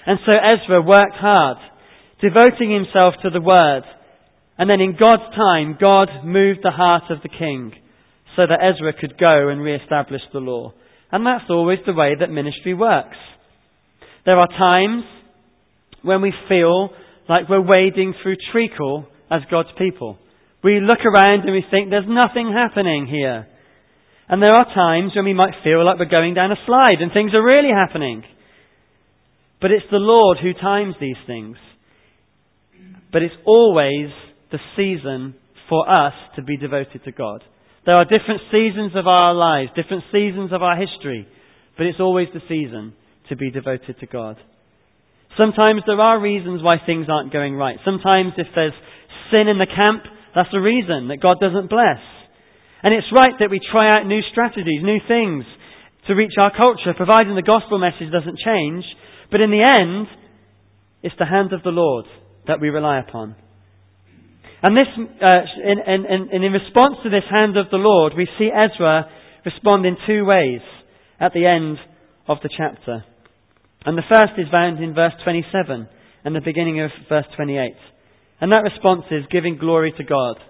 And 0.06 0.18
so 0.26 0.32
Ezra 0.32 0.82
worked 0.82 1.16
hard, 1.16 1.56
devoting 2.20 2.70
himself 2.70 3.14
to 3.22 3.30
the 3.30 3.40
word. 3.40 3.82
And 4.58 4.68
then 4.68 4.80
in 4.80 4.96
God's 5.02 5.34
time, 5.34 5.78
God 5.82 6.24
moved 6.24 6.60
the 6.62 6.70
heart 6.70 7.04
of 7.10 7.22
the 7.22 7.30
king 7.30 7.72
so 8.36 8.42
that 8.46 8.60
Ezra 8.62 8.92
could 8.92 9.18
go 9.18 9.48
and 9.48 9.62
re-establish 9.62 10.22
the 10.34 10.38
law. 10.38 10.74
And 11.16 11.24
that's 11.24 11.48
always 11.48 11.78
the 11.86 11.94
way 11.94 12.12
that 12.20 12.28
ministry 12.28 12.74
works. 12.74 13.16
There 14.26 14.36
are 14.36 14.48
times 14.48 15.02
when 16.02 16.20
we 16.20 16.30
feel 16.46 16.90
like 17.26 17.48
we're 17.48 17.62
wading 17.62 18.12
through 18.22 18.36
treacle 18.52 19.06
as 19.30 19.40
God's 19.50 19.70
people. 19.78 20.18
We 20.62 20.78
look 20.78 20.98
around 21.06 21.44
and 21.44 21.52
we 21.52 21.64
think 21.70 21.88
there's 21.88 22.04
nothing 22.06 22.52
happening 22.52 23.06
here. 23.06 23.48
And 24.28 24.42
there 24.42 24.54
are 24.54 24.74
times 24.74 25.12
when 25.16 25.24
we 25.24 25.32
might 25.32 25.64
feel 25.64 25.86
like 25.86 25.98
we're 25.98 26.04
going 26.04 26.34
down 26.34 26.52
a 26.52 26.56
slide 26.66 27.00
and 27.00 27.10
things 27.10 27.32
are 27.32 27.42
really 27.42 27.72
happening. 27.74 28.22
But 29.62 29.70
it's 29.70 29.86
the 29.90 29.96
Lord 29.96 30.36
who 30.42 30.52
times 30.52 30.96
these 31.00 31.16
things. 31.26 31.56
But 33.10 33.22
it's 33.22 33.40
always 33.46 34.10
the 34.52 34.58
season 34.76 35.34
for 35.70 35.88
us 35.90 36.12
to 36.36 36.42
be 36.42 36.58
devoted 36.58 37.04
to 37.04 37.12
God. 37.12 37.42
There 37.86 37.94
are 37.94 38.04
different 38.04 38.42
seasons 38.50 38.92
of 38.96 39.06
our 39.06 39.32
lives, 39.32 39.70
different 39.76 40.02
seasons 40.10 40.52
of 40.52 40.62
our 40.62 40.76
history, 40.76 41.26
but 41.78 41.86
it's 41.86 42.00
always 42.00 42.26
the 42.34 42.42
season 42.48 42.94
to 43.28 43.36
be 43.36 43.50
devoted 43.50 43.98
to 44.00 44.06
God. 44.06 44.36
Sometimes 45.38 45.82
there 45.86 46.00
are 46.00 46.20
reasons 46.20 46.62
why 46.62 46.76
things 46.84 47.06
aren't 47.08 47.32
going 47.32 47.54
right. 47.54 47.78
Sometimes 47.84 48.32
if 48.36 48.48
there's 48.54 48.74
sin 49.30 49.46
in 49.46 49.58
the 49.58 49.70
camp, 49.70 50.02
that's 50.34 50.52
a 50.52 50.60
reason 50.60 51.08
that 51.08 51.22
God 51.22 51.38
doesn't 51.40 51.70
bless. 51.70 52.02
And 52.82 52.92
it's 52.92 53.06
right 53.14 53.38
that 53.38 53.50
we 53.50 53.60
try 53.70 53.88
out 53.88 54.06
new 54.06 54.20
strategies, 54.32 54.82
new 54.82 54.98
things 55.06 55.44
to 56.08 56.14
reach 56.14 56.34
our 56.38 56.50
culture, 56.50 56.94
providing 56.96 57.34
the 57.34 57.42
gospel 57.42 57.78
message 57.78 58.10
doesn't 58.10 58.38
change. 58.44 58.84
But 59.30 59.40
in 59.40 59.50
the 59.50 59.62
end, 59.62 60.06
it's 61.02 61.16
the 61.18 61.26
hand 61.26 61.52
of 61.52 61.62
the 61.62 61.70
Lord 61.70 62.06
that 62.46 62.60
we 62.60 62.68
rely 62.68 62.98
upon. 62.98 63.36
And 64.66 64.74
this, 64.74 64.90
uh, 64.98 65.46
in, 65.62 65.78
in, 65.78 66.00
in, 66.10 66.42
in 66.42 66.50
response 66.50 66.98
to 67.04 67.10
this 67.10 67.22
hand 67.30 67.54
of 67.56 67.70
the 67.70 67.78
Lord, 67.78 68.14
we 68.18 68.26
see 68.34 68.50
Ezra 68.50 69.06
respond 69.46 69.86
in 69.86 69.94
two 70.10 70.24
ways 70.26 70.58
at 71.22 71.30
the 71.30 71.46
end 71.46 71.78
of 72.26 72.38
the 72.42 72.50
chapter. 72.50 73.06
And 73.86 73.96
the 73.96 74.10
first 74.10 74.34
is 74.42 74.50
found 74.50 74.82
in 74.82 74.90
verse 74.90 75.14
27 75.22 75.86
and 76.26 76.34
the 76.34 76.42
beginning 76.42 76.82
of 76.82 76.90
verse 77.08 77.30
28. 77.36 77.78
And 78.42 78.50
that 78.50 78.66
response 78.66 79.06
is 79.14 79.30
giving 79.30 79.54
glory 79.54 79.94
to 79.98 80.02
God. 80.02 80.42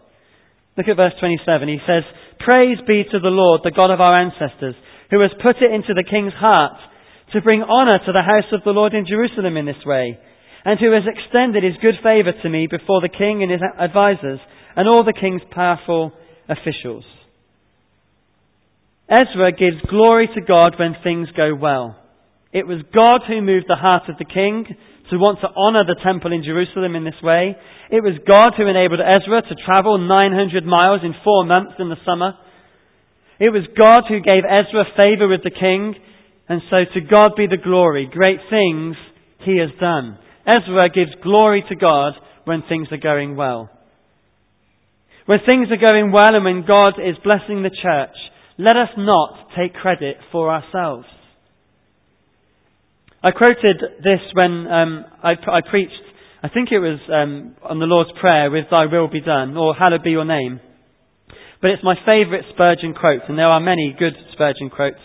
Look 0.80 0.88
at 0.88 0.96
verse 0.96 1.12
27. 1.20 1.68
He 1.68 1.84
says, 1.84 2.08
Praise 2.40 2.80
be 2.88 3.04
to 3.12 3.20
the 3.20 3.28
Lord, 3.28 3.60
the 3.68 3.76
God 3.76 3.92
of 3.92 4.00
our 4.00 4.16
ancestors, 4.16 4.80
who 5.12 5.20
has 5.20 5.44
put 5.44 5.60
it 5.60 5.76
into 5.76 5.92
the 5.92 6.08
king's 6.08 6.32
heart 6.32 6.80
to 7.36 7.44
bring 7.44 7.60
honor 7.60 8.00
to 8.00 8.12
the 8.16 8.24
house 8.24 8.48
of 8.56 8.64
the 8.64 8.72
Lord 8.72 8.94
in 8.96 9.04
Jerusalem 9.04 9.60
in 9.60 9.68
this 9.68 9.84
way, 9.84 10.16
and 10.66 10.80
who 10.80 10.90
has 10.90 11.06
extended 11.06 11.62
his 11.62 11.78
good 11.80 11.94
favor 12.02 12.34
to 12.42 12.50
me 12.50 12.66
before 12.66 13.00
the 13.00 13.08
king 13.08 13.40
and 13.40 13.54
his 13.54 13.62
advisers 13.62 14.40
and 14.74 14.88
all 14.88 15.04
the 15.04 15.14
king's 15.14 15.46
powerful 15.54 16.10
officials. 16.50 17.04
Ezra 19.06 19.54
gives 19.54 19.78
glory 19.88 20.26
to 20.26 20.42
God 20.42 20.74
when 20.76 20.98
things 21.06 21.28
go 21.36 21.54
well. 21.54 21.94
It 22.50 22.66
was 22.66 22.82
God 22.90 23.22
who 23.28 23.46
moved 23.46 23.66
the 23.68 23.78
heart 23.78 24.10
of 24.10 24.18
the 24.18 24.26
king 24.26 24.66
to 25.10 25.22
want 25.22 25.38
to 25.38 25.54
honor 25.54 25.86
the 25.86 26.02
temple 26.02 26.34
in 26.34 26.42
Jerusalem 26.42 26.98
in 26.98 27.04
this 27.04 27.22
way. 27.22 27.54
It 27.94 28.02
was 28.02 28.18
God 28.26 28.58
who 28.58 28.66
enabled 28.66 28.98
Ezra 28.98 29.46
to 29.46 29.62
travel 29.70 30.02
900 30.02 30.66
miles 30.66 31.06
in 31.06 31.14
four 31.22 31.46
months 31.46 31.78
in 31.78 31.94
the 31.94 32.02
summer. 32.02 32.34
It 33.38 33.54
was 33.54 33.70
God 33.78 34.10
who 34.10 34.18
gave 34.18 34.42
Ezra 34.42 34.82
favor 34.98 35.30
with 35.30 35.46
the 35.46 35.54
king 35.54 35.94
and 36.48 36.60
so 36.74 36.82
to 36.90 37.06
God 37.06 37.38
be 37.38 37.46
the 37.46 37.62
glory. 37.62 38.10
Great 38.10 38.42
things 38.50 38.96
he 39.46 39.62
has 39.62 39.70
done. 39.78 40.25
Ezra 40.46 40.88
gives 40.90 41.10
glory 41.22 41.64
to 41.68 41.76
God 41.76 42.14
when 42.44 42.62
things 42.68 42.88
are 42.92 42.98
going 42.98 43.36
well. 43.36 43.70
When 45.26 45.38
things 45.44 45.68
are 45.70 45.92
going 45.92 46.12
well 46.12 46.34
and 46.34 46.44
when 46.44 46.64
God 46.66 46.94
is 47.02 47.16
blessing 47.24 47.62
the 47.62 47.74
church, 47.82 48.14
let 48.58 48.76
us 48.76 48.90
not 48.96 49.48
take 49.58 49.74
credit 49.74 50.16
for 50.30 50.52
ourselves. 50.52 51.06
I 53.22 53.32
quoted 53.32 53.82
this 54.04 54.22
when 54.34 54.66
um, 54.70 55.04
I, 55.22 55.34
I, 55.34 55.60
preached, 55.68 55.98
I 56.44 56.48
think 56.48 56.70
it 56.70 56.78
was 56.78 57.00
um, 57.10 57.56
on 57.66 57.80
the 57.80 57.90
Lord's 57.90 58.14
Prayer 58.20 58.50
with 58.50 58.66
Thy 58.70 58.86
will 58.86 59.08
be 59.08 59.20
done, 59.20 59.56
or 59.56 59.74
Hallowed 59.74 60.04
be 60.04 60.10
your 60.10 60.24
name. 60.24 60.60
But 61.60 61.70
it's 61.70 61.82
my 61.82 61.96
favourite 62.06 62.44
Spurgeon 62.54 62.94
quote, 62.94 63.26
and 63.28 63.36
there 63.36 63.50
are 63.50 63.58
many 63.58 63.96
good 63.98 64.14
Spurgeon 64.32 64.70
quotes. 64.70 65.02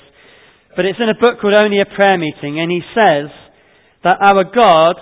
But 0.75 0.85
it's 0.85 0.99
in 1.01 1.09
a 1.09 1.17
book 1.17 1.41
called 1.41 1.57
Only 1.59 1.81
a 1.81 1.89
Prayer 1.89 2.17
Meeting, 2.19 2.61
and 2.61 2.69
he 2.69 2.81
says 2.93 3.33
that 4.03 4.21
our 4.21 4.43
God 4.43 4.95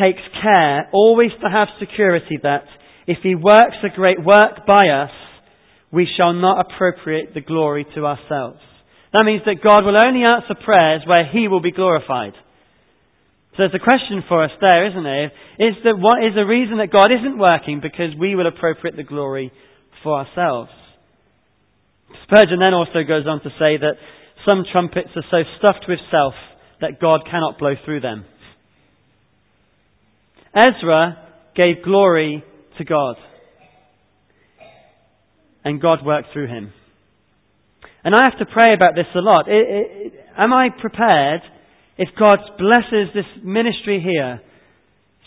takes 0.00 0.22
care 0.42 0.88
always 0.92 1.30
to 1.42 1.48
have 1.48 1.68
security 1.78 2.38
that 2.42 2.64
if 3.06 3.18
he 3.22 3.34
works 3.34 3.76
a 3.84 3.94
great 3.94 4.18
work 4.24 4.66
by 4.66 4.88
us, 4.88 5.10
we 5.92 6.08
shall 6.16 6.32
not 6.32 6.66
appropriate 6.66 7.34
the 7.34 7.40
glory 7.40 7.86
to 7.94 8.06
ourselves. 8.06 8.58
That 9.12 9.24
means 9.24 9.42
that 9.46 9.62
God 9.62 9.84
will 9.84 9.96
only 9.96 10.24
answer 10.24 10.54
prayers 10.58 11.02
where 11.06 11.24
he 11.30 11.46
will 11.46 11.62
be 11.62 11.70
glorified. 11.70 12.34
So 13.54 13.62
there's 13.62 13.74
a 13.74 13.78
question 13.78 14.24
for 14.26 14.42
us 14.42 14.50
there, 14.60 14.90
isn't 14.90 15.04
there? 15.04 15.26
Is 15.62 15.78
that 15.84 15.94
what 15.94 16.24
is 16.26 16.34
the 16.34 16.42
reason 16.42 16.78
that 16.78 16.90
God 16.90 17.14
isn't 17.14 17.38
working 17.38 17.78
because 17.80 18.10
we 18.18 18.34
will 18.34 18.48
appropriate 18.48 18.96
the 18.96 19.06
glory 19.06 19.52
for 20.02 20.18
ourselves? 20.18 20.70
Spurgeon 22.26 22.58
then 22.58 22.74
also 22.74 23.06
goes 23.06 23.26
on 23.28 23.40
to 23.42 23.50
say 23.54 23.78
that 23.78 23.94
some 24.44 24.64
trumpets 24.72 25.14
are 25.14 25.30
so 25.30 25.46
stuffed 25.58 25.86
with 25.86 26.00
self 26.10 26.34
that 26.80 27.00
God 27.00 27.22
cannot 27.30 27.58
blow 27.58 27.74
through 27.84 28.00
them. 28.00 28.24
Ezra 30.54 31.18
gave 31.56 31.84
glory 31.84 32.44
to 32.78 32.84
God. 32.84 33.16
And 35.64 35.80
God 35.80 36.04
worked 36.04 36.28
through 36.32 36.48
him. 36.48 36.72
And 38.04 38.14
I 38.14 38.24
have 38.24 38.38
to 38.38 38.52
pray 38.52 38.74
about 38.74 38.94
this 38.94 39.06
a 39.14 39.20
lot. 39.20 39.48
It, 39.48 39.66
it, 39.68 40.12
am 40.36 40.52
I 40.52 40.68
prepared, 40.78 41.40
if 41.96 42.08
God 42.20 42.38
blesses 42.58 43.08
this 43.14 43.24
ministry 43.42 44.00
here, 44.04 44.42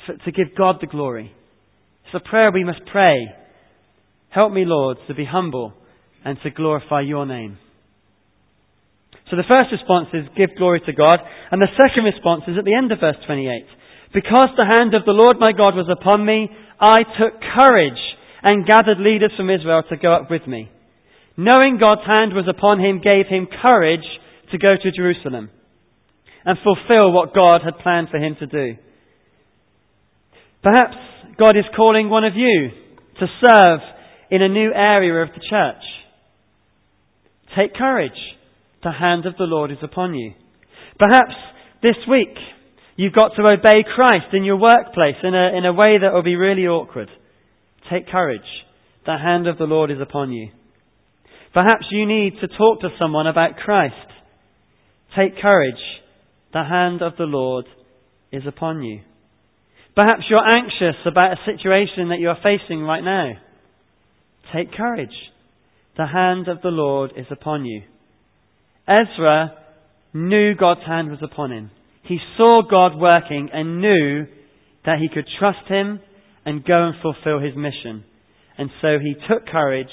for, 0.06 0.16
to 0.16 0.32
give 0.32 0.56
God 0.56 0.76
the 0.80 0.88
glory? 0.88 1.34
It's 2.06 2.24
a 2.24 2.30
prayer 2.30 2.52
we 2.52 2.64
must 2.64 2.82
pray. 2.92 3.34
Help 4.30 4.54
me, 4.54 4.64
Lord, 4.66 4.98
to 5.08 5.16
be 5.16 5.26
humble 5.26 5.74
and 6.24 6.38
to 6.44 6.52
glorify 6.52 7.02
your 7.02 7.26
name. 7.26 7.58
So 9.30 9.36
the 9.36 9.44
first 9.48 9.72
response 9.72 10.08
is 10.14 10.24
give 10.38 10.56
glory 10.58 10.82
to 10.86 10.94
God, 10.94 11.20
and 11.52 11.62
the 11.62 11.68
second 11.76 12.06
response 12.06 12.44
is 12.48 12.58
at 12.58 12.64
the 12.64 12.76
end 12.76 12.92
of 12.92 13.00
verse 13.00 13.18
28. 13.26 13.66
Because 14.14 14.50
the 14.56 14.66
hand 14.66 14.94
of 14.94 15.06
the 15.06 15.12
Lord 15.12 15.38
my 15.40 15.52
God 15.52 15.76
was 15.76 15.90
upon 15.92 16.26
me, 16.26 16.50
I 16.80 17.04
took 17.20 17.42
courage 17.54 18.00
and 18.44 18.66
gathered 18.66 19.00
leaders 19.00 19.32
from 19.36 19.50
Israel 19.50 19.84
to 19.90 19.98
go 19.98 20.14
up 20.14 20.32
with 20.32 20.48
me. 20.48 20.70
Knowing 21.36 21.78
God's 21.78 22.06
hand 22.06 22.34
was 22.34 22.48
upon 22.50 22.80
him 22.80 23.02
gave 23.04 23.28
him 23.28 23.48
courage 23.62 24.06
to 24.52 24.58
go 24.58 24.76
to 24.82 24.92
Jerusalem 24.92 25.50
and 26.46 26.58
fulfill 26.64 27.12
what 27.12 27.36
God 27.36 27.60
had 27.64 27.80
planned 27.84 28.10
for 28.10 28.18
him 28.18 28.36
to 28.40 28.48
do. 28.48 28.76
Perhaps 30.64 30.96
God 31.38 31.58
is 31.58 31.66
calling 31.76 32.10
one 32.10 32.24
of 32.24 32.34
you 32.36 32.70
to 33.20 33.28
serve 33.46 33.80
in 34.32 34.42
a 34.42 34.50
new 34.50 34.72
area 34.74 35.22
of 35.22 35.30
the 35.30 35.42
church. 35.50 35.84
Take 37.58 37.76
courage 37.76 38.12
the 38.84 38.92
hand 38.92 39.26
of 39.26 39.36
the 39.38 39.44
Lord 39.44 39.72
is 39.72 39.78
upon 39.82 40.14
you. 40.14 40.34
Perhaps 40.98 41.36
this 41.84 41.96
week 42.10 42.36
you've 42.98 43.14
got 43.14 43.32
to 43.38 43.48
obey 43.48 43.86
Christ 43.96 44.34
in 44.34 44.44
your 44.44 44.58
workplace 44.58 45.16
in 45.24 45.34
a, 45.34 45.58
in 45.58 45.66
a 45.66 45.74
way 45.74 45.98
that 46.02 46.14
will 46.14 46.24
be 46.24 46.36
really 46.36 46.68
awkward. 46.68 47.10
Take 47.90 48.10
courage. 48.10 48.42
The 49.06 49.18
hand 49.18 49.48
of 49.48 49.58
the 49.58 49.64
Lord 49.64 49.90
is 49.90 50.02
upon 50.02 50.34
you. 50.34 50.50
Perhaps 51.54 51.86
you 51.92 52.06
need 52.06 52.34
to 52.42 52.48
talk 52.48 52.82
to 52.82 52.90
someone 53.00 53.26
about 53.26 53.56
Christ. 53.56 53.96
Take 55.18 55.42
courage. 55.42 55.82
The 56.54 56.64
hand 56.64 57.02
of 57.02 57.14
the 57.18 57.24
Lord 57.24 57.66
is 58.32 58.44
upon 58.46 58.84
you. 58.84 59.00
Perhaps 59.96 60.26
you're 60.30 60.46
anxious 60.46 61.00
about 61.06 61.32
a 61.32 61.46
situation 61.46 62.10
that 62.10 62.20
you 62.20 62.30
are 62.30 62.38
facing 62.44 62.82
right 62.82 63.04
now. 63.04 63.32
Take 64.54 64.74
courage. 64.74 65.16
The 65.98 66.06
hand 66.06 66.48
of 66.48 66.62
the 66.62 66.70
Lord 66.70 67.14
is 67.18 67.26
upon 67.32 67.66
you. 67.66 67.82
Ezra 68.88 69.54
knew 70.14 70.54
God's 70.54 70.86
hand 70.86 71.10
was 71.10 71.20
upon 71.24 71.52
him. 71.52 71.72
He 72.08 72.20
saw 72.38 72.62
God 72.62 72.98
working 72.98 73.50
and 73.52 73.82
knew 73.82 74.28
that 74.86 75.00
he 75.00 75.10
could 75.14 75.28
trust 75.40 75.68
him 75.68 76.00
and 76.46 76.64
go 76.64 76.88
and 76.88 76.96
fulfill 77.02 77.40
his 77.40 77.56
mission. 77.56 78.06
And 78.58 78.70
so 78.82 78.98
he 79.00 79.16
took 79.28 79.46
courage, 79.46 79.92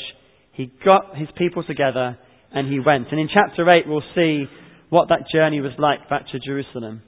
he 0.53 0.73
got 0.85 1.17
his 1.17 1.29
people 1.37 1.65
together, 1.65 2.17
and 2.53 2.73
he 2.73 2.79
went. 2.79 3.09
And 3.11 3.19
in 3.19 3.29
chapter 3.33 3.69
8, 3.69 3.89
we'll 3.89 4.03
see 4.15 4.45
what 4.91 5.09
that 5.09 5.27
journey 5.33 5.61
was 5.61 5.73
like 5.79 6.09
back 6.09 6.23
to 6.31 6.39
Jerusalem. 6.39 7.03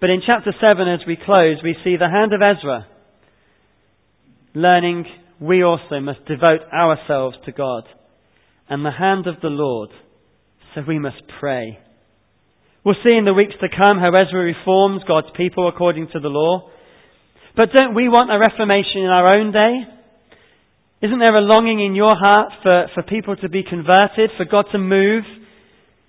But 0.00 0.10
in 0.10 0.22
chapter 0.24 0.54
7, 0.60 0.88
as 0.88 1.00
we 1.06 1.16
close, 1.16 1.56
we 1.62 1.76
see 1.82 1.96
the 1.96 2.08
hand 2.08 2.32
of 2.32 2.40
Ezra, 2.40 2.86
learning 4.54 5.04
we 5.40 5.64
also 5.64 5.98
must 6.00 6.24
devote 6.26 6.62
ourselves 6.72 7.36
to 7.44 7.52
God, 7.52 7.84
and 8.68 8.84
the 8.84 8.92
hand 8.92 9.26
of 9.26 9.40
the 9.42 9.48
Lord 9.48 9.90
so 10.74 10.82
we 10.86 11.00
must 11.00 11.22
pray. 11.40 11.78
We'll 12.84 12.96
see 13.04 13.12
in 13.12 13.26
the 13.26 13.34
weeks 13.34 13.52
to 13.60 13.68
come 13.68 13.98
how 13.98 14.08
Ezra 14.08 14.40
reforms 14.40 15.02
God's 15.06 15.28
people 15.36 15.68
according 15.68 16.08
to 16.12 16.20
the 16.20 16.32
law. 16.32 16.70
But 17.54 17.76
don't 17.76 17.94
we 17.94 18.08
want 18.08 18.32
a 18.32 18.40
reformation 18.40 19.04
in 19.04 19.12
our 19.12 19.36
own 19.36 19.52
day? 19.52 19.84
Isn't 21.02 21.18
there 21.18 21.36
a 21.36 21.44
longing 21.44 21.84
in 21.84 21.94
your 21.94 22.16
heart 22.16 22.52
for, 22.62 22.88
for 22.94 23.02
people 23.02 23.36
to 23.36 23.48
be 23.50 23.64
converted, 23.68 24.30
for 24.36 24.46
God 24.46 24.64
to 24.72 24.78
move? 24.78 25.24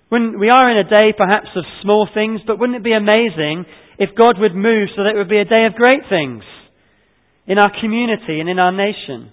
When 0.08 0.38
we 0.38 0.48
are 0.48 0.70
in 0.70 0.78
a 0.78 0.88
day 0.88 1.12
perhaps 1.16 1.52
of 1.56 1.64
small 1.82 2.08
things, 2.12 2.40
but 2.46 2.58
wouldn't 2.58 2.76
it 2.76 2.84
be 2.84 2.96
amazing 2.96 3.66
if 3.98 4.16
God 4.16 4.40
would 4.40 4.54
move 4.54 4.88
so 4.96 5.04
that 5.04 5.12
it 5.14 5.18
would 5.18 5.28
be 5.28 5.40
a 5.40 5.44
day 5.44 5.66
of 5.68 5.76
great 5.76 6.08
things 6.08 6.42
in 7.46 7.58
our 7.58 7.72
community 7.80 8.40
and 8.40 8.48
in 8.48 8.58
our 8.58 8.72
nation? 8.72 9.32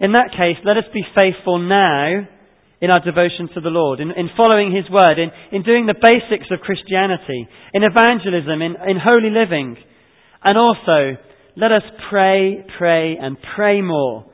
In 0.00 0.10
that 0.12 0.34
case, 0.34 0.58
let 0.64 0.76
us 0.76 0.90
be 0.92 1.06
faithful 1.14 1.60
now 1.60 2.26
in 2.82 2.90
our 2.90 2.98
devotion 2.98 3.48
to 3.54 3.60
the 3.60 3.70
Lord, 3.70 4.00
in, 4.00 4.10
in 4.10 4.28
following 4.36 4.74
His 4.74 4.90
Word, 4.90 5.16
in, 5.16 5.30
in 5.56 5.62
doing 5.62 5.86
the 5.86 5.94
basics 5.94 6.50
of 6.50 6.58
Christianity, 6.58 7.46
in 7.72 7.82
evangelism, 7.84 8.60
in, 8.60 8.74
in 8.90 8.98
holy 8.98 9.30
living. 9.30 9.76
And 10.42 10.58
also, 10.58 11.16
let 11.56 11.70
us 11.70 11.82
pray, 12.10 12.66
pray, 12.78 13.16
and 13.20 13.36
pray 13.54 13.80
more 13.82 14.26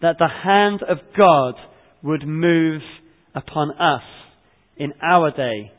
that 0.00 0.16
the 0.18 0.28
hand 0.28 0.82
of 0.82 0.98
God 1.16 1.54
would 2.02 2.26
move 2.26 2.82
upon 3.36 3.70
us 3.70 4.02
in 4.76 4.92
our 5.00 5.30
day, 5.30 5.70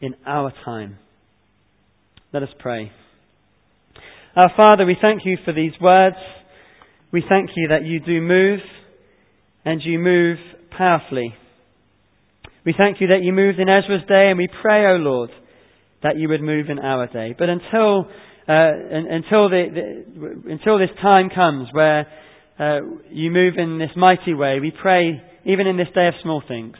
in 0.00 0.14
our 0.26 0.54
time. 0.64 0.96
Let 2.32 2.42
us 2.42 2.48
pray. 2.60 2.90
Our 4.34 4.50
Father, 4.56 4.86
we 4.86 4.96
thank 4.98 5.26
you 5.26 5.36
for 5.44 5.52
these 5.52 5.72
words. 5.82 6.16
We 7.12 7.22
thank 7.28 7.50
you 7.54 7.68
that 7.68 7.84
you 7.84 8.00
do 8.00 8.22
move, 8.22 8.60
and 9.66 9.82
you 9.84 9.98
move 9.98 10.38
powerfully. 10.78 11.34
We 12.64 12.74
thank 12.78 13.00
you 13.00 13.08
that 13.08 13.22
you 13.22 13.32
moved 13.32 13.58
in 13.58 13.68
Ezra's 13.68 14.06
day, 14.06 14.28
and 14.30 14.38
we 14.38 14.48
pray, 14.62 14.86
O 14.86 14.94
oh 14.94 14.96
Lord, 14.96 15.30
that 16.04 16.16
you 16.16 16.28
would 16.28 16.42
move 16.42 16.70
in 16.70 16.78
our 16.78 17.08
day. 17.08 17.34
But 17.36 17.48
until, 17.48 18.06
uh, 18.48 18.70
until, 19.10 19.50
the, 19.50 19.66
the, 19.74 20.50
until 20.52 20.78
this 20.78 20.94
time 21.02 21.28
comes 21.34 21.66
where 21.72 22.06
uh, 22.60 22.78
you 23.10 23.32
move 23.32 23.54
in 23.58 23.80
this 23.80 23.90
mighty 23.96 24.34
way, 24.34 24.60
we 24.60 24.70
pray, 24.70 25.20
even 25.44 25.66
in 25.66 25.76
this 25.76 25.88
day 25.92 26.06
of 26.06 26.14
small 26.22 26.40
things, 26.46 26.70